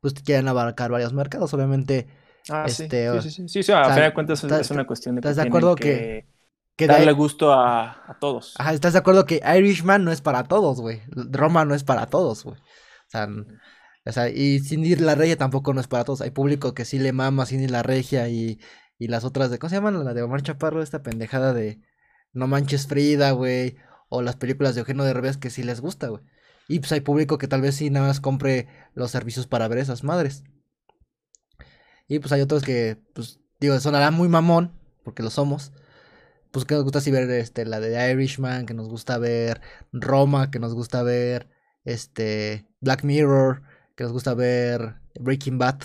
pues 0.04 0.12
quieren 0.22 0.48
abarcar 0.48 0.90
varios 0.90 1.14
mercados, 1.14 1.54
obviamente, 1.54 2.06
Ah, 2.50 2.68
sí, 2.68 2.82
Este, 2.82 3.10
sí, 3.22 3.30
sí, 3.30 3.30
sí, 3.30 3.48
sí, 3.48 3.58
o 3.60 3.62
sea, 3.62 3.80
a 3.80 3.84
final 3.94 4.10
de 4.10 4.14
cuentas 4.14 4.38
es, 4.40 4.44
¿estás- 4.44 4.60
es 4.60 4.70
una 4.70 4.86
cuestión 4.86 5.14
de 5.14 5.20
estás 5.20 5.36
de 5.36 5.42
acuerdo 5.42 5.74
que, 5.76 5.82
que- 5.82 6.26
que 6.76 6.86
de- 6.86 6.92
darle 6.92 7.12
gusto 7.12 7.52
a, 7.54 7.90
a 8.06 8.18
todos. 8.20 8.54
Ajá, 8.58 8.74
¿estás 8.74 8.92
de 8.92 8.98
acuerdo 8.98 9.24
que 9.24 9.40
Irishman 9.56 10.04
no 10.04 10.12
es 10.12 10.20
para 10.20 10.44
todos, 10.44 10.78
güey? 10.78 11.00
Roma 11.08 11.64
no 11.64 11.74
es 11.74 11.84
para 11.84 12.04
todos, 12.06 12.44
güey. 12.44 12.56
O 12.58 13.08
sea, 13.08 13.28
o 14.06 14.12
sea, 14.12 14.28
y 14.28 14.60
Cindy 14.60 14.96
la 14.96 15.14
Regia 15.14 15.38
tampoco 15.38 15.72
no 15.72 15.80
es 15.80 15.88
para 15.88 16.04
todos. 16.04 16.20
Hay 16.20 16.30
público 16.32 16.74
que 16.74 16.84
sí 16.84 16.98
le 16.98 17.12
mama 17.12 17.46
Cindy 17.46 17.68
la 17.68 17.82
Regia 17.82 18.28
y, 18.28 18.60
y 18.98 19.08
las 19.08 19.24
otras 19.24 19.50
de, 19.50 19.58
¿cómo 19.58 19.70
se 19.70 19.76
llaman? 19.76 20.04
La 20.04 20.12
de 20.12 20.22
Omar 20.22 20.42
Chaparro, 20.42 20.82
esta 20.82 21.02
pendejada 21.02 21.54
de 21.54 21.80
No 22.34 22.46
Manches 22.46 22.86
Frida, 22.86 23.30
güey. 23.30 23.76
O 24.10 24.20
las 24.20 24.36
películas 24.36 24.74
de 24.74 24.80
Eugenio 24.82 25.04
Derbez 25.04 25.38
que 25.38 25.48
sí 25.48 25.62
les 25.62 25.80
gusta, 25.80 26.08
güey. 26.08 26.22
Y 26.68 26.78
pues 26.80 26.92
hay 26.92 27.00
público 27.00 27.38
que 27.38 27.48
tal 27.48 27.60
vez 27.60 27.76
sí 27.76 27.90
nada 27.90 28.08
más 28.08 28.20
compre 28.20 28.68
los 28.94 29.10
servicios 29.10 29.46
para 29.46 29.68
ver 29.68 29.78
esas 29.78 30.04
madres. 30.04 30.44
Y 32.08 32.18
pues 32.18 32.32
hay 32.32 32.40
otros 32.40 32.62
que, 32.62 32.98
pues, 33.14 33.40
digo, 33.60 33.78
sonará 33.80 34.10
muy 34.10 34.28
mamón, 34.28 34.72
porque 35.04 35.22
lo 35.22 35.30
somos. 35.30 35.72
Pues 36.50 36.64
que 36.64 36.74
nos 36.74 36.84
gusta 36.84 36.98
así 36.98 37.10
ver 37.10 37.28
este, 37.30 37.64
la 37.64 37.80
de 37.80 38.12
Irishman, 38.12 38.66
que 38.66 38.74
nos 38.74 38.88
gusta 38.88 39.18
ver 39.18 39.60
Roma, 39.92 40.50
que 40.50 40.58
nos 40.58 40.74
gusta 40.74 41.02
ver 41.02 41.48
este 41.84 42.66
Black 42.80 43.04
Mirror, 43.04 43.62
que 43.96 44.04
nos 44.04 44.12
gusta 44.12 44.34
ver 44.34 44.96
Breaking 45.18 45.58
Bad. 45.58 45.80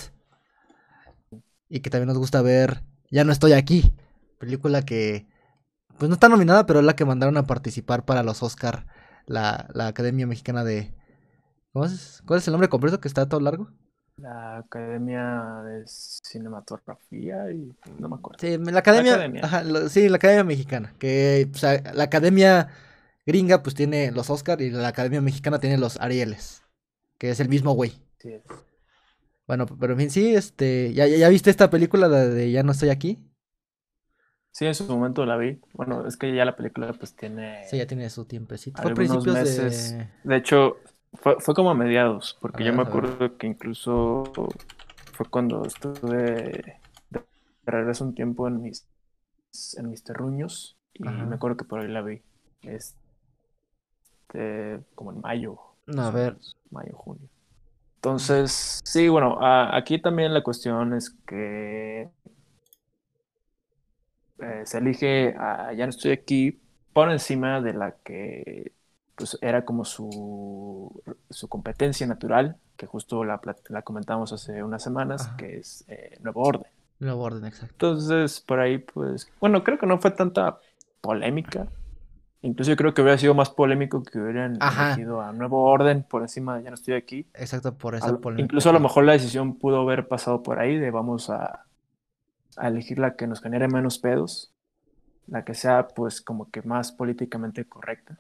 Y 1.67 1.82
que 1.82 1.89
también 1.89 2.07
nos 2.07 2.17
gusta 2.17 2.41
ver 2.41 2.84
Ya 3.11 3.23
no 3.23 3.32
estoy 3.32 3.53
aquí. 3.53 3.93
Película 4.39 4.84
que 4.84 5.27
pues 5.97 6.07
no 6.07 6.13
está 6.13 6.30
nominada, 6.30 6.65
pero 6.65 6.80
es 6.80 6.86
la 6.86 6.95
que 6.95 7.05
mandaron 7.05 7.36
a 7.38 7.45
participar 7.45 8.05
para 8.05 8.23
los 8.23 8.41
Oscar 8.41 8.88
la, 9.30 9.69
la 9.73 9.88
Academia 9.88 10.27
Mexicana 10.27 10.63
de 10.63 10.93
¿Cómo 11.73 11.86
es? 11.86 12.21
¿Cuál 12.25 12.39
es 12.39 12.47
el 12.47 12.51
nombre 12.53 12.69
completo 12.69 12.99
que 12.99 13.07
está 13.07 13.30
todo 13.30 13.39
largo? 13.39 13.69
La 14.17 14.57
Academia 14.57 15.61
de 15.63 15.84
Cinematografía 15.88 17.51
y 17.51 17.71
no 17.99 18.09
me 18.09 18.15
acuerdo. 18.15 18.39
Sí, 18.39 18.57
la 18.57 18.80
Academia, 18.80 19.13
Academia. 19.13 19.45
ajá, 19.45 19.63
lo- 19.63 19.88
sí, 19.88 20.09
la 20.09 20.17
Academia 20.17 20.43
Mexicana, 20.43 20.93
que 20.99 21.47
la 21.93 22.03
Academia 22.03 22.69
gringa 23.25 23.63
pues 23.63 23.75
tiene 23.75 24.11
los 24.11 24.30
Oscar 24.30 24.61
y 24.61 24.71
la 24.71 24.89
Academia 24.89 25.21
Mexicana 25.21 25.59
tiene 25.59 25.77
los 25.77 25.97
Arieles, 26.01 26.63
que 27.17 27.30
es 27.30 27.39
el 27.39 27.49
mismo 27.49 27.73
güey. 27.73 27.93
Sí. 28.19 28.41
Bueno, 29.47 29.65
pero 29.65 29.93
en 29.93 29.99
fin, 29.99 30.09
sí, 30.11 30.36
este, 30.36 30.93
¿ya, 30.93 31.07
ya, 31.07 31.17
ya 31.17 31.30
viste 31.30 31.49
esta 31.49 31.69
película 31.69 32.07
la 32.07 32.25
de 32.27 32.51
Ya 32.51 32.63
no 32.63 32.71
estoy 32.71 32.89
aquí? 32.89 33.17
Sí, 34.52 34.66
en 34.66 34.76
su 34.76 34.86
momento 34.88 35.26
la 35.26 35.38
vi. 35.38 35.60
Bueno, 35.74 36.06
es 36.08 36.18
que 36.18 36.34
ya 36.36 36.43
la 36.45 36.56
película 36.56 36.91
pues 36.93 37.16
tiene 37.16 37.64
Sí, 37.68 37.78
ya 37.78 37.88
tiene 37.88 38.10
su 38.10 38.26
tiempecito. 38.26 38.82
Fue 38.82 38.91
a 38.91 38.93
algunos 38.93 39.18
principios 39.26 39.43
meses. 39.43 39.95
de... 39.97 40.08
De 40.30 40.36
hecho, 40.38 40.78
fue, 41.14 41.38
fue 41.39 41.54
como 41.54 41.70
a 41.72 41.76
mediados, 41.76 42.38
porque 42.41 42.64
A 42.64 42.68
yo 42.68 42.74
me 42.74 42.82
acuerdo 42.82 43.38
que 43.38 43.47
incluso 43.47 44.34
fue 45.14 45.26
cuando 45.30 45.66
estuve 45.66 46.78
de 47.10 47.26
regreso 47.66 48.04
un 48.06 48.16
tiempo 48.16 48.47
en 48.47 48.62
mis, 48.62 48.88
en 49.78 49.89
mis 49.89 50.04
terruños 50.04 50.78
y 50.93 51.08
Ajá. 51.08 51.26
me 51.26 51.36
acuerdo 51.36 51.58
que 51.58 51.66
por 51.66 51.80
ahí 51.80 51.88
la 51.88 52.02
vi. 52.02 52.22
Este, 52.64 53.00
como 54.95 55.12
en 55.12 55.22
mayo. 55.22 55.58
No, 55.88 56.04
a 56.04 56.12
ver. 56.12 56.38
Mayo, 56.72 56.93
junio. 56.95 57.28
Entonces, 57.95 58.80
sí, 58.86 59.10
bueno, 59.10 59.38
a- 59.41 59.76
aquí 59.76 60.02
también 60.02 60.34
la 60.34 60.41
cuestión 60.43 60.93
es 60.93 61.10
que 61.28 62.10
eh, 64.42 64.62
se 64.66 64.78
elige 64.80 65.36
a 65.38 65.74
Ya 65.74 65.86
no 65.86 65.90
estoy 65.92 66.12
aquí 66.12 66.60
por 66.94 67.12
encima 67.12 67.62
de 67.62 67.74
la 67.74 67.96
que 68.04 68.72
pues 69.16 69.38
era 69.42 69.66
como 69.66 69.84
su, 69.84 71.02
su 71.30 71.48
competencia 71.50 72.08
natural, 72.08 72.56
que 72.78 72.86
justo 72.86 73.26
la, 73.26 73.42
la 73.68 73.82
comentamos 73.82 74.32
hace 74.32 74.64
unas 74.64 74.82
semanas, 74.82 75.28
Ajá. 75.28 75.38
que 75.38 75.58
es 75.58 75.84
eh, 75.90 76.18
Nuevo 76.22 76.42
Orden. 76.42 76.72
Nuevo 77.00 77.24
orden, 77.24 77.46
exacto. 77.46 77.74
Entonces, 77.74 78.42
por 78.42 78.60
ahí, 78.60 78.78
pues, 78.78 79.30
bueno, 79.40 79.64
creo 79.64 79.78
que 79.78 79.86
no 79.86 80.00
fue 80.00 80.12
tanta 80.12 80.60
polémica. 81.02 81.68
Incluso 82.42 82.72
yo 82.72 82.78
creo 82.78 82.94
que 82.94 83.02
hubiera 83.02 83.18
sido 83.18 83.34
más 83.34 83.50
polémico 83.50 84.02
que 84.04 84.20
hubieran 84.20 84.58
Ajá. 84.62 84.88
elegido 84.94 85.22
a 85.22 85.34
Nuevo 85.34 85.64
Orden 85.64 86.04
por 86.04 86.22
encima 86.22 86.58
de 86.58 86.64
Ya 86.64 86.70
no 86.70 86.76
estoy 86.76 86.94
aquí. 86.94 87.28
Exacto, 87.34 87.78
por 87.78 87.96
esa 87.96 88.18
polémica. 88.18 88.46
incluso 88.46 88.70
a 88.70 88.74
lo 88.74 88.80
mejor 88.80 89.04
la 89.04 89.12
decisión 89.14 89.56
pudo 89.60 89.82
haber 89.82 90.08
pasado 90.08 90.42
por 90.44 90.60
ahí 90.60 90.78
de 90.78 90.92
vamos 90.92 91.30
a, 91.30 91.66
a 92.58 92.68
elegir 92.68 93.00
la 93.00 93.16
que 93.16 93.28
nos 93.28 93.41
genere 93.41 93.68
menos 93.68 94.00
pedos, 94.00 94.54
la 95.28 95.45
que 95.45 95.54
sea 95.56 95.88
pues 95.89 96.22
como 96.22 96.50
que 96.52 96.62
más 96.64 96.91
políticamente 96.93 97.68
correcta, 97.68 98.20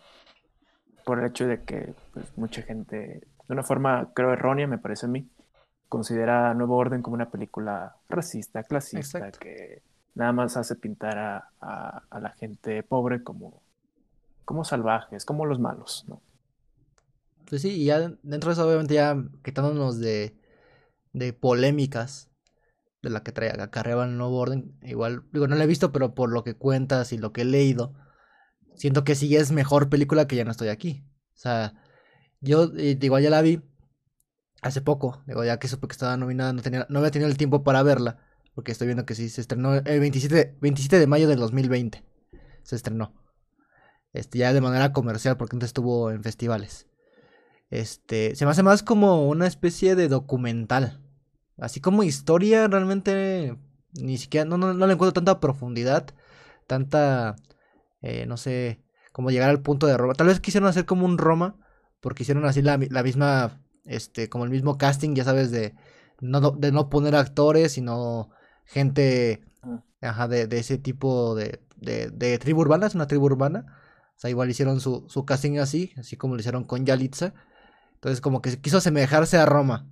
por 1.03 1.19
el 1.19 1.25
hecho 1.27 1.47
de 1.47 1.63
que 1.63 1.95
pues, 2.13 2.31
mucha 2.37 2.61
gente, 2.61 2.95
de 2.97 3.27
una 3.53 3.63
forma 3.63 4.11
creo 4.13 4.33
errónea 4.33 4.67
me 4.67 4.77
parece 4.77 5.05
a 5.07 5.09
mí, 5.09 5.29
considera 5.89 6.53
Nuevo 6.53 6.77
Orden 6.77 7.01
como 7.01 7.15
una 7.15 7.31
película 7.31 7.97
racista, 8.09 8.63
clasista, 8.63 9.01
Exacto. 9.01 9.39
que 9.39 9.83
nada 10.15 10.33
más 10.33 10.57
hace 10.57 10.75
pintar 10.75 11.17
a, 11.17 11.51
a- 11.61 12.03
a 12.09 12.19
la 12.19 12.31
gente 12.31 12.83
pobre 12.83 13.23
como, 13.23 13.63
como 14.45 14.63
salvajes, 14.65 15.25
como 15.25 15.45
los 15.47 15.59
malos, 15.59 16.05
¿no? 16.09 16.21
Pues 17.45 17.61
sí, 17.63 17.69
y 17.81 17.85
ya 17.85 17.99
dentro 18.21 18.49
de 18.49 18.53
eso, 18.53 18.65
obviamente, 18.67 18.93
ya 18.93 19.17
quitándonos 19.43 19.99
de, 19.99 20.35
de 21.13 21.33
polémicas 21.33 22.28
de 23.01 23.09
la 23.09 23.23
que 23.23 23.31
trae, 23.31 23.49
acarreaba 23.49 24.05
el 24.05 24.17
nuevo 24.17 24.37
orden, 24.37 24.77
igual, 24.83 25.23
digo, 25.31 25.47
no 25.47 25.55
la 25.55 25.63
he 25.63 25.67
visto, 25.67 25.91
pero 25.91 26.13
por 26.15 26.31
lo 26.31 26.43
que 26.43 26.55
cuentas 26.55 27.13
y 27.13 27.17
lo 27.17 27.31
que 27.31 27.41
he 27.41 27.45
leído, 27.45 27.93
siento 28.75 29.03
que 29.03 29.15
sí 29.15 29.35
es 29.35 29.51
mejor 29.51 29.89
película 29.89 30.27
que 30.27 30.35
ya 30.35 30.45
no 30.45 30.51
estoy 30.51 30.69
aquí. 30.69 31.05
O 31.35 31.37
sea, 31.37 31.73
yo, 32.41 32.71
eh, 32.77 32.97
igual 33.01 33.23
ya 33.23 33.29
la 33.29 33.41
vi 33.41 33.61
hace 34.61 34.81
poco, 34.81 35.23
digo, 35.27 35.43
ya 35.43 35.59
que 35.59 35.67
supe 35.67 35.87
que 35.87 35.93
estaba 35.93 36.17
nominada, 36.17 36.53
no, 36.53 36.61
tenía, 36.61 36.85
no 36.89 36.99
había 36.99 37.11
tenido 37.11 37.29
el 37.29 37.37
tiempo 37.37 37.63
para 37.63 37.83
verla, 37.83 38.19
porque 38.53 38.71
estoy 38.71 38.87
viendo 38.87 39.05
que 39.05 39.15
sí 39.15 39.29
se 39.29 39.41
estrenó 39.41 39.75
el 39.75 39.99
27, 39.99 40.57
27 40.59 40.99
de 40.99 41.07
mayo 41.07 41.27
del 41.27 41.39
2020. 41.39 42.03
Se 42.63 42.75
estrenó. 42.75 43.13
Este, 44.11 44.39
ya 44.39 44.53
de 44.53 44.61
manera 44.61 44.91
comercial, 44.91 45.37
porque 45.37 45.55
antes 45.55 45.67
estuvo 45.67 46.11
en 46.11 46.23
festivales. 46.23 46.87
Este, 47.69 48.35
se 48.35 48.45
me 48.45 48.51
hace 48.51 48.63
más 48.63 48.83
como 48.83 49.27
una 49.29 49.47
especie 49.47 49.95
de 49.95 50.07
documental. 50.07 51.01
Así 51.59 51.81
como 51.81 52.03
historia, 52.03 52.67
realmente 52.67 53.57
ni 53.93 54.17
siquiera, 54.17 54.45
no, 54.45 54.57
no, 54.57 54.73
no 54.73 54.87
le 54.87 54.93
encuentro 54.93 55.13
tanta 55.13 55.39
profundidad, 55.39 56.07
tanta, 56.67 57.35
eh, 58.01 58.25
no 58.27 58.37
sé, 58.37 58.81
como 59.11 59.31
llegar 59.31 59.49
al 59.49 59.61
punto 59.61 59.87
de 59.87 59.97
Roma. 59.97 60.13
Tal 60.13 60.27
vez 60.27 60.39
quisieron 60.39 60.69
hacer 60.69 60.85
como 60.85 61.05
un 61.05 61.17
Roma, 61.17 61.55
porque 62.01 62.23
hicieron 62.23 62.45
así 62.45 62.61
la, 62.61 62.77
la 62.89 63.03
misma, 63.03 63.61
este, 63.85 64.29
como 64.29 64.45
el 64.45 64.51
mismo 64.51 64.77
casting, 64.77 65.15
ya 65.15 65.23
sabes, 65.23 65.51
de 65.51 65.75
no, 66.21 66.51
de 66.51 66.71
no 66.71 66.89
poner 66.89 67.15
actores, 67.15 67.73
sino 67.73 68.29
gente, 68.65 69.41
Ah. 69.61 69.83
ajá, 70.01 70.27
de, 70.27 70.47
de 70.47 70.59
ese 70.59 70.77
tipo 70.77 71.35
de, 71.35 71.61
de, 71.77 72.09
de 72.11 72.37
tribu 72.39 72.61
urbana, 72.61 72.87
es 72.87 72.95
una 72.95 73.07
tribu 73.07 73.25
urbana. 73.25 73.65
O 74.15 74.19
sea, 74.19 74.29
igual 74.29 74.49
hicieron 74.49 74.79
su, 74.81 75.05
su 75.09 75.25
casting 75.25 75.57
así, 75.59 75.93
así 75.97 76.17
como 76.17 76.35
lo 76.35 76.39
hicieron 76.41 76.63
con 76.65 76.85
Yalitza. 76.85 77.33
Entonces 77.95 78.21
como 78.21 78.41
que 78.41 78.59
quiso 78.61 78.77
asemejarse 78.77 79.37
a 79.37 79.45
Roma. 79.45 79.87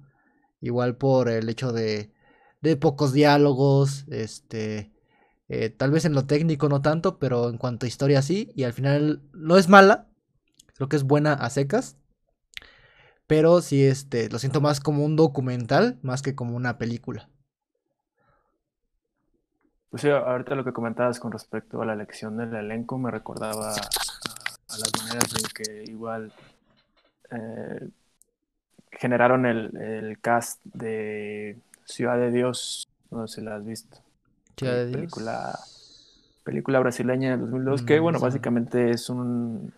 Igual 0.61 0.95
por 0.97 1.29
el 1.29 1.49
hecho 1.49 1.71
de, 1.71 2.11
de 2.61 2.75
pocos 2.77 3.13
diálogos, 3.13 4.05
este... 4.09 4.91
eh, 5.49 5.69
tal 5.69 5.91
vez 5.91 6.05
en 6.05 6.13
lo 6.13 6.25
técnico 6.25 6.69
no 6.69 6.81
tanto, 6.81 7.19
pero 7.19 7.49
en 7.49 7.57
cuanto 7.57 7.85
a 7.85 7.89
historia 7.89 8.21
sí. 8.21 8.51
Y 8.55 8.63
al 8.63 8.73
final 8.73 9.21
no 9.33 9.57
es 9.57 9.69
mala. 9.69 10.07
Creo 10.75 10.89
que 10.89 10.95
es 10.95 11.03
buena 11.03 11.33
a 11.33 11.49
secas. 11.49 11.97
Pero 13.27 13.61
sí, 13.61 13.85
este, 13.85 14.29
lo 14.29 14.39
siento 14.39 14.61
más 14.61 14.79
como 14.79 15.03
un 15.03 15.15
documental, 15.15 15.99
más 16.01 16.21
que 16.21 16.33
como 16.33 16.55
una 16.55 16.77
película. 16.77 17.29
Pues 19.89 20.01
sí, 20.01 20.09
ahorita 20.09 20.55
lo 20.55 20.63
que 20.63 20.73
comentabas 20.73 21.19
con 21.19 21.31
respecto 21.31 21.81
a 21.81 21.85
la 21.85 21.93
elección 21.93 22.37
del 22.37 22.53
elenco 22.53 22.97
me 22.97 23.11
recordaba 23.11 23.73
a, 23.73 24.77
las 24.77 24.91
maneras 24.97 25.33
en 25.33 25.49
que 25.53 25.83
igual 25.91 26.33
eh, 27.31 27.89
generaron 28.91 29.45
el, 29.45 29.75
el 29.77 30.19
cast 30.19 30.63
de 30.63 31.57
Ciudad 31.85 32.17
de 32.17 32.31
Dios, 32.31 32.87
no 33.11 33.27
sé 33.27 33.41
si 33.41 33.45
la 33.45 33.55
has 33.55 33.65
visto. 33.65 33.99
Ciudad 34.57 34.73
de 34.73 34.87
Dios. 34.87 34.97
película, 34.97 35.59
película 36.43 36.79
brasileña 36.79 37.31
del 37.31 37.41
2002, 37.41 37.81
que 37.83 37.99
Mm, 37.99 38.03
bueno, 38.03 38.19
básicamente 38.19 38.89
es 38.91 39.09
un 39.09 39.71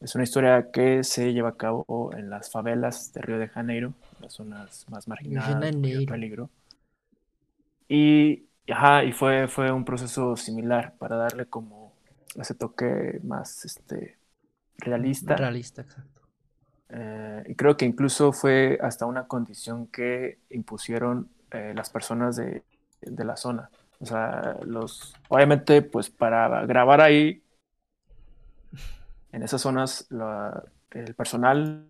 es 0.00 0.14
una 0.14 0.24
historia 0.24 0.70
que 0.70 1.02
se 1.04 1.32
lleva 1.32 1.50
a 1.50 1.56
cabo 1.56 2.10
en 2.14 2.28
las 2.28 2.50
favelas 2.50 3.12
de 3.12 3.22
Río 3.22 3.38
de 3.38 3.48
Janeiro, 3.48 3.94
las 4.20 4.34
zonas 4.34 4.86
más 4.90 5.08
marginadas, 5.08 5.60
de 5.60 6.06
peligro. 6.06 6.50
Y, 7.88 8.44
ajá, 8.68 9.04
y 9.04 9.12
fue, 9.12 9.48
fue 9.48 9.72
un 9.72 9.84
proceso 9.84 10.36
similar 10.36 10.94
para 10.98 11.16
darle 11.16 11.46
como 11.46 11.92
ese 12.34 12.54
toque 12.54 13.20
más 13.22 13.64
este, 13.64 14.18
realista. 14.78 15.36
Realista, 15.36 15.82
exacto. 15.82 16.15
Eh, 16.90 17.44
y 17.48 17.54
creo 17.54 17.76
que 17.76 17.84
incluso 17.84 18.32
fue 18.32 18.78
hasta 18.82 19.06
una 19.06 19.26
condición 19.26 19.86
que 19.88 20.38
impusieron 20.50 21.28
eh, 21.50 21.72
las 21.74 21.90
personas 21.90 22.36
de, 22.36 22.62
de 23.00 23.24
la 23.24 23.36
zona. 23.36 23.70
O 24.00 24.06
sea, 24.06 24.56
los, 24.64 25.14
obviamente, 25.28 25.82
pues 25.82 26.10
para 26.10 26.64
grabar 26.66 27.00
ahí, 27.00 27.42
en 29.32 29.42
esas 29.42 29.60
zonas, 29.60 30.06
la- 30.10 30.64
el 30.90 31.14
personal, 31.14 31.86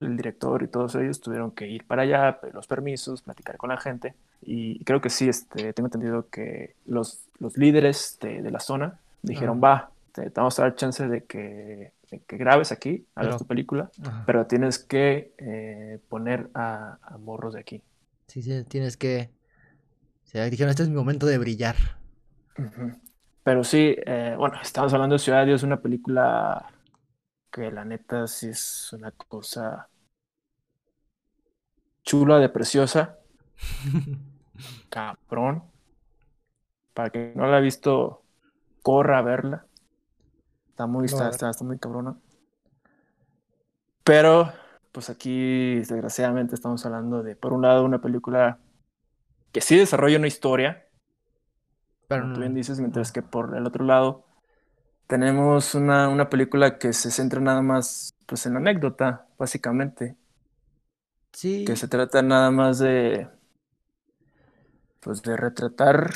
el 0.00 0.16
director 0.16 0.62
y 0.62 0.68
todos 0.68 0.94
ellos 0.94 1.20
tuvieron 1.20 1.50
que 1.50 1.66
ir 1.68 1.84
para 1.86 2.02
allá, 2.02 2.40
pedir 2.40 2.54
los 2.54 2.66
permisos, 2.68 3.22
platicar 3.22 3.56
con 3.56 3.70
la 3.70 3.78
gente. 3.78 4.14
Y 4.42 4.84
creo 4.84 5.00
que 5.00 5.10
sí, 5.10 5.28
este, 5.28 5.72
tengo 5.72 5.88
entendido 5.88 6.28
que 6.30 6.76
los, 6.86 7.24
los 7.38 7.56
líderes 7.56 8.18
de, 8.20 8.42
de 8.42 8.50
la 8.50 8.60
zona 8.60 9.00
dijeron, 9.22 9.60
va, 9.62 9.90
te, 10.12 10.30
te 10.30 10.40
vamos 10.40 10.58
a 10.58 10.62
dar 10.62 10.76
chance 10.76 11.06
de 11.08 11.24
que, 11.24 11.92
que 12.26 12.36
grabes 12.36 12.72
aquí, 12.72 13.06
hagas 13.14 13.28
Pero- 13.34 13.38
tu 13.38 13.46
película, 13.46 13.90
Ajá. 14.02 14.22
pero 14.26 14.46
tienes 14.46 14.78
que 14.78 15.32
eh, 15.38 16.00
poner 16.08 16.50
a, 16.54 16.98
a 17.02 17.18
morros 17.18 17.54
de 17.54 17.60
aquí. 17.60 17.82
Sí, 18.26 18.42
sí, 18.42 18.64
tienes 18.64 18.96
que... 18.96 19.30
O 20.24 20.26
sea, 20.30 20.44
dijeron, 20.50 20.70
este 20.70 20.82
es 20.82 20.88
mi 20.88 20.94
momento 20.96 21.26
de 21.26 21.38
brillar. 21.38 21.76
Pero 23.42 23.64
sí, 23.64 23.96
eh, 24.04 24.34
bueno, 24.36 24.58
estamos 24.60 24.92
hablando 24.92 25.14
de 25.14 25.18
Ciudad 25.20 25.40
de 25.40 25.46
Dios, 25.46 25.62
una 25.62 25.80
película 25.80 26.70
que 27.50 27.70
la 27.70 27.84
neta 27.84 28.26
sí 28.26 28.48
es 28.48 28.92
una 28.92 29.10
cosa 29.12 29.88
chula 32.02 32.38
de 32.38 32.48
preciosa, 32.48 33.18
cabrón. 34.90 35.62
Para 36.94 37.10
que 37.10 37.32
no 37.36 37.46
la 37.46 37.58
ha 37.58 37.60
visto, 37.60 38.22
corra 38.82 39.18
a 39.18 39.22
verla. 39.22 39.66
Está 40.78 40.86
muy, 40.86 41.06
está, 41.06 41.24
ver. 41.24 41.30
está, 41.32 41.50
está 41.50 41.64
muy 41.64 41.76
cabrona. 41.76 42.16
Pero, 44.04 44.52
pues 44.92 45.10
aquí, 45.10 45.74
desgraciadamente, 45.74 46.54
estamos 46.54 46.86
hablando 46.86 47.24
de, 47.24 47.34
por 47.34 47.52
un 47.52 47.62
lado, 47.62 47.84
una 47.84 48.00
película 48.00 48.60
que 49.50 49.60
sí 49.60 49.76
desarrolla 49.76 50.18
una 50.18 50.28
historia, 50.28 50.86
Pero 52.06 52.22
como 52.22 52.34
tú 52.34 52.40
bien 52.42 52.54
dices, 52.54 52.78
mientras 52.78 53.10
que 53.10 53.22
por 53.22 53.56
el 53.56 53.66
otro 53.66 53.84
lado 53.84 54.24
tenemos 55.08 55.74
una, 55.74 56.08
una 56.08 56.30
película 56.30 56.78
que 56.78 56.92
se 56.92 57.10
centra 57.10 57.40
nada 57.40 57.60
más 57.60 58.14
pues 58.26 58.46
en 58.46 58.52
la 58.52 58.60
anécdota, 58.60 59.26
básicamente, 59.36 60.14
Sí, 61.32 61.64
que 61.64 61.74
se 61.74 61.88
trata 61.88 62.22
nada 62.22 62.52
más 62.52 62.78
de 62.78 63.26
pues 65.00 65.22
de 65.22 65.36
retratar, 65.36 66.12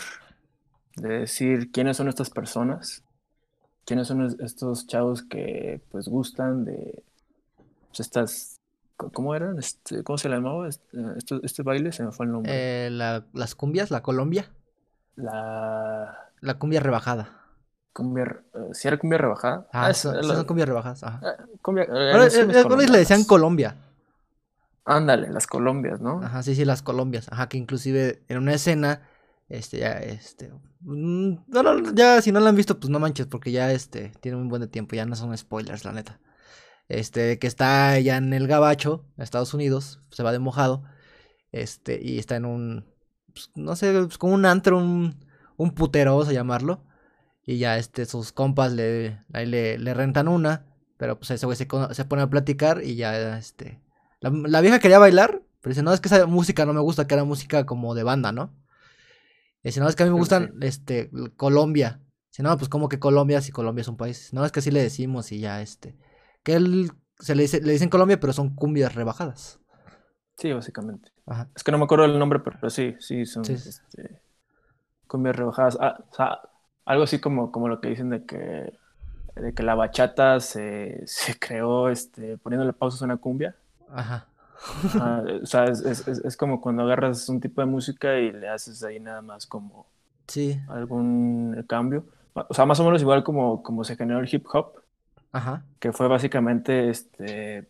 de 0.94 1.08
decir 1.18 1.72
quiénes 1.72 1.96
son 1.96 2.06
estas 2.06 2.30
personas, 2.30 3.02
quiénes 3.84 4.08
son 4.08 4.26
es- 4.26 4.38
estos 4.40 4.86
chavos 4.86 5.22
que 5.22 5.80
pues 5.90 6.08
gustan 6.08 6.64
de 6.64 7.02
pues, 7.88 8.00
estas 8.00 8.60
¿cómo 8.96 9.34
eran? 9.34 9.58
Este, 9.58 10.02
¿cómo 10.04 10.16
se 10.18 10.28
le 10.28 10.36
llamaba? 10.36 10.68
Este, 10.68 10.86
este 11.42 11.62
baile 11.62 11.92
se 11.92 12.04
me 12.04 12.12
fue 12.12 12.26
el 12.26 12.32
nombre. 12.32 12.52
eh, 12.86 12.90
la- 12.90 13.24
las 13.32 13.54
cumbias, 13.54 13.90
la 13.90 14.02
Colombia, 14.02 14.50
La 15.16 16.30
la 16.40 16.54
cumbia 16.58 16.80
rebajada. 16.80 17.38
cumbia, 17.92 18.42
eh, 18.54 18.68
¿sí 18.72 18.88
era 18.88 18.98
cumbia 18.98 19.18
rebajada? 19.18 19.66
Ah, 19.72 19.90
es- 19.90 19.98
son, 19.98 20.14
es 20.16 20.22
sí 20.22 20.28
la- 20.28 20.36
son 20.36 20.46
cumbias 20.46 20.68
rebajadas. 20.68 21.02
Ajá. 21.02 21.20
Ah, 21.22 21.44
cumbia- 21.62 21.86
Ahora, 21.88 22.26
eh, 22.26 22.46
le 22.90 22.98
decían. 22.98 23.24
Colombia. 23.24 23.76
Ándale, 24.84 25.28
las 25.30 25.46
Colombias, 25.46 26.00
¿no? 26.00 26.22
Ajá, 26.22 26.42
sí, 26.42 26.54
sí, 26.56 26.64
las 26.64 26.82
Colombias. 26.82 27.28
Ajá, 27.30 27.48
que 27.48 27.56
inclusive 27.56 28.22
en 28.28 28.38
una 28.38 28.54
escena, 28.54 29.02
este, 29.52 29.80
ya, 29.80 29.92
este, 29.98 30.50
mm, 30.80 31.34
no, 31.48 31.62
no, 31.62 31.94
ya 31.94 32.22
si 32.22 32.32
no 32.32 32.40
la 32.40 32.48
han 32.48 32.56
visto, 32.56 32.80
pues 32.80 32.90
no 32.90 32.98
manches, 32.98 33.26
porque 33.26 33.52
ya, 33.52 33.70
este, 33.70 34.12
tiene 34.20 34.38
un 34.38 34.48
buen 34.48 34.62
de 34.62 34.68
tiempo, 34.68 34.96
ya 34.96 35.04
no 35.04 35.14
son 35.14 35.36
spoilers, 35.36 35.84
la 35.84 35.92
neta. 35.92 36.20
Este, 36.88 37.38
que 37.38 37.46
está 37.48 37.98
ya 38.00 38.16
en 38.16 38.32
el 38.32 38.48
Gabacho, 38.48 39.04
Estados 39.18 39.52
Unidos, 39.52 40.00
se 40.10 40.22
va 40.22 40.32
de 40.32 40.38
mojado, 40.38 40.84
este, 41.52 42.00
y 42.02 42.18
está 42.18 42.36
en 42.36 42.46
un, 42.46 42.86
pues, 43.34 43.50
no 43.54 43.76
sé, 43.76 43.92
pues, 43.92 44.16
como 44.16 44.32
un 44.34 44.46
antro, 44.46 44.78
un, 44.78 45.20
un 45.58 45.74
putero, 45.74 46.12
vamos 46.12 46.28
a 46.28 46.32
llamarlo, 46.32 46.86
y 47.44 47.58
ya, 47.58 47.76
este, 47.76 48.06
sus 48.06 48.32
compas 48.32 48.72
le, 48.72 49.22
ahí 49.34 49.44
le, 49.46 49.94
rentan 49.94 50.28
una, 50.28 50.66
pero 50.96 51.18
pues 51.18 51.30
ese 51.32 51.44
güey 51.46 51.58
se, 51.58 51.68
se 51.92 52.04
pone 52.06 52.22
a 52.22 52.30
platicar 52.30 52.82
y 52.82 52.96
ya, 52.96 53.36
este, 53.38 53.82
la, 54.20 54.30
la 54.30 54.60
vieja 54.62 54.78
quería 54.78 54.98
bailar, 54.98 55.42
pero 55.60 55.72
dice, 55.72 55.82
no, 55.82 55.92
es 55.92 56.00
que 56.00 56.08
esa 56.08 56.26
música 56.26 56.64
no 56.64 56.72
me 56.72 56.80
gusta, 56.80 57.06
que 57.06 57.14
era 57.14 57.24
música 57.24 57.66
como 57.66 57.94
de 57.94 58.02
banda, 58.04 58.32
¿no? 58.32 58.61
Dice, 59.62 59.80
no, 59.80 59.88
es 59.88 59.96
que 59.96 60.02
a 60.02 60.06
mí 60.06 60.10
me 60.12 60.16
Sí, 60.16 60.18
gustan, 60.18 60.54
este, 60.60 61.10
Colombia. 61.36 62.00
Dice, 62.30 62.42
no, 62.42 62.56
pues 62.56 62.68
como 62.68 62.88
que 62.88 62.98
Colombia, 62.98 63.40
si 63.40 63.52
Colombia 63.52 63.82
es 63.82 63.88
un 63.88 63.96
país. 63.96 64.32
No, 64.32 64.44
es 64.44 64.52
que 64.52 64.60
así 64.60 64.70
le 64.70 64.82
decimos 64.82 65.32
y 65.32 65.40
ya, 65.40 65.62
este, 65.62 65.96
que 66.42 66.54
él, 66.54 66.90
se 67.18 67.34
le, 67.34 67.42
dice, 67.42 67.60
le 67.60 67.72
dicen 67.72 67.88
Colombia, 67.90 68.18
pero 68.20 68.32
son 68.32 68.54
cumbias 68.54 68.94
rebajadas. 68.94 69.60
Sí, 70.36 70.52
básicamente. 70.52 71.10
Ajá. 71.26 71.48
Es 71.54 71.62
que 71.62 71.70
no 71.72 71.78
me 71.78 71.84
acuerdo 71.84 72.04
el 72.06 72.18
nombre, 72.18 72.40
pero, 72.40 72.56
pero 72.60 72.70
sí, 72.70 72.96
sí, 72.98 73.26
son 73.26 73.44
Sí. 73.44 73.52
este, 73.54 74.20
cumbias 75.06 75.36
rebajadas. 75.36 75.78
Ah, 75.80 75.98
o 76.10 76.14
sea, 76.14 76.40
algo 76.84 77.04
así 77.04 77.20
como, 77.20 77.52
como 77.52 77.68
lo 77.68 77.80
que 77.80 77.88
dicen 77.90 78.10
de 78.10 78.24
que, 78.24 78.72
de 79.36 79.54
que 79.54 79.62
la 79.62 79.74
bachata 79.74 80.40
se, 80.40 81.02
se 81.06 81.38
creó 81.38 81.88
este, 81.88 82.38
poniéndole 82.38 82.72
pausas 82.72 83.02
a 83.02 83.04
una 83.06 83.16
cumbia. 83.18 83.56
Ajá. 83.90 84.26
Ajá, 84.84 85.22
o 85.42 85.46
sea, 85.46 85.64
es, 85.64 85.80
es- 85.82 86.36
como 86.36 86.60
cuando 86.60 86.82
agarras 86.82 87.28
un 87.28 87.40
tipo 87.40 87.60
de 87.60 87.66
música 87.66 88.18
y 88.18 88.32
le 88.32 88.48
haces 88.48 88.82
ahí 88.84 89.00
nada 89.00 89.22
más 89.22 89.46
como 89.46 89.86
Sí, 90.28 90.60
algún 90.66 91.64
cambio. 91.68 92.06
O 92.34 92.54
sea, 92.54 92.66
más 92.66 92.80
o 92.80 92.84
menos 92.84 93.02
igual 93.02 93.24
como, 93.24 93.62
como 93.62 93.84
se 93.84 93.96
generó 93.96 94.20
el 94.20 94.28
hip 94.34 94.46
hop. 94.52 94.74
ajá. 95.32 95.64
que 95.78 95.92
fue 95.92 96.08
básicamente 96.08 96.88
este 96.90 97.68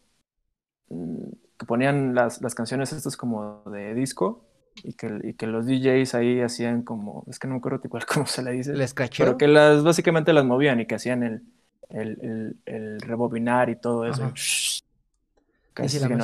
que 1.58 1.66
ponían 1.66 2.14
las, 2.14 2.40
las 2.42 2.54
canciones 2.54 2.92
estas 2.92 3.16
como 3.16 3.62
de 3.66 3.94
disco 3.94 4.44
y 4.82 4.94
que, 4.94 5.20
y 5.22 5.34
que 5.34 5.46
los 5.46 5.66
DJs 5.66 6.14
ahí 6.14 6.40
hacían 6.40 6.82
como, 6.82 7.24
es 7.28 7.38
que 7.38 7.46
no 7.48 7.54
me 7.54 7.58
acuerdo 7.58 7.80
igual 7.84 8.06
cómo 8.12 8.26
se 8.26 8.42
le 8.42 8.52
dice, 8.52 8.78
El 8.78 8.80
escrachero. 8.82 9.14
pero 9.16 9.36
que 9.36 9.48
las 9.48 9.82
básicamente 9.84 10.32
las 10.32 10.44
movían 10.44 10.80
y 10.80 10.86
que 10.86 10.94
hacían 10.96 11.22
el, 11.22 11.42
el, 11.90 12.18
el- 12.22 12.56
el 12.66 13.00
rebobinar 13.00 13.70
y 13.70 13.76
todo 13.76 14.06
eso. 14.06 14.24
Ajá. 14.24 14.32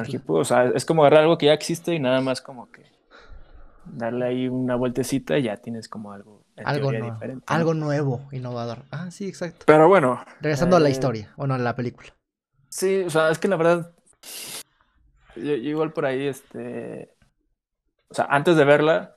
Hip 0.07 0.29
hop. 0.29 0.37
O 0.37 0.45
sea, 0.45 0.69
es 0.75 0.85
como 0.85 1.03
agarrar 1.03 1.23
algo 1.23 1.39
que 1.39 1.47
ya 1.47 1.53
existe 1.53 1.95
y 1.95 2.01
nada 2.01 2.21
más 2.21 2.41
como 2.41 2.71
que 2.71 2.85
darle 3.93 4.27
ahí 4.27 4.49
una 4.49 4.77
vueltecita 4.77 5.39
y 5.39 5.45
ya 5.45 5.57
tienes 5.57 5.89
como 5.89 6.13
algo, 6.13 6.45
algo, 6.65 6.91
diferente, 6.91 7.45
algo 7.47 7.75
nuevo, 7.75 8.29
innovador. 8.33 8.79
Ah, 8.91 9.11
sí, 9.11 9.29
exacto. 9.29 9.65
Pero 9.67 9.89
bueno. 9.89 10.23
Regresando 10.41 10.77
a 10.77 10.81
la 10.81 10.89
eh, 10.89 10.93
historia, 10.93 11.33
o 11.37 11.47
no, 11.47 11.55
a 11.55 11.59
la 11.59 11.75
película. 11.75 12.15
Sí, 12.69 13.03
o 13.07 13.11
sea, 13.11 13.31
es 13.31 13.39
que 13.39 13.49
la 13.49 13.57
verdad, 13.57 13.93
yo, 15.37 15.55
igual 15.55 15.93
por 15.93 16.07
ahí, 16.07 16.27
este, 16.27 17.15
o 18.09 18.15
sea, 18.15 18.27
antes 18.27 18.57
de 18.57 18.65
verla, 18.65 19.17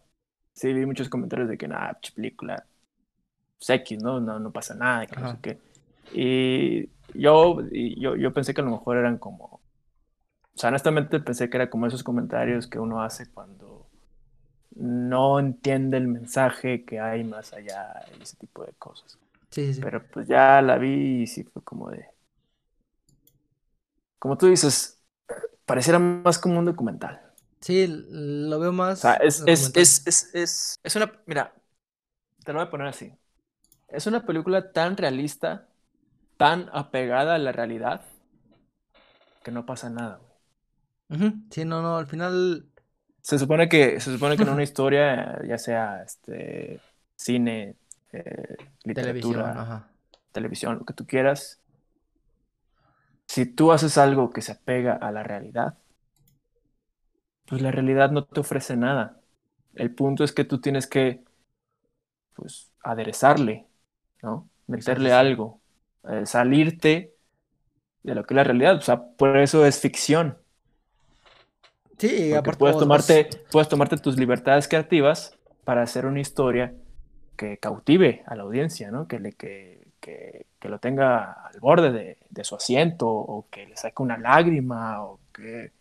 sí 0.54 0.74
vi 0.74 0.86
muchos 0.86 1.10
comentarios 1.10 1.50
de 1.50 1.58
que, 1.58 1.68
nada, 1.68 2.00
película, 2.16 2.66
pues 3.58 3.70
X, 3.70 4.02
¿no? 4.02 4.20
¿no? 4.20 4.40
No 4.40 4.52
pasa 4.52 4.74
nada, 4.74 5.06
que 5.06 5.20
no 5.20 5.32
sé 5.32 5.38
qué. 5.42 5.58
Y 6.14 6.90
yo, 7.14 7.62
yo, 7.72 8.16
yo 8.16 8.34
pensé 8.34 8.54
que 8.54 8.62
a 8.62 8.64
lo 8.64 8.72
mejor 8.72 8.98
eran 8.98 9.18
como, 9.18 9.61
o 10.56 10.58
sea, 10.58 10.70
honestamente 10.70 11.20
pensé 11.20 11.50
que 11.50 11.58
era 11.58 11.70
como 11.70 11.88
esos 11.88 12.04
comentarios 12.04 12.68
que 12.68 12.80
uno 12.80 13.02
hace 13.02 13.32
cuando 13.32 13.88
no 14.76 15.40
entiende 15.40 15.98
el 15.98 16.08
mensaje 16.08 16.86
que 16.86 17.00
hay 17.00 17.24
más 17.24 17.54
allá 17.54 18.06
y 18.18 18.22
ese 18.22 18.38
tipo 18.38 18.66
de 18.66 18.74
cosas. 18.74 19.18
Sí, 19.50 19.74
sí. 19.74 19.82
Pero 19.82 20.06
pues 20.08 20.28
ya 20.28 20.62
la 20.62 20.78
vi 20.78 21.24
y 21.24 21.28
sí 21.28 21.44
fue 21.44 21.62
como 21.64 21.90
de... 21.90 22.06
Como 24.20 24.38
tú 24.38 24.48
dices, 24.48 25.02
pareciera 25.66 26.00
más 26.00 26.38
como 26.38 26.60
un 26.60 26.66
documental. 26.66 27.22
Sí, 27.60 27.88
lo 27.88 28.60
veo 28.60 28.72
más. 28.72 29.00
O 29.00 29.02
sea, 29.02 29.14
es, 29.16 29.44
es, 29.46 29.72
es, 29.76 30.34
es, 30.34 30.80
es 30.84 30.96
una. 30.96 31.12
Mira, 31.26 31.54
te 32.44 32.54
lo 32.54 32.60
voy 32.60 32.68
a 32.68 32.72
poner 32.72 32.88
así. 32.88 33.14
Es 33.88 34.08
una 34.08 34.26
película 34.26 34.72
tan 34.72 34.98
realista, 34.98 35.68
tan 36.38 36.70
apegada 36.74 37.36
a 37.36 37.40
la 37.40 37.52
realidad, 37.52 38.02
que 39.44 39.52
no 39.52 39.66
pasa 39.66 39.90
nada, 39.90 40.18
güey. 40.18 40.31
Sí, 41.50 41.66
no, 41.66 41.82
no, 41.82 41.98
al 41.98 42.08
final. 42.08 42.66
Se 43.22 43.38
supone 43.38 43.70
que, 43.70 44.00
se 44.00 44.12
supone 44.12 44.38
que 44.38 44.44
en 44.44 44.50
una 44.50 44.64
historia, 44.64 45.40
ya 45.48 45.58
sea 45.58 46.04
este 46.04 46.80
cine, 47.16 47.76
eh, 48.14 48.58
literatura, 48.84 49.54
televisión, 49.54 49.86
televisión, 50.32 50.78
lo 50.80 50.86
que 50.86 50.94
tú 50.94 51.06
quieras, 51.06 51.62
si 53.28 53.46
tú 53.46 53.72
haces 53.72 53.98
algo 53.98 54.30
que 54.32 54.42
se 54.42 54.54
apega 54.54 54.94
a 54.94 55.12
la 55.12 55.24
realidad, 55.24 55.78
pues 57.46 57.62
la 57.62 57.72
realidad 57.72 58.12
no 58.12 58.26
te 58.26 58.40
ofrece 58.40 58.78
nada. 58.78 59.22
El 59.76 59.94
punto 59.94 60.24
es 60.24 60.32
que 60.34 60.46
tú 60.46 60.60
tienes 60.62 60.88
que, 60.88 61.24
pues, 62.36 62.72
aderezarle, 62.84 63.68
¿no? 64.24 64.50
Meterle 64.68 65.14
algo, 65.14 65.62
eh, 66.10 66.26
salirte 66.26 67.16
de 68.04 68.16
lo 68.16 68.26
que 68.26 68.36
es 68.36 68.38
la 68.38 68.46
realidad. 68.46 68.78
O 68.78 68.82
sea, 68.82 69.04
por 69.18 69.38
eso 69.38 69.66
es 69.68 69.80
ficción. 69.82 70.41
Sí, 72.02 72.34
aparte 72.34 72.58
puedes 72.58 72.78
tomarte, 72.78 73.30
puedes 73.52 73.70
tomarte 73.70 73.98
tus 73.98 74.18
libertades 74.18 74.68
creativas 74.68 75.38
para 75.64 75.84
hacer 75.84 76.06
una 76.06 76.20
historia 76.20 76.74
que 77.38 77.58
cautive 77.58 78.24
a 78.26 78.36
la 78.36 78.44
audiencia, 78.44 78.90
¿no? 78.90 79.08
Que, 79.08 79.20
le, 79.20 79.34
que, 79.34 79.88
que, 80.00 80.48
que 80.60 80.70
lo 80.70 80.80
tenga 80.80 81.32
al 81.32 81.60
borde 81.60 81.92
de, 81.92 82.18
de, 82.30 82.44
su 82.44 82.56
asiento 82.56 83.08
o 83.08 83.46
que 83.52 83.68
le 83.68 83.78
saque 83.78 84.02
una 84.02 84.18
lágrima 84.18 85.04
o 85.04 85.20
que 85.32 85.72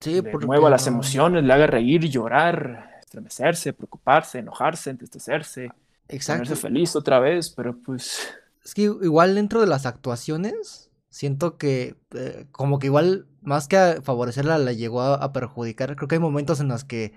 Sí, 0.00 0.22
le 0.22 0.46
mueva 0.46 0.70
las 0.70 0.86
emociones, 0.86 1.44
le 1.44 1.52
haga 1.52 1.66
reír, 1.66 2.08
llorar, 2.08 3.00
estremecerse, 3.00 3.74
preocuparse, 3.74 4.38
enojarse, 4.38 4.88
entristecerse, 4.88 5.70
Exacto. 6.08 6.44
ponerse 6.44 6.56
feliz 6.56 6.96
otra 6.96 7.20
vez, 7.20 7.50
pero 7.50 7.76
pues... 7.76 8.32
Es 8.64 8.72
que 8.72 8.82
igual 8.82 9.34
dentro 9.34 9.60
de 9.60 9.66
las 9.66 9.84
actuaciones, 9.84 10.89
siento 11.10 11.58
que 11.58 11.96
eh, 12.14 12.46
como 12.52 12.78
que 12.78 12.86
igual 12.86 13.28
más 13.42 13.68
que 13.68 13.76
a 13.76 14.02
favorecerla 14.02 14.58
la 14.58 14.72
llegó 14.72 15.02
a, 15.02 15.32
perjudicar. 15.32 15.96
Creo 15.96 16.08
que 16.08 16.16
hay 16.16 16.20
momentos 16.20 16.60
en 16.60 16.68
los 16.68 16.84
que 16.84 17.14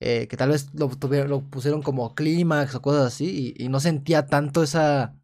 eh, 0.00 0.28
que 0.28 0.36
tal 0.36 0.50
vez 0.50 0.68
lo, 0.74 0.90
lo 1.26 1.50
pusieron 1.50 1.82
como 1.82 2.14
clímax 2.14 2.74
o 2.74 2.82
cosas 2.82 3.06
así 3.06 3.54
y, 3.56 3.68
no 3.68 3.80
sentía 3.80 4.26
tanto 4.26 4.62
esa 4.62 5.16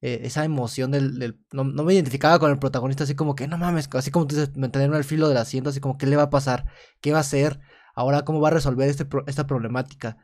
eh, 0.00 0.20
esa 0.24 0.44
emoción 0.44 0.90
del... 0.92 1.38
no, 1.52 1.64
me 1.64 1.94
identificaba 1.94 2.38
con 2.38 2.50
el 2.50 2.58
protagonista 2.58 3.04
así 3.04 3.14
como 3.14 3.34
que, 3.34 3.48
no 3.48 3.58
mames, 3.58 3.88
así 3.94 4.10
como 4.10 4.26
tú 4.26 4.36
dices, 4.36 4.56
me 4.56 4.68
en 4.72 4.94
al 4.94 5.04
filo 5.04 5.28
del 5.28 5.38
asiento, 5.38 5.70
así 5.70 5.80
como, 5.80 5.98
¿qué 5.98 6.06
le 6.06 6.16
va 6.16 6.24
a 6.24 6.30
pasar? 6.30 6.66
¿Qué 7.00 7.12
va 7.12 7.18
a 7.18 7.20
hacer? 7.22 7.60
Ahora, 7.94 8.24
¿cómo 8.24 8.40
va 8.40 8.48
a 8.48 8.50
resolver 8.52 8.88
este, 8.88 9.06
esta 9.26 9.46
problemática? 9.46 10.18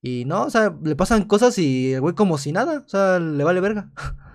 Y 0.00 0.24
no, 0.26 0.44
o 0.44 0.50
sea, 0.50 0.74
le 0.82 0.96
pasan 0.96 1.24
cosas 1.24 1.58
y 1.58 1.94
el 1.94 2.00
güey 2.00 2.14
como 2.14 2.38
si 2.38 2.52
nada, 2.52 2.84
o 2.86 2.88
sea, 2.88 3.18
le 3.18 3.44
vale 3.44 3.60
verga. 3.60 3.92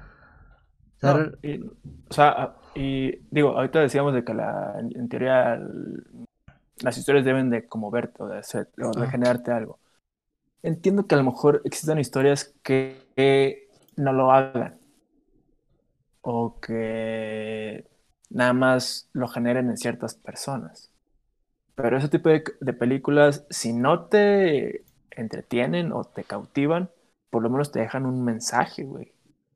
o, 1.03 2.13
sea, 2.13 2.55
y, 2.75 3.17
digo, 3.29 3.49
ahorita 3.49 3.79
decíamos 3.79 4.13
de 4.13 4.23
que 4.23 4.33
la, 4.33 4.75
en, 4.79 5.09
teoría 5.09 5.61
las 6.81 6.97
historias 6.97 7.25
deben 7.25 7.49
de 7.49 7.67
como 7.67 7.91
verte 7.91 8.23
o 8.23 8.27
de, 8.27 8.37
hacer, 8.39 8.69
o 8.81 8.91
de 8.91 9.07
generarte 9.07 9.51
algo. 9.51 9.79
Entiendo 10.61 11.07
que 11.07 11.15
a 11.15 11.17
lo 11.17 11.25
mejor 11.25 11.61
existen 11.65 11.99
historias 11.99 12.53
que 12.63 13.67
no 13.97 14.13
lo 14.13 14.31
hagan 14.31 14.79
o 16.21 16.59
que 16.59 17.85
nada 18.29 18.53
más 18.53 19.09
lo 19.13 19.27
generen 19.27 19.69
en 19.69 19.77
ciertas 19.77 20.15
personas. 20.15 20.89
Pero 21.75 21.97
ese 21.97 22.07
tipo 22.07 22.29
de, 22.29 22.73
películas, 22.73 23.45
si 23.49 23.73
no 23.73 24.05
te 24.05 24.83
entretienen 25.11 25.91
o 25.91 26.03
te 26.03 26.23
cautivan, 26.23 26.89
por 27.29 27.43
lo 27.43 27.49
menos 27.49 27.71
te 27.71 27.79
dejan 27.79 28.05
un 28.05 28.23
mensaje, 28.23 28.83
güey. 28.83 29.11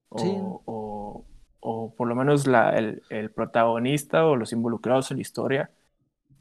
O, 0.10 0.62
o, 0.66 1.26
por 1.60 2.08
lo 2.08 2.16
menos 2.16 2.48
la, 2.48 2.72
el, 2.72 3.02
el, 3.10 3.32
protagonista 3.32 4.26
o 4.26 4.36
los 4.36 4.54
involucrados 4.54 5.12
en 5.12 5.18
la 5.18 5.22
historia, 5.22 5.72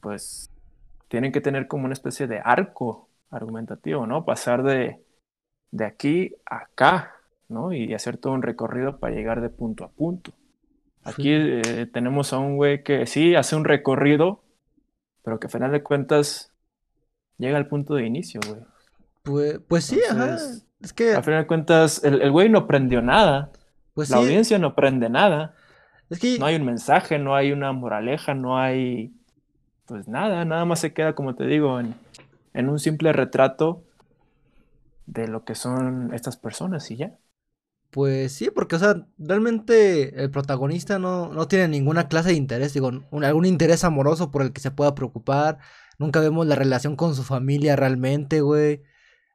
pues 0.01 0.51
tienen 1.07 1.31
que 1.31 1.41
tener 1.41 1.67
como 1.67 1.85
una 1.85 1.93
especie 1.93 2.27
de 2.27 2.39
arco 2.43 3.09
argumentativo, 3.29 4.07
¿no? 4.07 4.25
Pasar 4.25 4.63
de, 4.63 5.01
de 5.71 5.85
aquí 5.85 6.35
a 6.45 6.63
acá, 6.63 7.15
¿no? 7.49 7.73
Y 7.73 7.93
hacer 7.93 8.17
todo 8.17 8.33
un 8.33 8.41
recorrido 8.41 8.99
para 8.99 9.15
llegar 9.15 9.41
de 9.41 9.49
punto 9.49 9.83
a 9.83 9.89
punto. 9.89 10.33
Aquí 11.03 11.31
eh, 11.31 11.87
tenemos 11.91 12.33
a 12.33 12.39
un 12.39 12.57
güey 12.57 12.83
que 12.83 13.05
sí 13.05 13.35
hace 13.35 13.55
un 13.55 13.63
recorrido, 13.63 14.43
pero 15.23 15.39
que 15.39 15.47
a 15.47 15.49
final 15.49 15.71
de 15.71 15.81
cuentas 15.81 16.51
llega 17.37 17.57
al 17.57 17.67
punto 17.67 17.95
de 17.95 18.05
inicio, 18.05 18.41
güey. 18.45 18.61
Pues, 19.23 19.59
pues 19.67 19.85
sí, 19.85 19.99
ajá. 20.09 20.37
Es 20.81 20.93
que. 20.93 21.13
A 21.13 21.23
final 21.23 21.43
de 21.43 21.47
cuentas, 21.47 22.03
el, 22.03 22.31
güey 22.31 22.49
no 22.49 22.59
aprendió 22.59 23.01
nada. 23.01 23.51
Pues 23.97 24.11
La 24.11 24.17
audiencia 24.17 24.59
no 24.59 24.67
aprende 24.67 25.09
nada. 25.09 25.55
Es 26.11 26.19
que. 26.19 26.37
No 26.37 26.45
hay 26.45 26.55
un 26.55 26.65
mensaje, 26.65 27.17
no 27.17 27.35
hay 27.35 27.51
una 27.51 27.71
moraleja, 27.71 28.35
no 28.35 28.59
hay. 28.59 29.11
Pues 29.87 30.07
nada, 30.07 30.45
nada 30.45 30.65
más 30.65 30.81
se 30.81 30.93
queda, 30.93 31.15
como 31.15 31.33
te 31.33 31.47
digo, 31.47 31.79
en, 31.79 31.95
en 32.53 32.69
un 32.69 32.77
simple 32.77 33.11
retrato 33.11 33.81
de 35.07 35.27
lo 35.27 35.43
que 35.45 35.55
son 35.55 36.13
estas 36.13 36.37
personas 36.37 36.91
y 36.91 36.97
ya. 36.97 37.17
Pues 37.89 38.33
sí, 38.33 38.51
porque, 38.53 38.75
o 38.75 38.79
sea, 38.79 39.07
realmente 39.17 40.21
el 40.21 40.29
protagonista 40.29 40.99
no, 40.99 41.33
no 41.33 41.47
tiene 41.47 41.67
ninguna 41.67 42.07
clase 42.07 42.29
de 42.29 42.35
interés, 42.35 42.75
digo, 42.75 42.91
algún 43.11 43.45
interés 43.45 43.83
amoroso 43.83 44.29
por 44.29 44.43
el 44.43 44.53
que 44.53 44.61
se 44.61 44.69
pueda 44.69 44.93
preocupar. 44.93 45.57
Nunca 45.97 46.19
vemos 46.19 46.45
la 46.45 46.53
relación 46.53 46.95
con 46.95 47.15
su 47.15 47.23
familia 47.23 47.75
realmente, 47.75 48.41
güey. 48.41 48.83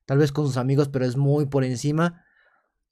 Tal 0.07 0.19
vez 0.19 0.31
con 0.31 0.47
sus 0.47 0.57
amigos, 0.57 0.89
pero 0.89 1.05
es 1.05 1.17
muy 1.17 1.47
por 1.47 1.65
encima. 1.65 2.25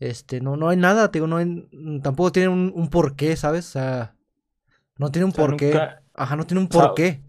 Este, 0.01 0.41
no, 0.41 0.57
no 0.57 0.71
hay 0.71 0.79
nada, 0.79 1.09
digo, 1.09 1.27
no 1.27 1.37
hay, 1.37 1.69
tampoco 2.03 2.33
tiene 2.33 2.49
un, 2.49 2.73
un 2.75 2.89
porqué, 2.89 3.37
¿sabes? 3.37 3.69
O 3.69 3.73
sea, 3.73 4.17
no 4.97 5.13
tiene 5.13 5.27
un 5.27 5.33
porqué. 5.33 5.79
Ajá, 6.15 6.37
no 6.37 6.47
tiene 6.47 6.63
un 6.63 6.69
porqué. 6.69 7.23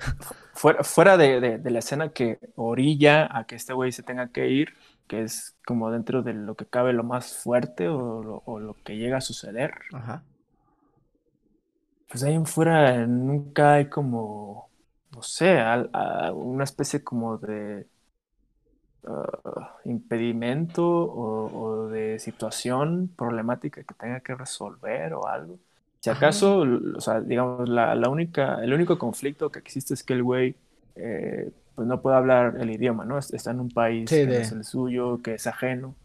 Fuera, 0.53 0.83
fuera 0.83 1.17
de, 1.17 1.59
de 1.59 1.71
la 1.71 1.79
escena 1.79 2.09
que 2.09 2.39
orilla 2.55 3.27
a 3.35 3.45
que 3.45 3.55
este 3.55 3.73
güey 3.73 3.91
se 3.91 4.03
tenga 4.03 4.31
que 4.31 4.49
ir, 4.49 4.73
que 5.07 5.23
es 5.23 5.57
como 5.65 5.91
dentro 5.91 6.23
de 6.23 6.33
lo 6.33 6.55
que 6.55 6.65
cabe 6.65 6.93
lo 6.93 7.03
más 7.03 7.35
fuerte 7.35 7.89
o 7.89 8.21
lo, 8.59 8.77
que 8.85 8.95
llega 8.95 9.17
a 9.17 9.21
suceder. 9.21 9.73
Ajá. 9.91 10.23
Pues 12.07 12.23
ahí 12.23 12.33
en 12.33 12.45
fuera 12.45 13.05
nunca 13.07 13.73
hay 13.73 13.89
como, 13.89 14.69
no 15.13 15.21
sé, 15.21 15.57
una 16.33 16.63
especie 16.63 17.03
como 17.03 17.37
de 17.37 17.87
ah, 19.07 19.77
impedimento 19.85 20.85
o, 20.85 21.87
de 21.87 22.19
situación 22.19 23.09
problemática 23.15 23.83
que 23.83 23.93
tenga 23.93 24.19
que 24.19 24.35
resolver 24.35 25.13
o 25.13 25.27
algo. 25.27 25.59
Si 25.99 26.09
acaso, 26.09 26.65
o 26.95 27.01
sea, 27.01 27.21
digamos, 27.21 27.69
la, 27.69 28.09
única, 28.09 28.63
el 28.63 28.73
único 28.73 28.97
conflicto 28.97 29.51
que 29.51 29.59
existe 29.59 29.93
es 29.93 30.03
que 30.03 30.13
el 30.13 30.23
güey 30.23 30.55
eh, 30.95 31.51
pues 31.75 31.87
no 31.87 32.01
puede 32.01 32.17
hablar 32.17 32.57
el 32.59 32.69
idioma, 32.71 33.05
¿no? 33.05 33.17
Está 33.17 33.51
en 33.51 33.59
un 33.59 33.69
país 33.69 34.09
que 34.09 34.25
no 34.25 34.33
es 34.33 34.51
el 34.51 34.63
suyo, 34.63 35.21
que 35.21 35.35
es 35.35 35.47
ajeno. 35.47 35.95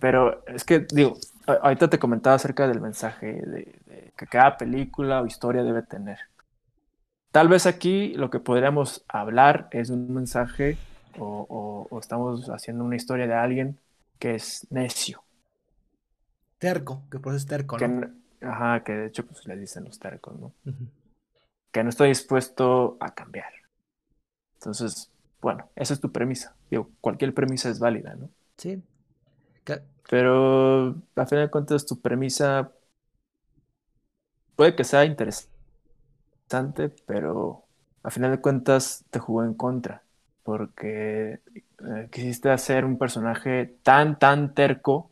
Pero 0.00 0.44
es 0.46 0.64
que, 0.64 0.86
digo, 0.90 1.16
ahorita 1.46 1.88
te 1.88 1.98
comentaba 1.98 2.36
acerca 2.36 2.68
del 2.68 2.80
mensaje 2.80 3.26
de, 3.26 4.10
que 4.16 4.26
cada 4.26 4.56
película 4.56 5.22
o 5.22 5.26
historia 5.26 5.62
debe 5.62 5.82
tener. 5.82 6.18
Tal 7.32 7.48
vez 7.48 7.66
aquí 7.66 8.14
lo 8.14 8.30
que 8.30 8.40
podríamos 8.40 9.04
hablar 9.08 9.68
es 9.70 9.90
un 9.90 10.12
mensaje 10.12 10.78
o, 11.20 11.98
estamos 12.00 12.48
haciendo 12.50 12.84
una 12.84 12.96
historia 12.96 13.26
de 13.26 13.34
alguien 13.34 13.78
que 14.18 14.34
es 14.34 14.66
necio. 14.70 15.22
Terco, 16.58 17.02
que 17.10 17.18
por 17.18 17.32
eso 17.32 17.38
es 17.38 17.46
terco, 17.46 17.78
¿no? 17.78 18.10
ajá, 18.40 18.84
que 18.84 18.92
de 18.92 19.06
hecho 19.06 19.26
pues 19.26 19.46
le 19.46 19.56
dicen 19.56 19.84
los 19.84 19.98
tercos, 19.98 20.38
¿no? 20.38 20.52
Que 21.72 21.82
no 21.82 21.90
está 21.90 22.04
dispuesto 22.04 22.96
a 23.00 23.14
cambiar. 23.14 23.52
Entonces, 24.54 25.10
bueno, 25.40 25.70
esa 25.76 25.94
es 25.94 26.00
tu 26.00 26.10
premisa. 26.10 26.56
Digo, 26.70 26.90
cualquier 27.00 27.34
premisa 27.34 27.68
es 27.68 27.78
válida, 27.78 28.14
¿no? 28.14 28.30
Sí. 28.56 28.82
Pero 30.10 30.96
a 31.16 31.26
fin 31.26 31.38
de 31.38 31.50
cuentas 31.50 31.84
tu 31.84 32.00
premisa 32.00 32.72
puede 34.56 34.74
que 34.74 34.84
sea 34.84 35.04
interesante, 35.04 36.88
pero 37.06 37.64
a 38.02 38.10
final 38.10 38.30
de 38.30 38.40
cuentas 38.40 39.04
te 39.10 39.18
jugó 39.18 39.44
en 39.44 39.54
contra, 39.54 40.02
porque 40.48 41.40
eh, 41.44 42.08
quisiste 42.10 42.48
hacer 42.48 42.86
un 42.86 42.96
personaje 42.96 43.76
tan, 43.82 44.18
tan 44.18 44.54
terco 44.54 45.10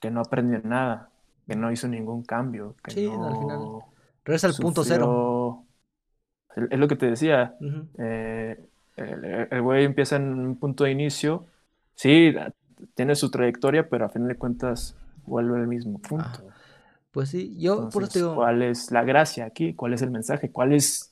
que 0.00 0.10
no 0.10 0.22
aprendió 0.22 0.58
nada, 0.64 1.10
que 1.46 1.54
no 1.54 1.70
hizo 1.70 1.86
ningún 1.86 2.22
cambio, 2.22 2.74
que 2.82 2.94
Sí, 2.94 3.04
no 3.06 3.26
al 3.26 3.36
final. 3.36 3.58
Regresa 4.24 4.46
al 4.46 4.54
punto 4.54 4.82
cero. 4.84 5.66
Es 6.70 6.78
lo 6.78 6.88
que 6.88 6.96
te 6.96 7.10
decía, 7.10 7.56
eh, 7.98 8.58
el 8.96 9.60
güey 9.60 9.84
empieza 9.84 10.16
en 10.16 10.32
un 10.32 10.56
punto 10.56 10.84
de 10.84 10.92
inicio, 10.92 11.44
sí, 11.94 12.34
tiene 12.94 13.14
su 13.16 13.30
trayectoria, 13.30 13.86
pero 13.90 14.06
a 14.06 14.08
fin 14.08 14.26
de 14.28 14.34
cuentas 14.34 14.96
vuelve 15.26 15.58
al 15.58 15.66
mismo 15.66 15.98
punto. 15.98 16.40
Pues 17.12 17.28
sí, 17.28 17.54
yo 17.58 17.90
por 17.90 18.04
eso 18.04 18.12
te 18.12 18.18
digo, 18.20 18.34
¿cuál 18.36 18.62
es 18.62 18.90
la 18.92 19.04
gracia 19.04 19.44
aquí? 19.44 19.74
¿Cuál 19.74 19.92
es 19.92 20.00
el 20.00 20.10
mensaje? 20.10 20.50
¿Cuál 20.50 20.72
es 20.72 21.07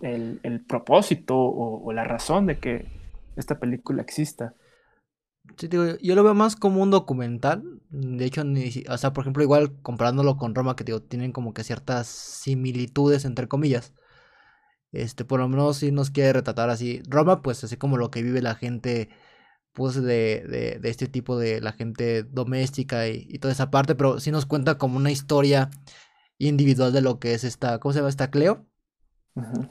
el, 0.00 0.40
el 0.42 0.64
propósito 0.64 1.36
o, 1.36 1.92
la 1.92 2.04
razón 2.04 2.46
de 2.46 2.58
que 2.58 2.86
esta 3.36 3.58
película 3.58 4.02
exista? 4.02 4.54
sí 5.56 5.68
digo, 5.68 5.96
yo 6.02 6.14
lo 6.14 6.22
veo 6.22 6.34
más 6.34 6.56
como 6.56 6.82
un 6.82 6.90
documental. 6.90 7.62
De 7.90 8.24
hecho, 8.26 8.42
o 8.88 8.98
sea, 8.98 9.12
por 9.12 9.22
ejemplo, 9.24 9.42
igual 9.42 9.80
comparándolo 9.82 10.36
con 10.36 10.54
Roma, 10.54 10.76
que 10.76 10.84
digo, 10.84 11.00
tienen 11.02 11.32
como 11.32 11.54
que 11.54 11.64
ciertas 11.64 12.06
similitudes, 12.06 13.24
entre 13.24 13.48
comillas. 13.48 13.94
Este, 14.92 15.24
por 15.24 15.40
lo 15.40 15.48
menos 15.48 15.78
sí 15.78 15.92
nos 15.92 16.10
quiere 16.10 16.32
retratar 16.34 16.70
así. 16.70 17.02
Roma, 17.08 17.42
pues 17.42 17.64
así 17.64 17.76
como 17.76 17.96
lo 17.96 18.10
que 18.10 18.22
vive 18.22 18.42
la 18.42 18.54
gente, 18.54 19.10
pues 19.72 19.94
de, 19.96 20.78
de, 20.80 20.88
este 20.90 21.08
tipo 21.08 21.38
de 21.38 21.60
la 21.60 21.72
gente 21.72 22.22
doméstica 22.24 23.08
y, 23.08 23.26
y 23.28 23.38
toda 23.38 23.52
esa 23.52 23.70
parte, 23.70 23.94
pero 23.94 24.20
sí 24.20 24.30
nos 24.30 24.46
cuenta 24.46 24.78
como 24.78 24.96
una 24.98 25.10
historia 25.10 25.70
individual 26.38 26.92
de 26.92 27.02
lo 27.02 27.18
que 27.20 27.34
es 27.34 27.44
esta, 27.44 27.78
¿cómo 27.80 27.92
se 27.92 28.00
llama? 28.00 28.10
Esta 28.10 28.30
Cleo. 28.30 28.67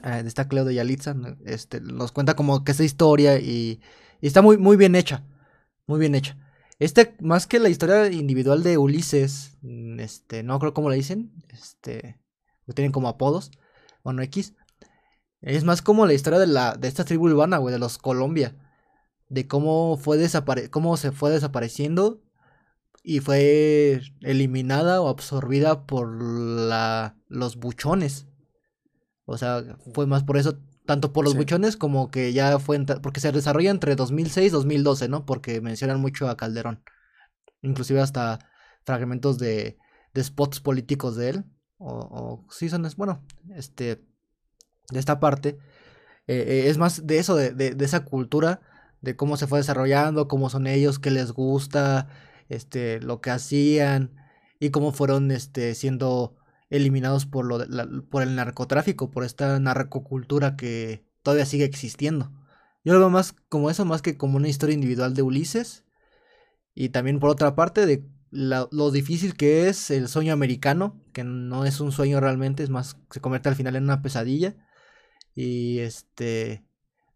Esta 0.02 0.48
Cleo 0.48 0.64
de 0.64 0.74
Yalitza, 0.74 1.14
este, 1.44 1.80
nos 1.80 2.12
cuenta 2.12 2.36
como 2.36 2.64
que 2.64 2.72
esa 2.72 2.84
historia 2.84 3.38
y, 3.38 3.80
está 4.20 4.42
muy, 4.42 4.58
muy 4.58 4.76
bien 4.76 4.94
hecha, 4.94 5.24
muy 5.86 6.00
bien 6.00 6.14
hecha. 6.14 6.36
Este, 6.78 7.16
más 7.20 7.46
que 7.46 7.58
la 7.58 7.68
historia 7.68 8.10
individual 8.10 8.62
de 8.62 8.78
Ulises, 8.78 9.56
mm, 9.62 10.00
este, 10.00 10.42
no 10.42 10.58
creo 10.58 10.74
cómo 10.74 10.90
le 10.90 10.96
dicen, 10.96 11.32
este, 11.48 12.20
tienen 12.74 12.92
como 12.92 13.08
apodos, 13.08 13.50
o 14.02 14.12
no 14.12 14.22
X, 14.22 14.54
es 15.40 15.64
más 15.64 15.82
como 15.82 16.06
la 16.06 16.14
historia 16.14 16.38
de 16.38 16.46
la, 16.46 16.74
de 16.74 16.88
esta 16.88 17.04
tribu 17.04 17.26
urbana, 17.26 17.58
güey, 17.58 17.72
de 17.72 17.78
los 17.78 17.98
Colombia, 17.98 18.56
de 19.28 19.46
cómo 19.46 19.96
fue 19.96 20.16
desapare 20.16 20.70
cómo 20.70 20.96
se 20.96 21.12
fue 21.12 21.30
desapareciendo 21.30 22.22
y 23.02 23.20
fue 23.20 24.00
eliminada 24.22 25.00
o 25.00 25.08
absorbida 25.08 25.86
por 25.86 26.22
la, 26.22 27.16
los 27.28 27.56
buchones. 27.56 28.26
O 29.30 29.36
sea, 29.36 29.62
fue 29.92 30.06
más 30.06 30.24
por 30.24 30.38
eso, 30.38 30.58
tanto 30.86 31.12
por 31.12 31.22
los 31.24 31.34
Sí. 31.34 31.38
buchones 31.38 31.76
como 31.76 32.10
que 32.10 32.32
ya 32.32 32.58
fue, 32.58 32.82
porque 33.02 33.20
se 33.20 33.30
desarrolla 33.30 33.70
entre 33.70 33.94
2006 33.94 34.46
y 34.46 34.50
2012, 34.50 35.08
¿no? 35.08 35.26
Porque 35.26 35.60
mencionan 35.60 36.00
mucho 36.00 36.28
a 36.30 36.36
Calderón. 36.36 36.82
Inclusive 37.60 38.00
hasta 38.00 38.38
fragmentos 38.84 39.38
de, 39.38 39.76
de 40.14 40.24
spots 40.24 40.60
políticos 40.60 41.14
de 41.16 41.28
él. 41.30 41.44
O, 41.76 41.90
o 42.46 42.46
sí 42.50 42.70
son, 42.70 42.88
bueno, 42.96 43.22
este, 43.54 44.00
de 44.90 44.98
esta 44.98 45.20
parte. 45.20 45.58
eh, 46.26 46.44
eh, 46.46 46.68
es 46.68 46.78
más 46.78 47.06
de 47.06 47.18
eso, 47.18 47.36
de, 47.36 47.50
de, 47.52 47.74
de 47.74 47.84
esa 47.84 48.04
cultura, 48.04 48.60
de 49.02 49.14
cómo 49.14 49.36
se 49.36 49.46
fue 49.46 49.58
desarrollando, 49.60 50.26
cómo 50.28 50.48
son 50.50 50.66
ellos, 50.66 50.98
qué 50.98 51.10
les 51.10 51.32
gusta, 51.32 52.08
este, 52.48 53.00
lo 53.00 53.20
que 53.20 53.30
hacían 53.30 54.14
y 54.58 54.70
cómo 54.70 54.92
fueron, 54.92 55.30
este, 55.30 55.74
siendo 55.74 56.36
eliminados 56.70 57.26
por 57.26 57.46
lo 57.46 57.58
de- 57.58 57.68
la- 57.68 57.88
por 58.10 58.22
el 58.22 58.36
narcotráfico, 58.36 59.10
por 59.10 59.24
esta 59.24 59.58
narcocultura 59.60 60.56
que 60.56 61.04
todavía 61.22 61.46
sigue 61.46 61.64
existiendo. 61.64 62.32
Yo 62.84 62.92
lo 62.94 63.00
veo 63.00 63.10
más 63.10 63.34
como 63.48 63.70
eso, 63.70 63.84
más 63.84 64.02
que 64.02 64.16
como 64.16 64.36
una 64.36 64.48
historia 64.48 64.74
individual 64.74 65.14
de 65.14 65.22
Ulises. 65.22 65.84
Y 66.74 66.90
también 66.90 67.18
por 67.20 67.30
otra 67.30 67.54
parte 67.54 67.86
de 67.86 68.04
lo 68.30 68.90
difícil 68.90 69.34
que 69.36 69.68
es 69.68 69.90
el 69.90 70.08
sueño 70.08 70.32
americano, 70.32 71.00
que 71.12 71.24
no 71.24 71.64
es 71.64 71.80
un 71.80 71.92
sueño 71.92 72.20
realmente, 72.20 72.62
es 72.62 72.70
más, 72.70 72.96
se 73.10 73.20
convierte 73.20 73.48
al 73.48 73.56
final 73.56 73.76
en 73.76 73.84
una 73.84 74.02
pesadilla. 74.02 74.54
Y 75.34 75.80
este, 75.80 76.64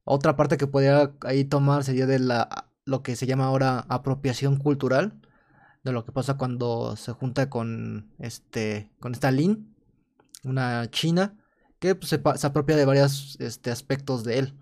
otra 0.05 0.37
parte 0.37 0.57
que 0.57 0.67
podría 0.67 1.13
ahí 1.23 1.45
tomar 1.45 1.85
sería 1.85 2.07
de 2.07 2.19
la, 2.19 2.69
lo 2.85 3.03
que 3.03 3.17
se 3.17 3.27
llama 3.27 3.47
ahora 3.47 3.81
apropiación 3.89 4.57
cultural, 4.57 5.21
de 5.85 5.93
lo 5.93 6.05
que 6.05 6.13
pasa 6.13 6.37
cuando 6.39 6.97
se 6.97 7.13
junta 7.13 7.51
con 7.51 8.11
este, 8.19 8.91
con 9.01 9.13
esta 9.13 9.31
Lin, 9.31 9.75
una 10.45 10.91
china, 10.91 11.37
que 11.81 11.95
pues, 11.95 12.11
se, 12.11 12.21
se 12.37 12.47
apropia 12.47 12.77
de 12.77 12.85
varios 12.85 13.37
este, 13.41 13.71
aspectos 13.71 14.25
de 14.25 14.39
él. 14.41 14.55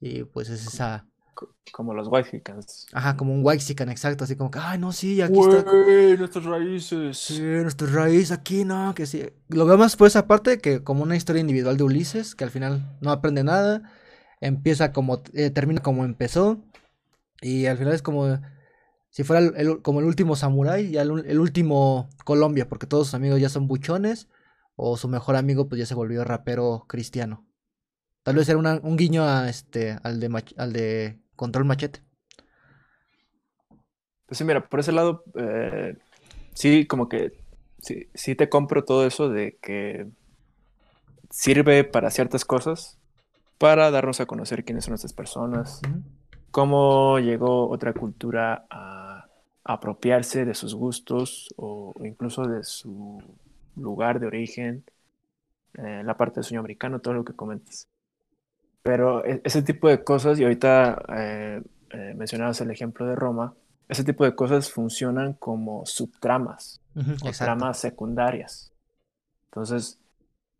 Y 0.00 0.24
pues 0.24 0.48
es 0.50 0.66
esa, 0.66 1.06
Co- 1.34 1.54
Como 1.72 1.94
los 1.94 2.08
Whitexicans. 2.08 2.86
ajá, 2.92 3.16
como 3.16 3.34
un 3.34 3.44
Waxican, 3.44 3.88
exacto, 3.90 4.24
así 4.24 4.36
como 4.36 4.50
que, 4.50 4.58
ay, 4.60 4.78
no, 4.78 4.92
sí, 4.92 5.20
aquí 5.22 5.40
está. 5.40 5.62
Güey, 5.62 6.16
nuestras 6.16 6.44
raíces. 6.44 7.16
Sí, 7.18 7.40
nuestra 7.42 7.86
raíz 7.88 8.30
aquí, 8.32 8.64
no, 8.64 8.94
que 8.94 9.06
sí. 9.06 9.24
Lo 9.48 9.66
veo 9.66 9.76
más 9.76 9.96
por 9.96 10.06
esa 10.06 10.26
parte 10.26 10.58
que 10.58 10.82
como 10.82 11.02
una 11.02 11.16
historia 11.16 11.40
individual 11.40 11.76
de 11.76 11.84
Ulises, 11.84 12.34
que 12.34 12.44
al 12.44 12.50
final 12.50 12.96
no 13.00 13.10
aprende 13.10 13.44
nada, 13.44 13.82
empieza 14.40 14.92
como, 14.92 15.22
eh, 15.34 15.50
termina 15.50 15.82
como 15.82 16.04
empezó, 16.04 16.62
y 17.42 17.66
al 17.66 17.78
final 17.78 17.94
es 17.94 18.02
como 18.02 18.40
si 19.18 19.24
fuera 19.24 19.44
el, 19.44 19.52
el- 19.56 19.82
como 19.82 19.98
el 19.98 20.06
último 20.06 20.36
samurái, 20.36 20.92
ya 20.92 21.02
el, 21.02 21.40
último 21.40 22.08
Colombia, 22.24 22.68
porque 22.68 22.86
todos 22.86 23.08
sus 23.08 23.14
amigos 23.14 23.40
ya 23.40 23.48
son 23.48 23.66
buchones, 23.66 24.28
o 24.76 24.96
su 24.96 25.08
mejor 25.08 25.34
amigo 25.34 25.68
pues 25.68 25.80
ya 25.80 25.86
se 25.86 25.96
volvió 25.96 26.22
rapero 26.22 26.84
cristiano. 26.86 27.44
Tal 28.22 28.36
vez 28.36 28.48
era 28.48 28.58
una- 28.58 28.78
un 28.80 28.96
guiño 28.96 29.24
a 29.24 29.48
este, 29.48 29.98
al 30.04 30.20
de, 30.20 30.30
mach- 30.30 30.54
al 30.56 30.72
de 30.72 31.18
Control 31.34 31.64
Machete. 31.64 32.00
Pues 34.26 34.38
sí, 34.38 34.44
mira, 34.44 34.68
por 34.68 34.78
ese 34.78 34.92
lado, 34.92 35.24
eh, 35.34 35.96
sí, 36.54 36.86
como 36.86 37.08
que 37.08 37.32
sí, 37.80 38.08
sí 38.14 38.36
te 38.36 38.48
compro 38.48 38.84
todo 38.84 39.04
eso 39.04 39.28
de 39.28 39.58
que 39.60 40.06
sirve 41.28 41.82
para 41.82 42.12
ciertas 42.12 42.44
cosas, 42.44 43.00
para 43.58 43.90
darnos 43.90 44.20
a 44.20 44.26
conocer 44.26 44.64
quiénes 44.64 44.84
son 44.84 44.94
estas 44.94 45.12
personas, 45.12 45.80
cómo 46.52 47.18
llegó 47.18 47.68
otra 47.68 47.92
cultura 47.94 48.64
a 48.70 49.07
apropiarse 49.68 50.46
de 50.46 50.54
sus 50.54 50.74
gustos 50.74 51.48
o 51.56 51.94
incluso 52.04 52.44
de 52.46 52.64
su 52.64 53.22
lugar 53.76 54.18
de 54.18 54.26
origen, 54.26 54.84
eh, 55.74 56.02
la 56.04 56.16
parte 56.16 56.36
del 56.36 56.44
sueño 56.44 56.60
americano, 56.60 57.00
todo 57.00 57.14
lo 57.14 57.24
que 57.24 57.34
comentas. 57.34 57.86
Pero 58.82 59.24
e- 59.24 59.42
ese 59.44 59.62
tipo 59.62 59.88
de 59.88 60.02
cosas, 60.02 60.40
y 60.40 60.44
ahorita 60.44 61.02
eh, 61.16 61.62
eh, 61.90 62.14
mencionabas 62.16 62.60
el 62.62 62.70
ejemplo 62.70 63.06
de 63.06 63.14
Roma, 63.14 63.54
ese 63.88 64.04
tipo 64.04 64.24
de 64.24 64.34
cosas 64.34 64.72
funcionan 64.72 65.34
como 65.34 65.84
subtramas 65.86 66.80
o 67.22 67.28
exacto. 67.28 67.44
tramas 67.44 67.78
secundarias. 67.78 68.72
Entonces, 69.46 69.98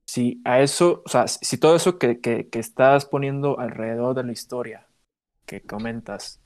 si 0.07 0.41
a 0.45 0.61
eso, 0.61 1.03
o 1.05 1.09
sea, 1.09 1.29
si 1.29 1.59
todo 1.59 1.77
eso 1.77 1.99
que, 1.99 2.21
que, 2.21 2.49
que 2.49 2.59
estás 2.59 3.07
poniendo 3.07 3.59
alrededor 3.61 4.15
de 4.17 4.25
la 4.25 4.33
historia 4.33 4.87
que 5.47 5.63
comentas, 5.63 6.41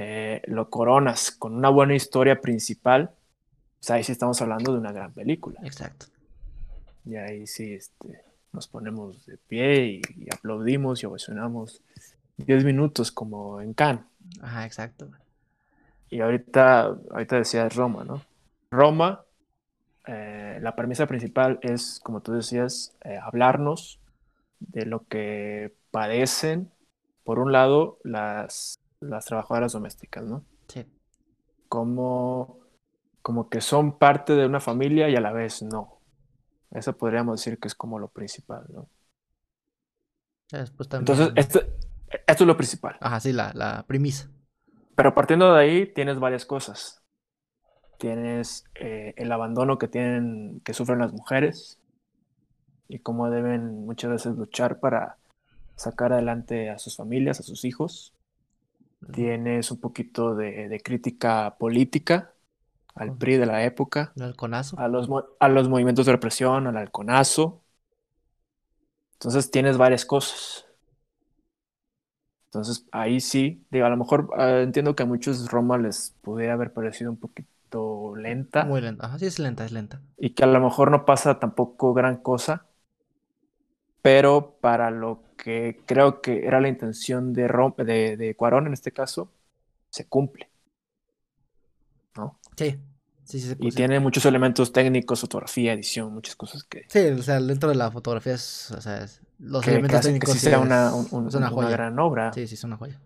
eh, 0.00 0.42
lo 0.46 0.70
coronas 0.70 1.32
con 1.32 1.54
una 1.54 1.70
buena 1.70 1.96
historia 1.96 2.40
principal, 2.40 3.10
pues 3.80 3.90
ahí 3.90 4.04
sí 4.04 4.12
estamos 4.12 4.40
hablando 4.40 4.72
de 4.72 4.78
una 4.78 4.92
gran 4.92 5.12
película. 5.12 5.58
Exacto. 5.64 6.06
Y 7.04 7.16
ahí 7.16 7.48
sí 7.48 7.72
este, 7.72 8.22
nos 8.52 8.68
ponemos 8.68 9.26
de 9.26 9.38
pie 9.38 9.86
y, 9.86 10.02
y 10.16 10.28
aplaudimos 10.32 11.02
y 11.02 11.06
ovacionamos 11.06 11.82
10 12.36 12.64
minutos 12.64 13.10
como 13.10 13.60
en 13.60 13.74
Cannes. 13.74 14.04
Ajá, 14.40 14.64
exacto. 14.66 15.08
Y 16.10 16.20
ahorita, 16.20 16.96
ahorita 17.10 17.36
decías 17.36 17.74
Roma, 17.74 18.04
¿no? 18.04 18.22
Roma, 18.70 19.24
eh, 20.06 20.60
la 20.62 20.76
premisa 20.76 21.08
principal 21.08 21.58
es, 21.60 21.98
como 22.04 22.20
tú 22.20 22.34
decías, 22.34 22.94
eh, 23.04 23.18
hablarnos 23.20 23.98
de 24.60 24.86
lo 24.86 25.08
que 25.08 25.74
padecen, 25.90 26.70
por 27.24 27.40
un 27.40 27.50
lado, 27.50 27.98
las, 28.04 28.78
las 29.00 29.24
trabajadoras 29.26 29.72
domésticas, 29.72 30.24
¿no? 30.24 30.44
Sí. 30.68 30.84
Como, 31.68 32.60
como 33.22 33.48
que 33.48 33.60
son 33.60 33.98
parte 33.98 34.34
de 34.34 34.46
una 34.46 34.60
familia 34.60 35.08
y 35.08 35.16
a 35.16 35.20
la 35.20 35.32
vez 35.32 35.62
no. 35.62 35.98
Eso 36.70 36.96
podríamos 36.96 37.40
decir 37.40 37.58
que 37.58 37.68
es 37.68 37.74
como 37.74 37.98
lo 37.98 38.08
principal, 38.08 38.66
¿no? 38.70 38.88
Después 40.50 40.88
también. 40.88 41.18
Entonces, 41.18 41.32
esto, 41.36 41.60
esto 42.26 42.44
es 42.44 42.46
lo 42.46 42.56
principal. 42.56 42.96
Ajá, 43.00 43.20
sí, 43.20 43.32
la, 43.32 43.52
la 43.54 43.84
premisa. 43.86 44.30
Pero 44.94 45.14
partiendo 45.14 45.52
de 45.52 45.60
ahí 45.60 45.86
tienes 45.86 46.18
varias 46.18 46.44
cosas. 46.44 47.02
Tienes 47.98 48.64
eh, 48.74 49.14
el 49.16 49.30
abandono 49.32 49.78
que 49.78 49.88
tienen, 49.88 50.60
que 50.64 50.74
sufren 50.74 51.00
las 51.00 51.12
mujeres 51.12 51.78
y 52.88 53.00
cómo 53.00 53.30
deben 53.30 53.84
muchas 53.84 54.10
veces 54.10 54.36
luchar 54.36 54.80
para 54.80 55.18
sacar 55.76 56.12
adelante 56.12 56.70
a 56.70 56.78
sus 56.78 56.96
familias, 56.96 57.40
a 57.40 57.42
sus 57.42 57.64
hijos. 57.64 58.14
Tienes 59.12 59.70
un 59.70 59.80
poquito 59.80 60.34
de, 60.34 60.68
de 60.68 60.80
crítica 60.82 61.56
política 61.58 62.34
al 62.94 63.16
PRI 63.16 63.36
de 63.38 63.46
la 63.46 63.64
época, 63.64 64.16
El 64.16 64.34
a 64.76 64.88
los, 64.88 65.08
a 65.40 65.48
los 65.48 65.68
movimientos 65.68 66.06
de 66.06 66.12
represión, 66.12 66.66
al 66.66 66.76
halconazo. 66.76 67.64
Entonces 69.16 69.50
tienes 69.50 69.76
varias 69.76 70.06
cosas. 70.06 70.64
Entonces 72.46 72.86
ahí 72.92 73.20
sí, 73.20 73.66
digo, 73.70 73.84
a 73.86 73.90
lo 73.90 73.96
mejor 73.98 74.30
ah, 74.38 74.60
entiendo 74.62 74.94
que 74.96 75.02
a 75.02 75.06
muchos 75.06 75.50
Roma 75.50 75.76
les 75.78 76.16
pudiera 76.22 76.54
haber 76.54 76.72
parecido 76.72 77.10
un 77.10 77.18
poquito 77.18 78.16
lenta 78.16 78.74
Muy 78.74 78.80
lenta. 78.80 79.06
Ajá, 79.06 79.18
sí, 79.18 79.26
es 79.26 79.38
lenta, 79.40 79.64
es 79.64 79.72
lenta. 79.72 80.00
y 80.16 80.30
que 80.34 80.44
a 80.44 80.46
lo 80.46 80.60
mejor 80.60 80.90
no 80.90 81.04
pasa 81.06 81.38
tampoco 81.40 81.94
gran 81.94 82.18
cosa, 82.18 82.67
pero 84.02 84.56
para 84.60 84.90
lo 84.90 85.22
que 85.36 85.80
creo 85.86 86.20
que 86.20 86.46
era 86.46 86.60
la 86.60 86.68
intención 86.68 87.32
de, 87.32 87.48
Rom- 87.48 87.76
de, 87.76 88.16
de 88.16 88.34
Cuarón 88.34 88.66
en 88.66 88.72
este 88.72 88.92
caso, 88.92 89.30
se 89.90 90.06
cumple. 90.06 90.48
¿no? 92.16 92.38
Sí. 92.56 92.76
Sí, 93.24 93.40
sí, 93.40 93.48
sí, 93.50 93.56
Y 93.60 93.70
tiene 93.72 94.00
muchos 94.00 94.24
elementos 94.24 94.72
técnicos, 94.72 95.20
fotografía, 95.20 95.74
edición, 95.74 96.14
muchas 96.14 96.34
cosas 96.34 96.64
que, 96.64 96.86
Sí, 96.88 97.00
o 97.08 97.22
sea, 97.22 97.38
dentro 97.40 97.68
de 97.68 97.74
la 97.74 97.90
fotografía 97.90 98.32
es, 98.32 98.70
o 98.70 98.80
sea, 98.80 99.04
es- 99.04 99.20
los 99.38 99.62
que, 99.62 99.72
elementos 99.72 100.00
hacen 100.00 100.18
que 100.18 100.26
técnicos 100.26 100.30
sí 100.30 100.38
sí 100.38 100.46
sea 100.46 100.58
una, 100.60 100.94
un- 100.94 101.08
un- 101.12 101.34
una 101.34 101.68
gran 101.70 101.98
obra. 101.98 102.32
Sí, 102.32 102.46
sí, 102.46 102.54
es 102.54 102.64
una 102.64 102.78
joya. 102.78 102.98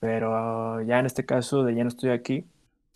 Pero 0.00 0.82
ya 0.82 0.98
en 0.98 1.06
este 1.06 1.24
caso 1.24 1.62
de 1.64 1.74
Ya 1.74 1.82
no 1.84 1.88
estoy 1.88 2.10
aquí, 2.10 2.44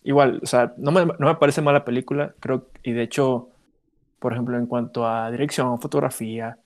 igual, 0.03 0.39
o 0.43 0.45
sea, 0.45 0.73
no 0.77 0.91
me, 0.91 1.05
no 1.05 1.27
me 1.27 1.35
parece 1.35 1.61
mala 1.61 1.83
película, 1.85 2.35
creo, 2.39 2.67
y 2.83 2.91
de 2.91 3.03
hecho, 3.03 3.49
por 4.19 4.33
ejemplo, 4.33 4.57
en 4.57 4.67
cuanto 4.67 5.07
a 5.07 5.31
dirección, 5.31 5.79
fotografía, 5.81 6.57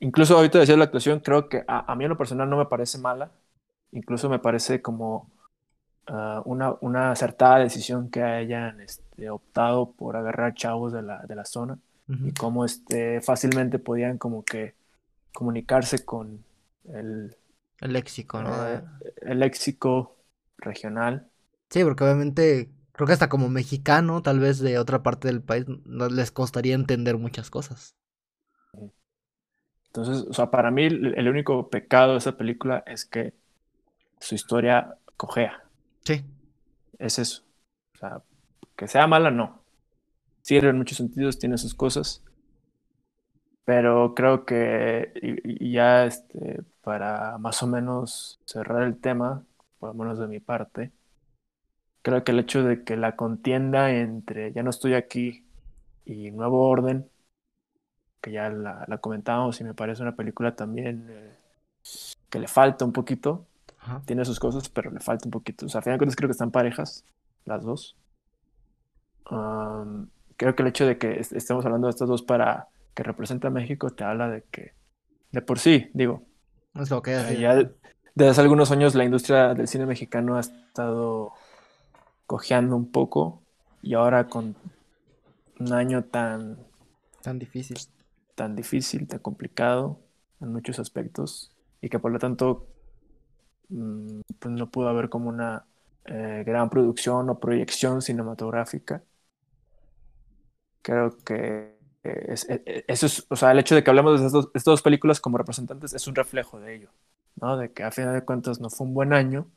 incluso 0.00 0.36
ahorita 0.36 0.58
decía 0.58 0.76
la 0.76 0.84
actuación, 0.84 1.20
creo 1.20 1.48
que 1.48 1.64
a, 1.68 1.90
a 1.90 1.94
mí 1.96 2.04
en 2.04 2.10
lo 2.10 2.18
personal 2.18 2.48
no 2.50 2.56
me 2.58 2.66
parece 2.66 2.98
mala, 2.98 3.32
incluso 3.92 4.28
me 4.30 4.38
parece 4.38 4.82
como 4.82 5.30
ah, 6.06 6.42
una, 6.46 6.76
una 6.80 7.12
acertada 7.12 7.58
decisión 7.60 8.10
que 8.10 8.22
hayan 8.22 8.80
este, 8.80 9.30
optado 9.30 9.92
por 9.92 10.16
agarrar 10.16 10.54
chavos 10.54 10.92
de 10.92 11.02
la, 11.02 11.20
de 11.26 11.36
la 11.36 11.44
zona 11.44 11.78
y 12.22 12.32
cómo 12.34 12.64
este, 12.64 13.20
fácilmente 13.22 13.78
podían 13.78 14.18
como 14.18 14.44
que 14.44 14.74
comunicarse 15.34 16.04
con 16.04 16.44
el, 16.92 17.36
El 17.80 17.92
léxico, 17.92 18.42
¿no? 18.42 18.52
eh, 18.54 18.82
el 19.22 19.38
léxico 19.40 20.16
regional. 20.58 21.30
Sí, 21.70 21.84
porque 21.84 22.04
obviamente 22.04 22.70
creo 22.92 23.06
que 23.06 23.12
hasta 23.12 23.28
como 23.28 23.48
mexicano, 23.48 24.22
tal 24.22 24.40
vez 24.40 24.58
de 24.58 24.78
otra 24.78 25.02
parte 25.02 25.28
del 25.28 25.42
país, 25.42 25.66
no 25.84 26.08
les 26.08 26.30
costaría 26.32 26.74
entender 26.74 27.16
muchas 27.18 27.50
cosas. 27.50 27.96
Entonces, 29.92 30.24
o 30.28 30.32
sea, 30.32 30.50
para 30.50 30.70
mí 30.70 30.84
el, 30.84 31.28
único 31.28 31.68
pecado 31.68 32.12
de 32.12 32.18
esa 32.18 32.36
película 32.36 32.84
es 32.86 33.04
que 33.04 33.34
su 34.20 34.36
historia 34.36 34.96
cojea. 35.16 35.64
Sí. 36.04 36.24
Es 36.98 37.18
eso. 37.18 37.42
O 37.94 37.98
sea, 37.98 38.22
que 38.76 38.86
sea 38.86 39.08
mala, 39.08 39.32
no. 39.32 39.62
Sirve 40.42 40.70
en 40.70 40.78
muchos 40.78 40.98
sentidos, 40.98 41.40
tiene 41.40 41.58
sus 41.58 41.74
cosas. 41.74 42.22
Pero 43.64 44.14
creo 44.14 44.44
que 44.44 45.12
y, 45.20 45.66
y 45.66 45.72
ya 45.72 46.06
este, 46.06 46.62
para 46.82 47.36
más 47.38 47.60
o 47.64 47.66
menos 47.66 48.38
cerrar 48.44 48.84
el 48.84 49.00
tema, 49.00 49.44
por 49.80 49.88
lo 49.88 49.94
menos 49.94 50.20
de 50.20 50.28
mi 50.28 50.38
parte, 50.38 50.92
creo 52.02 52.22
que 52.22 52.30
el 52.30 52.38
hecho 52.38 52.62
de 52.62 52.84
que 52.84 52.96
la 52.96 53.16
contienda 53.16 53.90
entre 53.90 54.52
Ya 54.52 54.62
no 54.62 54.70
estoy 54.70 54.94
aquí 54.94 55.46
y 56.04 56.30
Nuevo 56.30 56.68
Orden, 56.68 57.09
que 58.20 58.32
ya 58.32 58.50
la, 58.50 58.84
la 58.86 58.98
comentábamos 58.98 59.60
y 59.60 59.64
me 59.64 59.74
parece 59.74 60.02
una 60.02 60.14
película 60.16 60.54
también 60.54 61.06
eh, 61.10 61.36
que 62.28 62.38
le 62.38 62.48
falta 62.48 62.84
un 62.84 62.92
poquito, 62.92 63.46
Ajá. 63.78 64.02
tiene 64.04 64.24
sus 64.24 64.38
cosas, 64.40 64.68
pero 64.68 64.90
le 64.90 65.00
falta 65.00 65.26
un 65.26 65.30
poquito. 65.30 65.66
O 65.66 65.68
sea, 65.68 65.78
a 65.80 65.82
final 65.82 65.96
de 65.96 65.98
cuentas 66.00 66.16
creo 66.16 66.28
que 66.28 66.32
están 66.32 66.50
parejas, 66.50 67.04
las 67.44 67.64
dos. 67.64 67.96
Am, 69.26 70.08
creo 70.36 70.54
que 70.54 70.62
el 70.62 70.68
hecho 70.68 70.86
de 70.86 70.98
que 70.98 71.20
est- 71.20 71.32
estemos 71.32 71.64
hablando 71.64 71.86
de 71.86 71.90
estas 71.90 72.08
dos 72.08 72.22
para 72.22 72.68
que 72.94 73.02
representa 73.02 73.48
a 73.48 73.50
México 73.50 73.90
te 73.90 74.04
habla 74.04 74.28
de 74.28 74.42
que, 74.50 74.72
de 75.32 75.42
por 75.42 75.58
sí, 75.58 75.90
digo, 75.94 76.22
Es 76.74 76.90
lo 76.90 77.02
que 77.02 77.14
es. 77.16 77.30
eh, 77.30 77.40
ya 77.40 77.54
de- 77.54 77.70
desde 78.14 78.30
hace 78.30 78.40
algunos 78.40 78.70
años 78.72 78.94
la 78.94 79.04
industria 79.04 79.54
del 79.54 79.68
cine 79.68 79.86
mexicano 79.86 80.36
ha 80.36 80.40
estado 80.40 81.32
cojeando 82.26 82.76
un 82.76 82.90
poco 82.90 83.42
y 83.82 83.94
ahora 83.94 84.28
con 84.28 84.56
un 85.58 85.72
año 85.72 86.04
tan, 86.04 86.58
Tan 87.22 87.38
difícil. 87.38 87.76
Tan 88.40 88.56
difícil, 88.56 89.06
tan 89.08 89.20
complicado 89.20 90.00
en 90.40 90.52
muchos 90.54 90.78
aspectos 90.80 91.52
y 91.82 91.88
que 91.90 91.98
por 92.00 92.12
lo 92.12 92.18
tanto 92.18 92.68
mm, 93.68 94.20
pues 94.38 94.54
no 94.54 94.70
pudo 94.70 94.88
haber 94.88 95.08
como 95.08 95.28
una 95.28 95.66
eh, 96.06 96.42
gran 96.46 96.70
producción 96.70 97.28
o 97.30 97.38
proyección 97.40 98.02
cinematográfica. 98.02 99.02
Creo 100.82 101.16
que 101.24 101.76
eh, 102.04 102.24
es- 102.28 102.48
e- 102.48 102.62
e- 102.66 102.84
eso 102.88 103.06
es, 103.06 103.26
o 103.28 103.36
sea, 103.36 103.52
el 103.52 103.58
hecho 103.58 103.74
de 103.74 103.84
que 103.84 103.90
hablemos 103.90 104.12
de 104.12 104.26
estas 104.26 104.32
dos, 104.32 104.46
estas 104.54 104.64
dos 104.72 104.82
películas 104.82 105.20
como 105.20 105.36
representantes 105.38 105.92
es 105.92 106.06
un 106.06 106.14
reflejo 106.14 106.58
de 106.60 106.74
ello, 106.76 106.90
¿no? 107.36 107.56
De 107.58 107.72
que 107.72 107.82
a 107.84 107.90
final 107.92 108.14
de 108.14 108.24
cuentas 108.24 108.60
no 108.60 108.70
fue 108.70 108.86
un 108.86 108.94
buen 108.94 109.12
año 109.12 109.50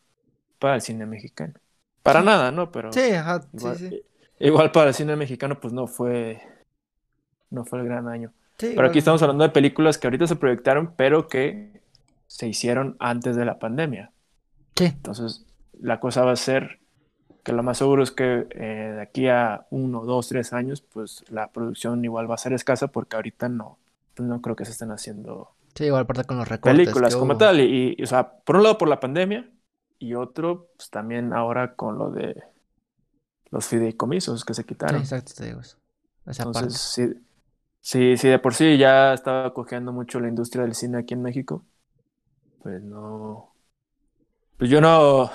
para 0.60 0.76
el 0.76 0.82
cine 0.82 1.06
mexicano. 1.08 1.56
Para 2.04 2.22
Sí. 2.22 2.24
nada, 2.24 2.52
¿no? 2.52 2.72
Pero 2.72 2.92
Sí, 2.92 3.12
ajá, 3.14 3.42
sí, 3.58 3.74
igual, 3.74 3.78
sí. 3.78 4.00
igual 4.40 4.72
para 4.72 4.90
el 4.90 4.96
cine 4.96 5.16
mexicano 5.18 5.60
pues 5.62 5.74
no 5.74 5.88
fue, 5.88 6.42
no 7.52 7.64
fue 7.66 7.80
el 7.80 7.86
gran 7.86 8.08
año. 8.08 8.34
Sí, 8.58 8.70
Pero 8.74 8.88
aquí 8.88 9.00
estamos 9.00 9.22
hablando 9.22 9.44
de 9.44 9.50
películas 9.52 9.98
que 9.98 10.08
ahorita 10.08 10.28
se 10.28 10.36
proyectaron, 10.36 10.94
pero 10.98 11.28
que 11.28 11.82
se 12.28 12.48
hicieron 12.48 12.96
antes 13.00 13.36
de 13.36 13.46
la 13.46 13.60
pandemia. 13.60 14.12
Sí, 14.76 14.94
Entonces, 14.98 15.46
la 15.74 16.00
cosa 16.00 16.26
va 16.26 16.34
a 16.34 16.36
ser 16.38 16.80
que 17.44 17.54
lo 17.54 17.64
más 17.64 17.78
seguro 17.80 18.04
es 18.04 18.12
que 18.12 18.48
eh, 18.52 18.94
de 18.96 19.02
aquí 19.02 19.28
a 19.30 19.68
uno, 19.72 20.06
dos, 20.06 20.30
tres 20.30 20.54
años, 20.54 20.82
pues 20.82 21.26
la 21.30 21.52
producción 21.52 22.04
igual 22.06 22.30
va 22.30 22.36
a 22.36 22.40
ser 22.40 22.54
escasa 22.54 22.90
porque 22.90 23.16
ahorita 23.18 23.50
no, 23.50 23.80
pues, 24.16 24.28
no 24.30 24.42
creo 24.42 24.56
que 24.56 24.66
se 24.66 24.72
estén 24.72 24.92
haciendo 24.92 25.56
sí, 25.76 25.86
igual 25.86 26.04
aparte 26.04 26.24
con 26.26 26.38
los 26.38 26.48
recortes 26.48 27.02
películas 27.02 27.16
como 27.16 27.38
tal. 27.38 27.60
Y, 27.62 27.96
y, 27.98 28.04
o 28.04 28.08
sea, 28.08 28.38
por 28.40 28.56
un 28.58 28.64
lado 28.64 28.78
por 28.78 28.88
la 28.90 29.00
pandemia 29.00 29.50
y 30.00 30.14
otro, 30.16 30.70
pues 30.78 30.90
también 30.90 31.34
ahora 31.34 31.76
con 31.76 31.98
lo 31.98 32.10
de 32.12 32.36
los 33.52 33.66
fideicomisos 33.68 34.44
que 34.44 34.54
se 34.54 34.66
Sí, 34.88 34.96
quitaron. 34.96 35.02
exacto, 35.02 35.34
te 35.36 35.46
digo 35.46 35.60
eso. 35.62 35.78
Esa 36.26 36.52
parte. 36.52 36.76
Entonces, 36.76 36.82
sí, 36.82 37.04
sí, 37.84 38.18
sí, 38.18 38.28
de 38.30 38.40
por 38.40 38.56
sí 38.56 38.78
ya 38.78 39.14
estaba 39.14 39.54
cojeando 39.54 39.92
mucho 39.92 40.20
la 40.20 40.28
industria 40.30 40.64
del 40.64 40.74
cine 40.74 40.98
aquí 40.98 41.14
en 41.14 41.22
México. 41.22 41.64
Pues 42.64 42.82
no. 42.82 43.54
Pues 44.58 44.70
yo 44.72 44.80
no. 44.82 45.30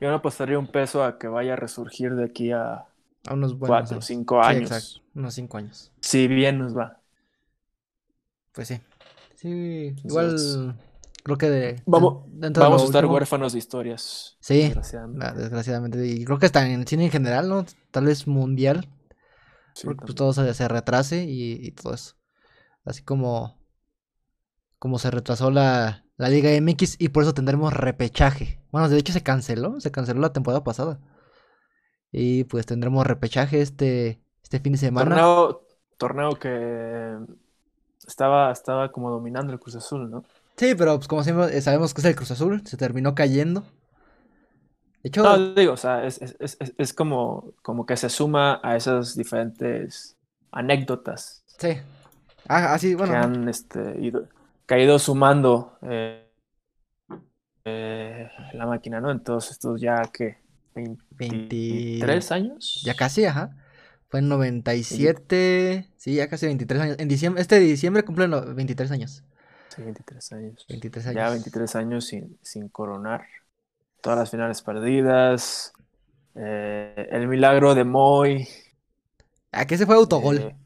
Yo 0.00 0.08
no 0.08 0.14
apostaría 0.14 0.58
un 0.58 0.66
peso 0.68 1.04
a 1.04 1.18
que 1.18 1.28
vaya 1.28 1.52
a 1.54 1.56
resurgir 1.56 2.14
de 2.14 2.24
aquí 2.24 2.50
a 2.52 2.86
A 3.26 3.34
unos 3.34 3.58
buenos 3.58 3.68
cuatro 3.68 3.94
o 3.96 3.98
años. 3.98 4.06
cinco 4.06 4.40
Sí, 4.42 4.48
años. 4.48 4.70
exacto. 4.70 5.06
Unos 5.14 5.34
cinco 5.34 5.56
años. 5.58 5.92
Si 6.00 6.26
bien 6.28 6.58
nos 6.58 6.76
va. 6.76 6.98
Pues 8.52 8.68
sí. 8.68 8.80
Sí, 9.36 9.94
Entonces, 10.04 10.04
igual 10.54 10.76
creo 11.24 11.38
que 11.38 11.50
de, 11.50 11.82
Vamos, 11.86 12.24
de 12.32 12.50
vamos 12.50 12.82
a 12.82 12.84
estar 12.84 13.04
último- 13.04 13.14
huérfanos 13.14 13.52
de 13.52 13.58
historias. 13.58 14.36
Sí, 14.40 14.62
desgraciadamente. 14.62 15.32
desgraciadamente. 15.40 16.06
Y 16.06 16.24
creo 16.24 16.38
que 16.38 16.46
está 16.46 16.64
en 16.66 16.80
el 16.80 16.86
cine 16.86 17.06
en 17.06 17.10
general, 17.10 17.48
¿no? 17.48 17.64
Tal 17.90 18.04
vez 18.06 18.26
mundial. 18.26 18.88
Sí, 19.74 19.86
porque 19.86 20.02
pues 20.02 20.14
todo 20.14 20.32
se, 20.32 20.52
se 20.54 20.68
retrase 20.68 21.24
y, 21.24 21.52
y 21.66 21.72
todo 21.72 21.94
eso. 21.94 22.14
Así 22.84 23.02
como, 23.02 23.58
como 24.78 24.98
se 24.98 25.10
retrasó 25.10 25.50
la, 25.50 26.04
la 26.16 26.28
Liga 26.28 26.50
MX 26.60 26.96
y 27.00 27.08
por 27.08 27.22
eso 27.22 27.34
tendremos 27.34 27.72
repechaje. 27.72 28.60
Bueno, 28.70 28.88
de 28.88 28.98
hecho 28.98 29.12
se 29.12 29.22
canceló, 29.22 29.80
se 29.80 29.90
canceló 29.90 30.20
la 30.20 30.32
temporada 30.32 30.64
pasada. 30.64 31.00
Y 32.10 32.44
pues 32.44 32.66
tendremos 32.66 33.06
repechaje 33.06 33.60
este, 33.60 34.22
este 34.42 34.60
fin 34.60 34.72
de 34.72 34.78
semana. 34.78 35.16
Torneo, 35.16 35.66
torneo 35.96 36.38
que 36.38 37.16
estaba, 38.06 38.52
estaba 38.52 38.92
como 38.92 39.10
dominando 39.10 39.52
el 39.52 39.58
Cruz 39.58 39.76
Azul, 39.76 40.10
¿no? 40.10 40.24
Sí, 40.56 40.74
pero 40.76 40.96
pues 40.96 41.08
como 41.08 41.24
siempre 41.24 41.60
sabemos 41.62 41.94
que 41.94 42.02
es 42.02 42.04
el 42.04 42.16
Cruz 42.16 42.30
Azul, 42.30 42.62
se 42.66 42.76
terminó 42.76 43.14
cayendo. 43.14 43.64
De 45.02 45.08
hecho, 45.08 45.22
No, 45.22 45.54
digo, 45.54 45.72
o 45.72 45.76
sea, 45.76 46.04
es, 46.06 46.20
es, 46.22 46.36
es, 46.38 46.56
es- 46.78 46.92
como, 46.94 47.52
como 47.62 47.86
que 47.86 47.96
se 47.96 48.08
suma 48.08 48.60
a 48.62 48.76
esas 48.76 49.16
diferentes 49.16 50.16
anécdotas 50.52 51.44
sí. 51.58 51.78
Ah, 52.48 52.74
así, 52.74 52.94
bueno. 52.94 53.12
que 53.12 53.18
han 53.18 53.48
este, 53.48 54.00
ido, 54.00 54.28
que 54.66 54.74
ha 54.74 54.78
ido 54.78 54.98
sumando 54.98 55.78
eh, 55.82 56.28
eh, 57.64 58.28
la 58.54 58.66
máquina, 58.66 59.00
¿no? 59.00 59.10
Entonces, 59.10 59.52
estos 59.52 59.80
ya 59.80 60.02
que 60.12 60.38
23 60.74 62.32
años. 62.32 62.82
Ya 62.84 62.94
casi, 62.94 63.24
ajá. 63.24 63.56
Fue 64.08 64.20
en 64.20 64.28
97. 64.28 65.88
Sí, 65.96 66.14
ya 66.16 66.28
casi 66.28 66.46
23 66.46 66.82
años. 66.82 66.96
En 66.98 67.08
diciembre, 67.08 67.40
este 67.42 67.58
diciembre 67.60 68.04
cumple 68.04 68.28
no- 68.28 68.54
23 68.54 68.90
años. 68.90 69.24
Sí, 69.68 69.82
23 69.82 70.32
años. 70.32 70.66
23 70.68 71.06
Ya 71.10 71.30
años. 71.30 71.32
23 71.32 71.76
años 71.76 72.04
sin, 72.06 72.38
sin 72.42 72.68
coronar. 72.68 73.26
Todas 74.02 74.18
las 74.18 74.30
finales 74.30 74.62
perdidas. 74.62 75.72
eh, 76.34 77.08
el 77.10 77.28
milagro 77.28 77.74
de 77.74 77.84
Moy. 77.84 78.48
Ah, 79.52 79.66
que 79.66 79.74
ese 79.76 79.86
fue 79.86 79.96
autogol. 79.96 80.38
eh, 80.38 80.56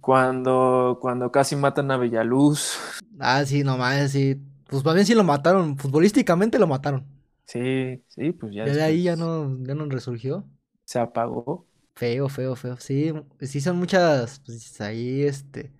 cuando, 0.00 0.98
cuando 1.00 1.30
casi 1.30 1.56
matan 1.56 1.90
a 1.90 1.96
Villaluz. 1.98 2.78
Ah, 3.20 3.44
sí, 3.44 3.62
nomás, 3.62 4.10
sí. 4.12 4.40
Pues 4.68 4.84
más 4.84 4.94
bien 4.94 5.06
sí 5.06 5.14
lo 5.14 5.24
mataron, 5.24 5.76
futbolísticamente 5.76 6.58
lo 6.58 6.66
mataron. 6.66 7.06
Sí, 7.46 8.02
sí, 8.08 8.32
pues 8.32 8.54
ya. 8.54 8.66
Ya 8.66 8.72
de 8.74 8.82
ahí 8.82 9.02
ya 9.02 9.16
no, 9.16 9.58
ya 9.64 9.74
no 9.74 9.86
resurgió. 9.86 10.44
Se 10.84 10.98
apagó. 10.98 11.66
Feo, 11.94 12.28
feo, 12.28 12.56
feo. 12.56 12.76
Sí, 12.80 13.12
sí 13.40 13.60
son 13.60 13.76
muchas, 13.76 14.40
pues 14.46 14.80
ahí 14.80 15.22
este, 15.24 15.72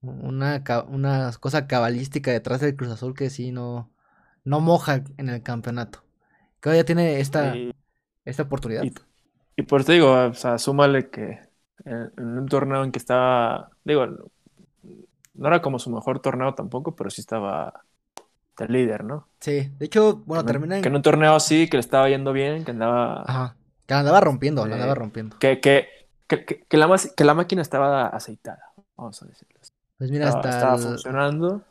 una, 0.00 0.62
una 0.88 1.32
cosa 1.40 1.66
cabalística 1.66 2.30
detrás 2.32 2.60
del 2.60 2.76
Cruz 2.76 2.90
Azul 2.90 3.14
que 3.14 3.30
sí 3.30 3.52
no, 3.52 3.90
no 4.44 4.60
moja 4.60 5.04
en 5.18 5.28
el 5.28 5.42
campeonato. 5.42 6.04
Que 6.60 6.76
ya 6.76 6.84
tiene 6.84 7.20
esta, 7.20 7.62
Y, 7.62 7.72
esta 8.24 8.44
oportunidad. 8.44 8.88
y, 8.88 8.94
y 9.56 9.62
por 9.64 9.80
eso 9.82 9.92
digo, 9.92 10.12
o 10.12 10.34
sea, 10.34 10.58
súmale 10.58 11.10
que 11.10 11.40
en, 11.84 12.12
en 12.16 12.38
un 12.38 12.48
torneo 12.48 12.84
en 12.84 12.92
que 12.92 12.98
estaba, 12.98 13.70
digo, 13.84 14.06
no 15.34 15.48
era 15.48 15.62
como 15.62 15.78
su 15.78 15.90
mejor 15.90 16.20
torneo 16.20 16.54
tampoco, 16.54 16.94
pero 16.96 17.10
sí 17.10 17.20
estaba 17.20 17.84
de 18.58 18.68
líder, 18.68 19.04
¿no? 19.04 19.30
Sí, 19.40 19.70
de 19.78 19.86
hecho, 19.86 20.16
bueno, 20.26 20.44
Que 20.44 20.52
en, 20.52 20.58
termina 20.58 20.76
que 20.80 20.88
en 20.88 20.96
un 20.96 21.02
torneo 21.02 21.34
así, 21.34 21.68
que 21.68 21.76
le 21.76 21.80
estaba 21.80 22.08
yendo 22.08 22.32
bien, 22.32 22.64
que 22.64 22.70
andaba, 22.72 23.30
Ajá, 23.30 23.56
que 23.86 23.94
andaba 23.94 24.20
rompiendo, 24.20 24.64
la 24.66 24.76
andaba 24.76 24.94
eh, 24.94 25.02
rompiendo. 25.02 25.36
que, 25.38 25.60
que, 25.60 25.88
que, 26.28 26.44
que- 26.46 26.76
la, 26.76 26.88
que 27.16 27.24
la 27.24 27.34
máquina 27.34 27.62
estaba 27.62 28.08
aceitada, 28.08 28.72
vamos 28.96 29.22
a 29.22 29.26
decirlo. 29.26 29.58
Pues 29.98 30.10
mira, 30.10 30.26
Estaba, 30.26 30.28
hasta 30.28 30.48
estaba 30.48 30.78
el... 30.78 30.78
funcionando 30.78 31.66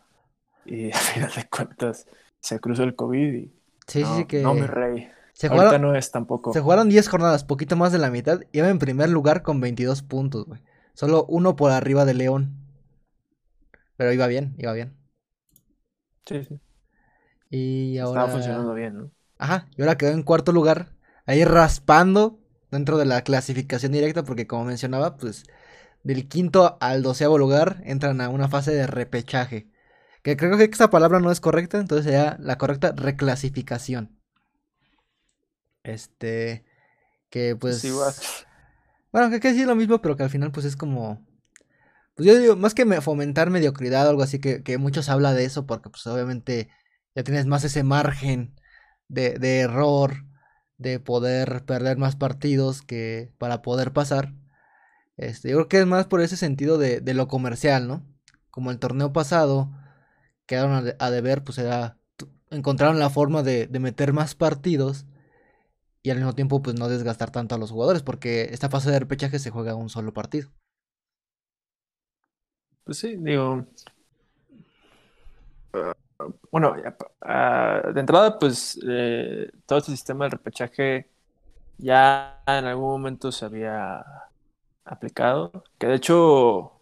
y 0.65 0.91
a 0.93 0.97
final 0.97 1.31
de 1.35 1.49
cuentas 1.49 2.07
se 2.41 2.59
cruzó 2.59 2.83
el 2.83 2.95
COVID 2.95 3.33
y 3.33 3.53
Sí, 3.87 4.05
sí, 4.05 4.13
sí, 4.15 4.25
no, 4.25 4.53
no, 4.53 4.55
mi 4.55 4.67
que 4.67 4.67
rey. 4.67 5.09
se 5.33 5.49
Ahorita 5.49 5.49
jugaron, 5.49 5.79
no 5.79 5.95
es 5.95 6.11
tampoco. 6.11 6.53
se 6.53 6.61
jugaron 6.61 6.89
10 6.89 7.07
jornadas, 7.09 7.43
poquito 7.45 7.75
más 7.77 7.91
de 7.91 7.99
la 7.99 8.11
mitad. 8.11 8.41
Iba 8.53 8.69
en 8.69 8.79
primer 8.79 9.09
lugar 9.09 9.43
con 9.43 9.61
22 9.61 10.03
puntos, 10.03 10.45
güey. 10.45 10.61
Solo 10.93 11.25
uno 11.29 11.55
por 11.55 11.71
arriba 11.71 12.05
de 12.05 12.13
León. 12.15 12.57
Pero 13.95 14.11
iba 14.11 14.27
bien, 14.27 14.53
iba 14.57 14.73
bien. 14.73 14.97
Sí, 16.25 16.43
sí. 16.43 16.59
Y 17.49 17.97
Estaba 18.03 18.27
ahora... 18.27 18.27
funcionando 18.27 18.73
bien, 18.75 18.93
¿no? 18.97 19.11
Ajá, 19.37 19.67
y 19.75 19.81
ahora 19.81 19.97
quedó 19.97 20.11
en 20.11 20.23
cuarto 20.23 20.51
lugar, 20.51 20.95
ahí 21.25 21.43
raspando 21.45 22.39
dentro 22.71 22.97
de 22.97 23.05
la 23.05 23.23
clasificación 23.23 23.91
directa, 23.91 24.23
porque 24.23 24.47
como 24.47 24.65
mencionaba, 24.65 25.17
pues 25.17 25.43
del 26.03 26.29
quinto 26.29 26.77
al 26.81 27.03
doceavo 27.03 27.39
lugar 27.39 27.81
entran 27.85 28.21
a 28.21 28.29
una 28.29 28.49
fase 28.49 28.73
de 28.73 28.87
repechaje. 28.87 29.70
Que 30.23 30.35
creo 30.35 30.57
que 30.57 30.63
esta 30.63 30.89
palabra 30.89 31.19
no 31.19 31.31
es 31.31 31.39
correcta, 31.41 31.79
entonces 31.79 32.05
sería 32.05 32.35
la 32.39 32.57
correcta 32.57 32.91
reclasificación. 32.95 34.19
Este, 35.83 36.63
que 37.29 37.55
Pues 37.55 38.25
bueno, 39.11 39.29
que 39.29 39.39
casi 39.39 39.61
es 39.61 39.67
lo 39.67 39.75
mismo, 39.75 40.01
pero 40.01 40.15
que 40.15 40.23
al 40.23 40.29
final 40.29 40.51
pues 40.51 40.65
es 40.65 40.75
como, 40.75 41.25
pues 42.15 42.27
yo 42.27 42.39
digo, 42.39 42.55
más 42.57 42.73
que 42.75 42.85
me- 42.85 43.01
fomentar 43.01 43.49
mediocridad 43.51 44.07
o 44.07 44.11
algo 44.11 44.23
así, 44.23 44.39
que, 44.39 44.63
que 44.63 44.77
muchos 44.77 45.09
habla 45.09 45.33
de 45.33 45.45
eso, 45.45 45.65
porque 45.67 45.89
pues 45.89 46.05
obviamente 46.07 46.69
ya 47.15 47.23
tienes 47.23 47.45
más 47.47 47.63
ese 47.65 47.83
margen 47.83 48.55
de, 49.09 49.39
de 49.39 49.59
error, 49.61 50.25
de 50.77 50.99
poder 50.99 51.65
perder 51.65 51.97
más 51.97 52.15
partidos 52.17 52.81
que 52.83 53.33
para 53.39 53.61
poder 53.63 53.93
pasar. 53.93 54.33
Este, 55.17 55.49
yo 55.51 55.57
creo 55.57 55.67
que 55.69 55.79
es 55.81 55.87
más 55.87 56.07
por 56.07 56.21
ese 56.21 56.37
sentido 56.37 56.77
de, 56.77 57.01
de 57.01 57.13
lo 57.13 57.27
comercial, 57.27 57.87
¿no? 57.87 58.05
Como 58.51 58.71
el 58.71 58.79
torneo 58.79 59.13
pasado 59.13 59.71
quedaron 60.51 60.73
a, 60.73 60.81
de- 60.83 60.97
deber, 61.11 61.43
pues 61.45 61.57
era, 61.59 61.97
encontraron 62.51 62.99
la 62.99 63.09
forma 63.09 63.43
de, 63.43 63.67
de 63.67 63.79
meter 63.79 64.13
más 64.13 64.35
partidos 64.35 65.07
y 66.03 66.11
al 66.11 66.17
mismo 66.17 66.35
tiempo 66.35 66.61
pues 66.61 66.77
no 66.79 66.89
desgastar 66.89 67.31
tanto 67.31 67.55
a 67.55 67.57
los 67.57 67.71
jugadores, 67.71 68.03
porque 68.03 68.49
esta 68.51 68.69
fase 68.69 68.91
de 68.91 68.99
repechaje 68.99 69.39
se 69.39 69.51
juega 69.51 69.75
un 69.75 69.89
solo 69.89 70.13
partido. 70.13 70.51
Pues 72.83 72.97
sí, 72.99 73.15
digo. 73.17 73.65
Bueno, 76.51 76.75
ya 76.83 76.95
pa- 76.97 77.11
ah, 77.21 77.81
de 77.93 77.99
entrada, 77.99 78.37
pues 78.39 78.79
eh, 78.87 79.49
todo 79.65 79.79
este 79.79 79.91
sistema 79.91 80.25
del 80.25 80.31
repechaje 80.33 81.09
ya 81.79 82.43
en 82.47 82.65
algún 82.65 82.89
momento 82.91 83.31
se 83.31 83.45
había 83.45 84.05
aplicado. 84.85 85.51
Que 85.79 85.87
de 85.87 85.95
hecho, 85.95 86.80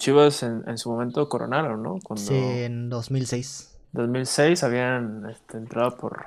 Chivas 0.00 0.42
en, 0.42 0.68
en 0.68 0.78
su 0.78 0.90
momento 0.90 1.28
coronaron, 1.28 1.82
¿no? 1.84 1.98
Sí, 2.14 2.34
en 2.34 2.88
2006. 2.88 3.78
2006 3.92 4.62
habían 4.64 5.28
este, 5.30 5.58
entrado 5.58 5.96
por, 5.96 6.26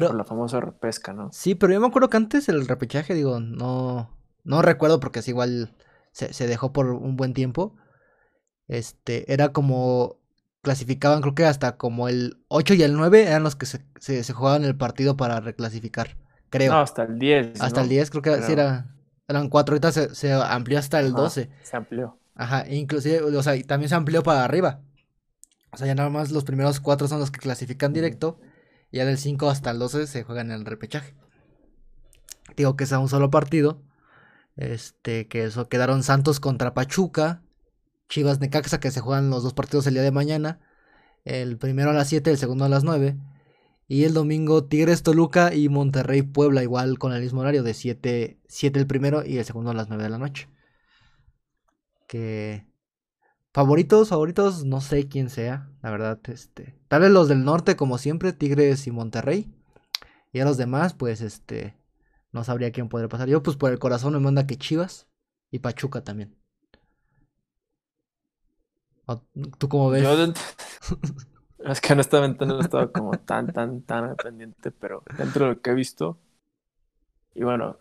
por 0.00 0.14
Pero 0.14 0.14
la 0.14 0.24
famosa 0.24 0.60
repesca, 0.60 1.12
¿no? 1.12 1.30
sí, 1.30 1.54
pero 1.54 1.72
yo 1.72 1.80
me 1.80 1.86
acuerdo 1.88 2.10
que 2.10 2.16
antes 2.16 2.48
el 2.48 2.66
repechaje, 2.66 3.14
digo, 3.14 3.40
no, 3.40 4.10
no 4.44 4.62
recuerdo 4.62 5.00
porque 5.00 5.20
es 5.20 5.28
igual 5.28 5.74
se, 6.12 6.32
se 6.32 6.46
dejó 6.46 6.72
por 6.72 6.86
un 6.90 7.16
buen 7.16 7.34
tiempo. 7.34 7.76
Este, 8.68 9.32
era 9.32 9.52
como 9.52 10.18
clasificaban, 10.62 11.22
creo 11.22 11.34
que 11.34 11.46
hasta 11.46 11.76
como 11.78 12.08
el 12.08 12.38
8 12.48 12.74
y 12.74 12.82
el 12.82 12.94
9 12.94 13.22
eran 13.24 13.42
los 13.44 13.56
que 13.56 13.66
se, 13.66 13.84
se, 14.00 14.24
se 14.24 14.32
jugaban 14.32 14.64
el 14.64 14.76
partido 14.76 15.16
para 15.16 15.40
reclasificar, 15.40 16.16
creo. 16.50 16.72
No, 16.72 16.80
hasta 16.80 17.04
el 17.04 17.18
10, 17.18 17.60
hasta 17.60 17.80
el 17.82 17.88
¿no? 17.88 17.88
10 17.88 18.10
creo 18.10 18.22
que 18.22 18.42
sí 18.42 18.52
era, 18.52 18.94
eran 19.28 19.48
4, 19.48 19.74
ahorita 19.74 19.92
se, 19.92 20.14
se 20.14 20.32
amplió 20.32 20.78
hasta 20.78 21.00
el 21.00 21.14
Ajá, 21.14 21.16
12. 21.16 21.50
se 21.62 21.76
amplió. 21.76 22.18
Ajá, 22.38 22.62
e 22.62 22.76
inclusive, 22.76 23.20
o 23.20 23.42
sea, 23.42 23.56
y 23.56 23.64
también 23.64 23.88
se 23.90 23.96
amplió 23.96 24.22
para 24.22 24.44
arriba. 24.44 24.80
O 25.72 25.76
sea, 25.76 25.88
ya 25.88 25.94
nada 25.96 26.08
más 26.08 26.30
los 26.30 26.44
primeros 26.44 26.80
4 26.80 27.08
son 27.08 27.18
los 27.18 27.32
que 27.32 27.40
clasifican 27.40 27.92
directo, 27.92 28.40
y 28.90 28.98
ya 28.98 29.04
del 29.04 29.18
5 29.18 29.50
hasta 29.50 29.72
el 29.72 29.78
12 29.80 30.06
se 30.06 30.22
juegan 30.22 30.52
en 30.52 30.60
el 30.60 30.64
repechaje. 30.64 31.14
Digo 32.56 32.76
que 32.76 32.86
sea 32.86 33.00
un 33.00 33.08
solo 33.08 33.30
partido. 33.30 33.82
Este, 34.56 35.28
que 35.28 35.44
eso 35.44 35.68
quedaron 35.68 36.02
Santos 36.02 36.40
contra 36.40 36.74
Pachuca, 36.74 37.42
Chivas 38.08 38.40
Necaxa, 38.40 38.80
que 38.80 38.90
se 38.90 39.00
juegan 39.00 39.30
los 39.30 39.42
dos 39.42 39.54
partidos 39.54 39.86
el 39.86 39.94
día 39.94 40.02
de 40.02 40.10
mañana. 40.10 40.60
El 41.24 41.58
primero 41.58 41.90
a 41.90 41.92
las 41.92 42.08
7, 42.08 42.30
el 42.30 42.38
segundo 42.38 42.64
a 42.64 42.68
las 42.68 42.84
9. 42.84 43.16
Y 43.88 44.04
el 44.04 44.14
domingo 44.14 44.64
Tigres 44.64 45.02
Toluca 45.02 45.54
y 45.54 45.68
Monterrey 45.68 46.22
Puebla, 46.22 46.62
igual 46.62 46.98
con 46.98 47.12
el 47.12 47.22
mismo 47.22 47.40
horario 47.40 47.62
de 47.62 47.74
7, 47.74 48.38
7 48.46 48.78
el 48.78 48.86
primero 48.86 49.24
y 49.24 49.38
el 49.38 49.44
segundo 49.44 49.70
a 49.70 49.74
las 49.74 49.88
9 49.88 50.04
de 50.04 50.10
la 50.10 50.18
noche. 50.18 50.48
Que 52.08 52.66
favoritos, 53.52 54.08
favoritos, 54.08 54.64
no 54.64 54.80
sé 54.80 55.08
quién 55.08 55.30
sea, 55.30 55.70
la 55.82 55.90
verdad, 55.90 56.20
este, 56.28 56.78
tal 56.88 57.02
vez 57.02 57.10
los 57.12 57.28
del 57.28 57.44
norte 57.44 57.76
como 57.76 57.98
siempre, 57.98 58.32
Tigres 58.32 58.86
y 58.88 58.90
Monterrey. 58.90 59.54
Y 60.32 60.40
a 60.40 60.44
los 60.44 60.56
demás, 60.56 60.94
pues 60.94 61.20
este, 61.20 61.76
no 62.32 62.44
sabría 62.44 62.72
quién 62.72 62.88
podría 62.88 63.08
pasar. 63.08 63.28
Yo 63.28 63.42
pues 63.42 63.56
por 63.56 63.72
el 63.72 63.78
corazón 63.78 64.14
me 64.14 64.20
manda 64.20 64.46
que 64.46 64.56
Chivas 64.56 65.06
y 65.50 65.60
Pachuca 65.60 66.02
también. 66.02 66.36
¿Tú 69.58 69.68
cómo 69.68 69.90
ves? 69.90 70.02
Yo 70.02 70.14
Es 71.58 71.80
que 71.80 71.92
honestamente 71.92 72.46
no 72.46 72.58
he 72.58 72.62
estado 72.62 72.92
como 72.92 73.12
tan, 73.18 73.52
tan, 73.52 73.82
tan 73.82 74.14
pendiente, 74.16 74.70
pero 74.70 75.02
dentro 75.16 75.46
de 75.46 75.54
lo 75.54 75.60
que 75.60 75.70
he 75.70 75.74
visto, 75.74 76.18
y 77.34 77.42
bueno, 77.42 77.76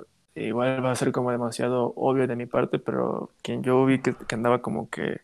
igual 0.46 0.84
va 0.84 0.92
a 0.92 0.96
ser 0.96 1.12
como 1.12 1.32
demasiado 1.32 1.94
obvio 1.96 2.28
de 2.28 2.36
mi 2.36 2.46
parte, 2.46 2.80
pero 2.80 3.32
quien 3.42 3.64
yo 3.64 3.86
vi 3.86 4.02
que, 4.02 4.16
que 4.16 4.36
andaba 4.36 4.62
como 4.62 4.90
que 4.90 5.22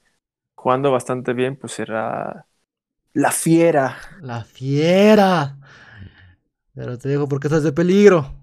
jugando 0.55 0.91
bastante 0.91 1.33
bien, 1.33 1.55
pues 1.57 1.79
era 1.79 2.47
la 3.13 3.31
fiera. 3.31 3.97
La 4.21 4.43
fiera. 4.43 5.57
Pero 6.73 6.97
te 6.97 7.09
digo 7.09 7.27
porque 7.27 7.47
estás 7.47 7.63
de 7.63 7.71
peligro. 7.71 8.33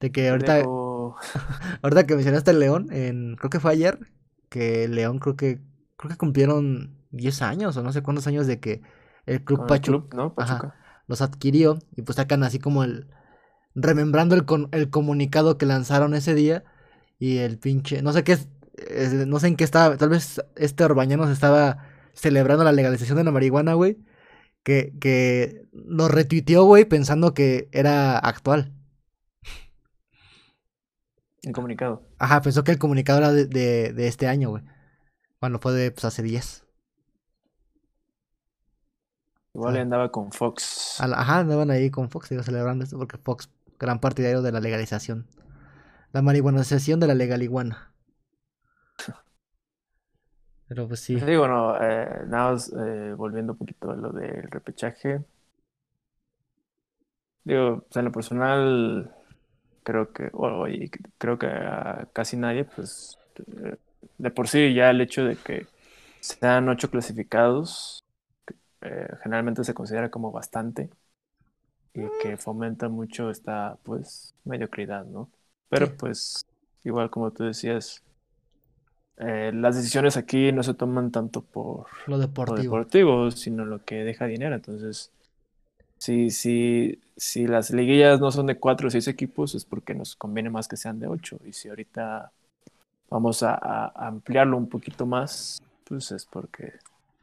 De 0.00 0.10
que 0.10 0.30
ahorita, 0.30 0.62
ahorita 1.82 2.06
que 2.06 2.14
mencionaste 2.14 2.52
el 2.52 2.60
León, 2.60 2.88
en, 2.90 3.36
creo 3.36 3.50
que 3.50 3.60
fue 3.60 3.72
ayer, 3.72 3.98
que 4.48 4.88
León 4.88 5.18
creo 5.18 5.36
que 5.36 5.60
creo 5.98 6.10
que 6.10 6.16
cumplieron 6.16 6.96
10 7.10 7.42
años 7.42 7.76
o 7.76 7.82
no 7.82 7.92
sé 7.92 8.02
cuántos 8.02 8.26
años 8.26 8.46
de 8.46 8.60
que 8.60 8.80
el 9.26 9.44
Club 9.44 9.60
el 9.60 9.66
Pachu 9.66 9.92
club, 9.92 10.14
¿no? 10.14 10.32
Ajá. 10.38 10.54
Pachuca. 10.54 10.74
los 11.06 11.20
adquirió 11.20 11.78
y 11.94 12.02
pues 12.02 12.16
sacan 12.16 12.42
así 12.44 12.58
como 12.58 12.82
el 12.84 13.08
remembrando 13.74 14.34
el, 14.34 14.44
con- 14.44 14.68
el 14.72 14.90
comunicado 14.90 15.58
que 15.58 15.66
lanzaron 15.66 16.14
ese 16.14 16.34
día 16.34 16.64
y 17.18 17.38
el 17.38 17.58
pinche 17.58 18.02
no 18.02 18.12
sé 18.12 18.24
qué 18.24 18.32
es, 18.32 18.48
no 19.26 19.38
sé 19.40 19.48
en 19.48 19.56
qué 19.56 19.64
estaba, 19.64 19.96
tal 19.96 20.08
vez 20.10 20.40
este 20.56 20.84
Orbañanos 20.84 21.30
estaba 21.30 21.86
celebrando 22.14 22.64
la 22.64 22.72
legalización 22.72 23.18
de 23.18 23.24
la 23.24 23.30
marihuana, 23.32 23.74
güey, 23.74 23.98
que 24.64 24.94
que 25.00 25.66
lo 25.72 26.08
retuiteó, 26.08 26.64
güey, 26.64 26.84
pensando 26.86 27.34
que 27.34 27.68
era 27.72 28.18
actual. 28.18 28.72
El 31.42 31.52
comunicado. 31.52 32.02
Ajá, 32.18 32.42
pensó 32.42 32.64
que 32.64 32.72
el 32.72 32.78
comunicado 32.78 33.18
era 33.20 33.32
de, 33.32 33.46
de, 33.46 33.92
de 33.94 34.06
este 34.08 34.26
año, 34.28 34.50
güey. 34.50 34.62
Cuando 35.38 35.58
fue 35.58 35.72
de 35.72 35.90
pues 35.90 36.04
hace 36.04 36.22
10. 36.22 36.64
Igual 39.54 39.76
Ah. 39.76 39.80
andaba 39.80 40.12
con 40.12 40.30
Fox. 40.32 40.96
Ajá, 41.00 41.40
andaban 41.40 41.70
ahí 41.70 41.90
con 41.90 42.10
Fox, 42.10 42.28
digo, 42.28 42.42
celebrando 42.42 42.84
esto 42.84 42.98
porque 42.98 43.16
Fox, 43.18 43.48
gran 43.80 44.00
partidario 44.00 44.42
de 44.42 44.52
la 44.52 44.60
legalización. 44.60 45.26
La 46.12 46.22
marihuanización 46.22 47.00
de 47.00 47.08
la 47.08 47.14
legaliguana. 47.16 47.92
Pero 50.68 50.88
pues 50.88 51.00
sí. 51.00 51.18
Pues 51.18 51.26
digo, 51.26 51.48
no, 51.48 51.76
eh, 51.82 52.22
nada 52.28 52.52
más 52.52 52.72
eh, 52.72 53.14
volviendo 53.16 53.52
un 53.52 53.58
poquito 53.58 53.90
a 53.90 53.96
lo 53.96 54.12
del 54.12 54.42
repechaje. 54.50 55.24
Digo, 57.44 57.82
pues 57.82 57.96
en 57.96 58.04
lo 58.06 58.12
personal, 58.12 59.14
creo 59.82 60.12
que, 60.12 60.30
o- 60.32 60.68
y 60.68 60.90
creo 61.18 61.38
que 61.38 61.46
a 61.48 62.08
casi 62.12 62.36
nadie, 62.36 62.64
pues, 62.64 63.20
eh, 63.64 63.76
de 64.18 64.30
por 64.30 64.48
sí 64.48 64.74
ya 64.74 64.90
el 64.90 65.00
hecho 65.00 65.24
de 65.24 65.36
que 65.36 65.66
sean 66.20 66.68
ocho 66.68 66.90
clasificados, 66.90 68.04
eh, 68.82 69.08
generalmente 69.22 69.64
se 69.64 69.74
considera 69.74 70.10
como 70.10 70.32
bastante 70.32 70.90
y 71.94 72.02
que 72.22 72.36
fomenta 72.36 72.88
mucho 72.88 73.30
esta 73.30 73.78
pues 73.84 74.34
mediocridad, 74.44 75.04
¿no? 75.06 75.30
Pero 75.68 75.88
Sí. 75.88 75.96
pues 75.96 76.44
igual 76.84 77.10
como 77.10 77.32
tú 77.32 77.44
decías, 77.44 78.02
eh, 79.18 79.50
las 79.54 79.76
decisiones 79.76 80.16
aquí 80.16 80.52
no 80.52 80.62
se 80.62 80.74
toman 80.74 81.10
tanto 81.10 81.42
por 81.42 81.86
Lo 82.06 82.18
lo 82.46 82.56
deportivo. 82.56 82.56
deportivo, 82.56 83.30
sino 83.30 83.64
lo 83.64 83.84
que 83.84 83.96
deja 84.04 84.26
dinero. 84.26 84.54
Entonces, 84.56 85.10
si, 85.98 86.30
si, 86.30 87.00
si 87.16 87.46
las 87.46 87.70
liguillas 87.70 88.20
no 88.20 88.30
son 88.32 88.46
de 88.46 88.58
cuatro 88.58 88.88
o 88.88 88.90
seis 88.90 89.08
equipos, 89.08 89.54
es 89.54 89.64
porque 89.64 89.94
nos 89.94 90.16
conviene 90.16 90.50
más 90.50 90.68
que 90.68 90.76
sean 90.76 91.00
de 91.00 91.08
ocho. 91.08 91.38
Y 91.46 91.52
si 91.54 91.68
ahorita 91.70 92.32
vamos 93.10 93.42
a, 93.42 93.54
a- 93.54 93.92
a 93.94 94.08
ampliarlo 94.08 94.56
un 94.58 94.68
poquito 94.68 95.06
más, 95.06 95.62
pues 95.84 96.12
es 96.12 96.26
porque, 96.26 96.74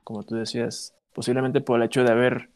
como 0.04 0.24
tú 0.24 0.36
decías, 0.36 0.94
posiblemente 1.14 1.62
por 1.62 1.80
el 1.80 1.86
hecho 1.88 2.04
de 2.04 2.12
haber 2.12 2.50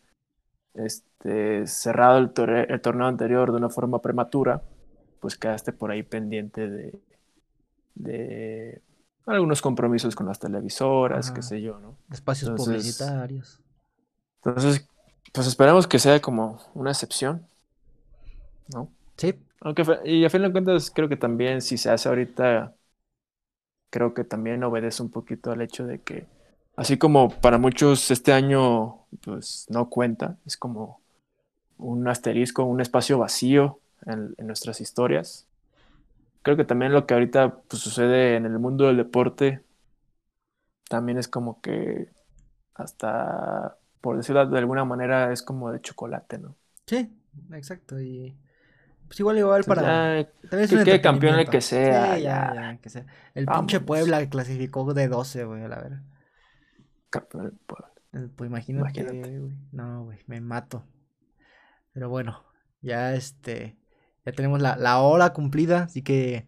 este, 0.73 1.67
cerrado 1.67 2.17
el, 2.19 2.31
torre- 2.33 2.67
el 2.73 2.81
torneo 2.81 3.07
anterior 3.07 3.51
de 3.51 3.57
una 3.57 3.69
forma 3.69 4.01
prematura, 4.01 4.61
pues 5.19 5.37
quedaste 5.37 5.73
por 5.73 5.91
ahí 5.91 6.03
pendiente 6.03 6.69
de, 6.69 6.99
de 7.95 8.81
algunos 9.25 9.61
compromisos 9.61 10.15
con 10.15 10.27
las 10.27 10.39
televisoras, 10.39 11.31
qué 11.31 11.41
sé 11.41 11.61
yo, 11.61 11.79
¿no? 11.79 11.95
Espacios 12.11 12.49
Entonces- 12.49 12.75
publicitarios. 12.77 13.59
Entonces, 14.43 14.87
pues 15.33 15.47
esperemos 15.47 15.87
que 15.87 15.99
sea 15.99 16.19
como 16.21 16.59
una 16.73 16.91
excepción, 16.91 17.47
¿no? 18.73 18.89
Sí, 19.17 19.35
Aunque, 19.61 19.83
y 20.05 20.25
a 20.25 20.29
fin 20.29 20.41
de 20.41 20.51
cuentas, 20.51 20.91
creo 20.91 21.07
que 21.09 21.17
también 21.17 21.61
si 21.61 21.77
se 21.77 21.89
hace 21.91 22.09
ahorita, 22.09 22.75
creo 23.89 24.13
que 24.13 24.23
también 24.23 24.63
obedece 24.63 25.03
un 25.03 25.11
poquito 25.11 25.51
al 25.51 25.61
hecho 25.61 25.85
de 25.85 26.01
que, 26.01 26.25
así 26.81 26.97
como 26.97 27.29
para 27.29 27.57
muchos 27.57 28.11
este 28.11 28.33
año, 28.33 29.05
pues 29.23 29.65
no 29.69 29.89
cuenta, 29.89 30.37
es 30.45 30.57
como 30.57 31.01
un 31.77 32.07
asterisco, 32.07 32.63
un 32.65 32.81
espacio 32.81 33.19
vacío 33.19 33.79
en, 34.05 34.35
en 34.37 34.47
nuestras 34.47 34.81
historias. 34.81 35.47
Creo 36.43 36.57
que 36.57 36.65
también 36.65 36.93
lo 36.93 37.05
que 37.05 37.13
ahorita 37.13 37.61
pues, 37.67 37.81
sucede 37.81 38.35
en 38.35 38.45
el 38.45 38.59
mundo 38.59 38.87
del 38.87 38.97
deporte, 38.97 39.63
también 40.89 41.17
es 41.17 41.27
como 41.27 41.61
que 41.61 42.09
hasta, 42.75 43.77
por 44.01 44.17
decirlo 44.17 44.45
de 44.47 44.59
alguna 44.59 44.85
manera, 44.85 45.31
es 45.33 45.43
como 45.43 45.71
de 45.71 45.81
chocolate, 45.81 46.39
¿no? 46.39 46.55
sí, 46.85 47.09
exacto. 47.53 47.99
Y 48.01 48.35
pues 49.07 49.19
igual 49.19 49.37
igual 49.39 49.65
Entonces, 49.65 49.83
para. 49.83 50.21
ya, 50.21 50.29
También 50.49 50.69
que 50.85 51.01
campeón 51.01 51.39
el 51.39 51.49
que 51.49 51.61
sea, 51.61 52.17
Sí, 52.17 52.21
ya, 52.21 52.47
ya. 52.47 52.53
ya, 52.53 52.79
que 52.81 52.89
sea. 52.89 53.05
El 53.35 53.47
pinche. 53.47 53.79
Puebla 53.81 54.29
clasificó 54.29 54.93
de 54.93 55.07
12, 55.07 55.45
güey, 55.45 55.63
a 55.63 55.67
la 55.67 55.77
verdad. 55.77 56.01
Campeón 57.11 57.43
del 57.43 57.53
pueblo. 57.67 57.87
Pues 58.35 58.47
imagínate, 58.49 58.99
Imagínate. 59.01 59.39
güey. 59.39 59.53
No, 59.71 60.03
güey, 60.05 60.19
me 60.27 60.41
mato. 60.41 60.83
Pero 61.93 62.09
bueno, 62.09 62.43
ya 62.81 63.13
este, 63.15 63.77
ya 64.25 64.31
tenemos 64.33 64.61
la, 64.61 64.75
la 64.77 64.99
hora 64.99 65.31
cumplida, 65.33 65.83
así 65.83 66.01
que 66.01 66.47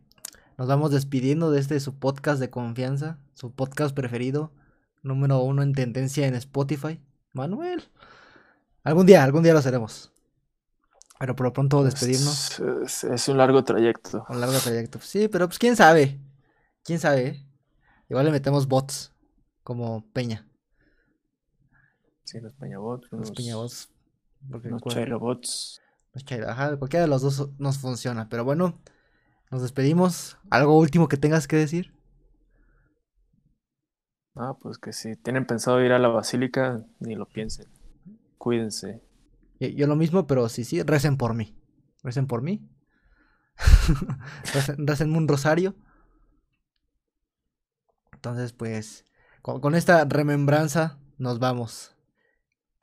nos 0.58 0.68
vamos 0.68 0.92
despidiendo 0.92 1.52
de 1.52 1.60
este 1.60 1.80
su 1.80 2.00
podcast 2.00 2.40
de 2.40 2.50
confianza, 2.50 3.20
su 3.34 3.54
podcast 3.54 3.96
preferido, 3.96 4.52
número 5.04 5.40
uno 5.42 5.62
en 5.64 5.74
tendencia 5.74 6.28
en 6.28 6.36
Spotify. 6.36 7.00
Manuel. 7.34 7.84
Algún 8.84 9.06
día, 9.06 9.24
algún 9.24 9.44
día 9.44 9.54
lo 9.54 9.60
haremos. 9.60 10.12
Pero 11.20 11.36
por 11.38 11.46
lo 11.48 11.54
pronto 11.54 11.84
despedirnos. 11.84 12.60
Es, 12.60 13.04
es- 13.04 13.04
es 13.06 13.28
un 13.30 13.38
largo 13.38 13.64
trayecto. 13.64 14.26
Un 14.30 14.42
largo 14.42 14.58
trayecto. 14.60 15.00
Sí, 15.00 15.28
pero 15.30 15.48
pues 15.48 15.58
quién 15.58 15.76
sabe. 15.78 16.20
Quién 16.84 17.00
sabe. 17.00 17.28
eh? 17.28 17.48
Igual 18.10 18.26
le 18.26 18.32
metemos 18.32 18.68
bots. 18.68 19.14
Como 19.64 20.06
Peña. 20.12 20.46
Sí, 22.24 22.40
los 22.40 22.54
peñabots, 22.54 23.04
Los 23.12 23.14
unos, 23.14 23.32
Peñabots. 23.32 23.90
Porque 24.50 24.70
cual- 24.70 24.82
chairobots. 24.96 25.82
los 26.14 26.26
chairo- 26.26 26.48
Ajá, 26.50 26.78
cualquiera 26.78 27.04
de 27.04 27.10
los 27.10 27.22
dos 27.22 27.50
nos 27.60 27.78
funciona. 27.78 28.30
Pero 28.30 28.44
bueno, 28.46 28.80
nos 29.52 29.62
despedimos. 29.62 30.38
¿Algo 30.50 30.78
último 30.78 31.08
que 31.08 31.18
tengas 31.18 31.48
que 31.48 31.56
decir? 31.58 31.94
Ah, 34.36 34.56
pues 34.60 34.78
que 34.78 34.94
si 34.94 35.16
tienen 35.16 35.46
pensado 35.46 35.84
ir 35.84 35.92
a 35.92 36.00
la 36.00 36.08
basílica, 36.08 36.86
ni 37.00 37.16
lo 37.16 37.28
piensen. 37.28 37.68
Cuídense. 38.38 39.02
Yo, 39.60 39.68
yo 39.68 39.88
lo 39.88 39.96
mismo, 39.96 40.26
pero 40.28 40.50
sí, 40.50 40.64
sí, 40.64 40.82
recen 40.82 41.18
por 41.18 41.34
mí. 41.36 41.56
Recen 42.04 42.26
por 42.28 42.42
mí. 42.42 42.68
recen, 44.54 44.88
recenme 44.88 45.18
un 45.18 45.28
rosario. 45.28 45.76
Entonces, 48.12 48.54
pues, 48.54 49.06
con, 49.42 49.62
con 49.62 49.76
esta 49.76 50.06
remembranza 50.06 50.98
nos 51.18 51.40
vamos. 51.40 51.93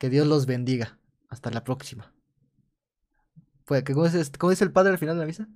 Que 0.01 0.09
Dios 0.09 0.25
los 0.25 0.47
bendiga. 0.47 0.97
Hasta 1.29 1.51
la 1.51 1.63
próxima. 1.63 2.11
Pues, 3.65 3.83
¿cómo, 3.83 4.07
es, 4.07 4.15
este- 4.15 4.39
cómo 4.39 4.49
dice 4.49 4.63
el 4.63 4.71
padre 4.71 4.93
al 4.93 4.97
final 4.97 5.15
de 5.15 5.19
la 5.19 5.27
misa? 5.27 5.47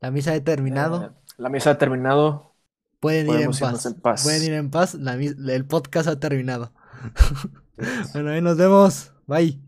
La 0.00 0.10
misa 0.10 0.32
ha 0.32 0.40
terminado. 0.40 1.04
Eh, 1.04 1.10
la 1.38 1.50
misa 1.50 1.70
ha 1.70 1.78
terminado. 1.78 2.56
Pueden 2.98 3.28
ir 3.30 3.42
en 3.42 3.52
paz. 3.52 3.86
en 3.86 3.94
paz. 3.94 4.24
Pueden 4.24 4.42
ir 4.42 4.52
en 4.54 4.70
paz. 4.72 4.94
La 4.94 5.14
el 5.14 5.64
podcast 5.66 6.08
ha 6.08 6.18
terminado. 6.18 6.72
bueno, 8.12 8.30
ahí 8.30 8.42
nos 8.42 8.56
vemos. 8.56 9.12
Bye. 9.28 9.60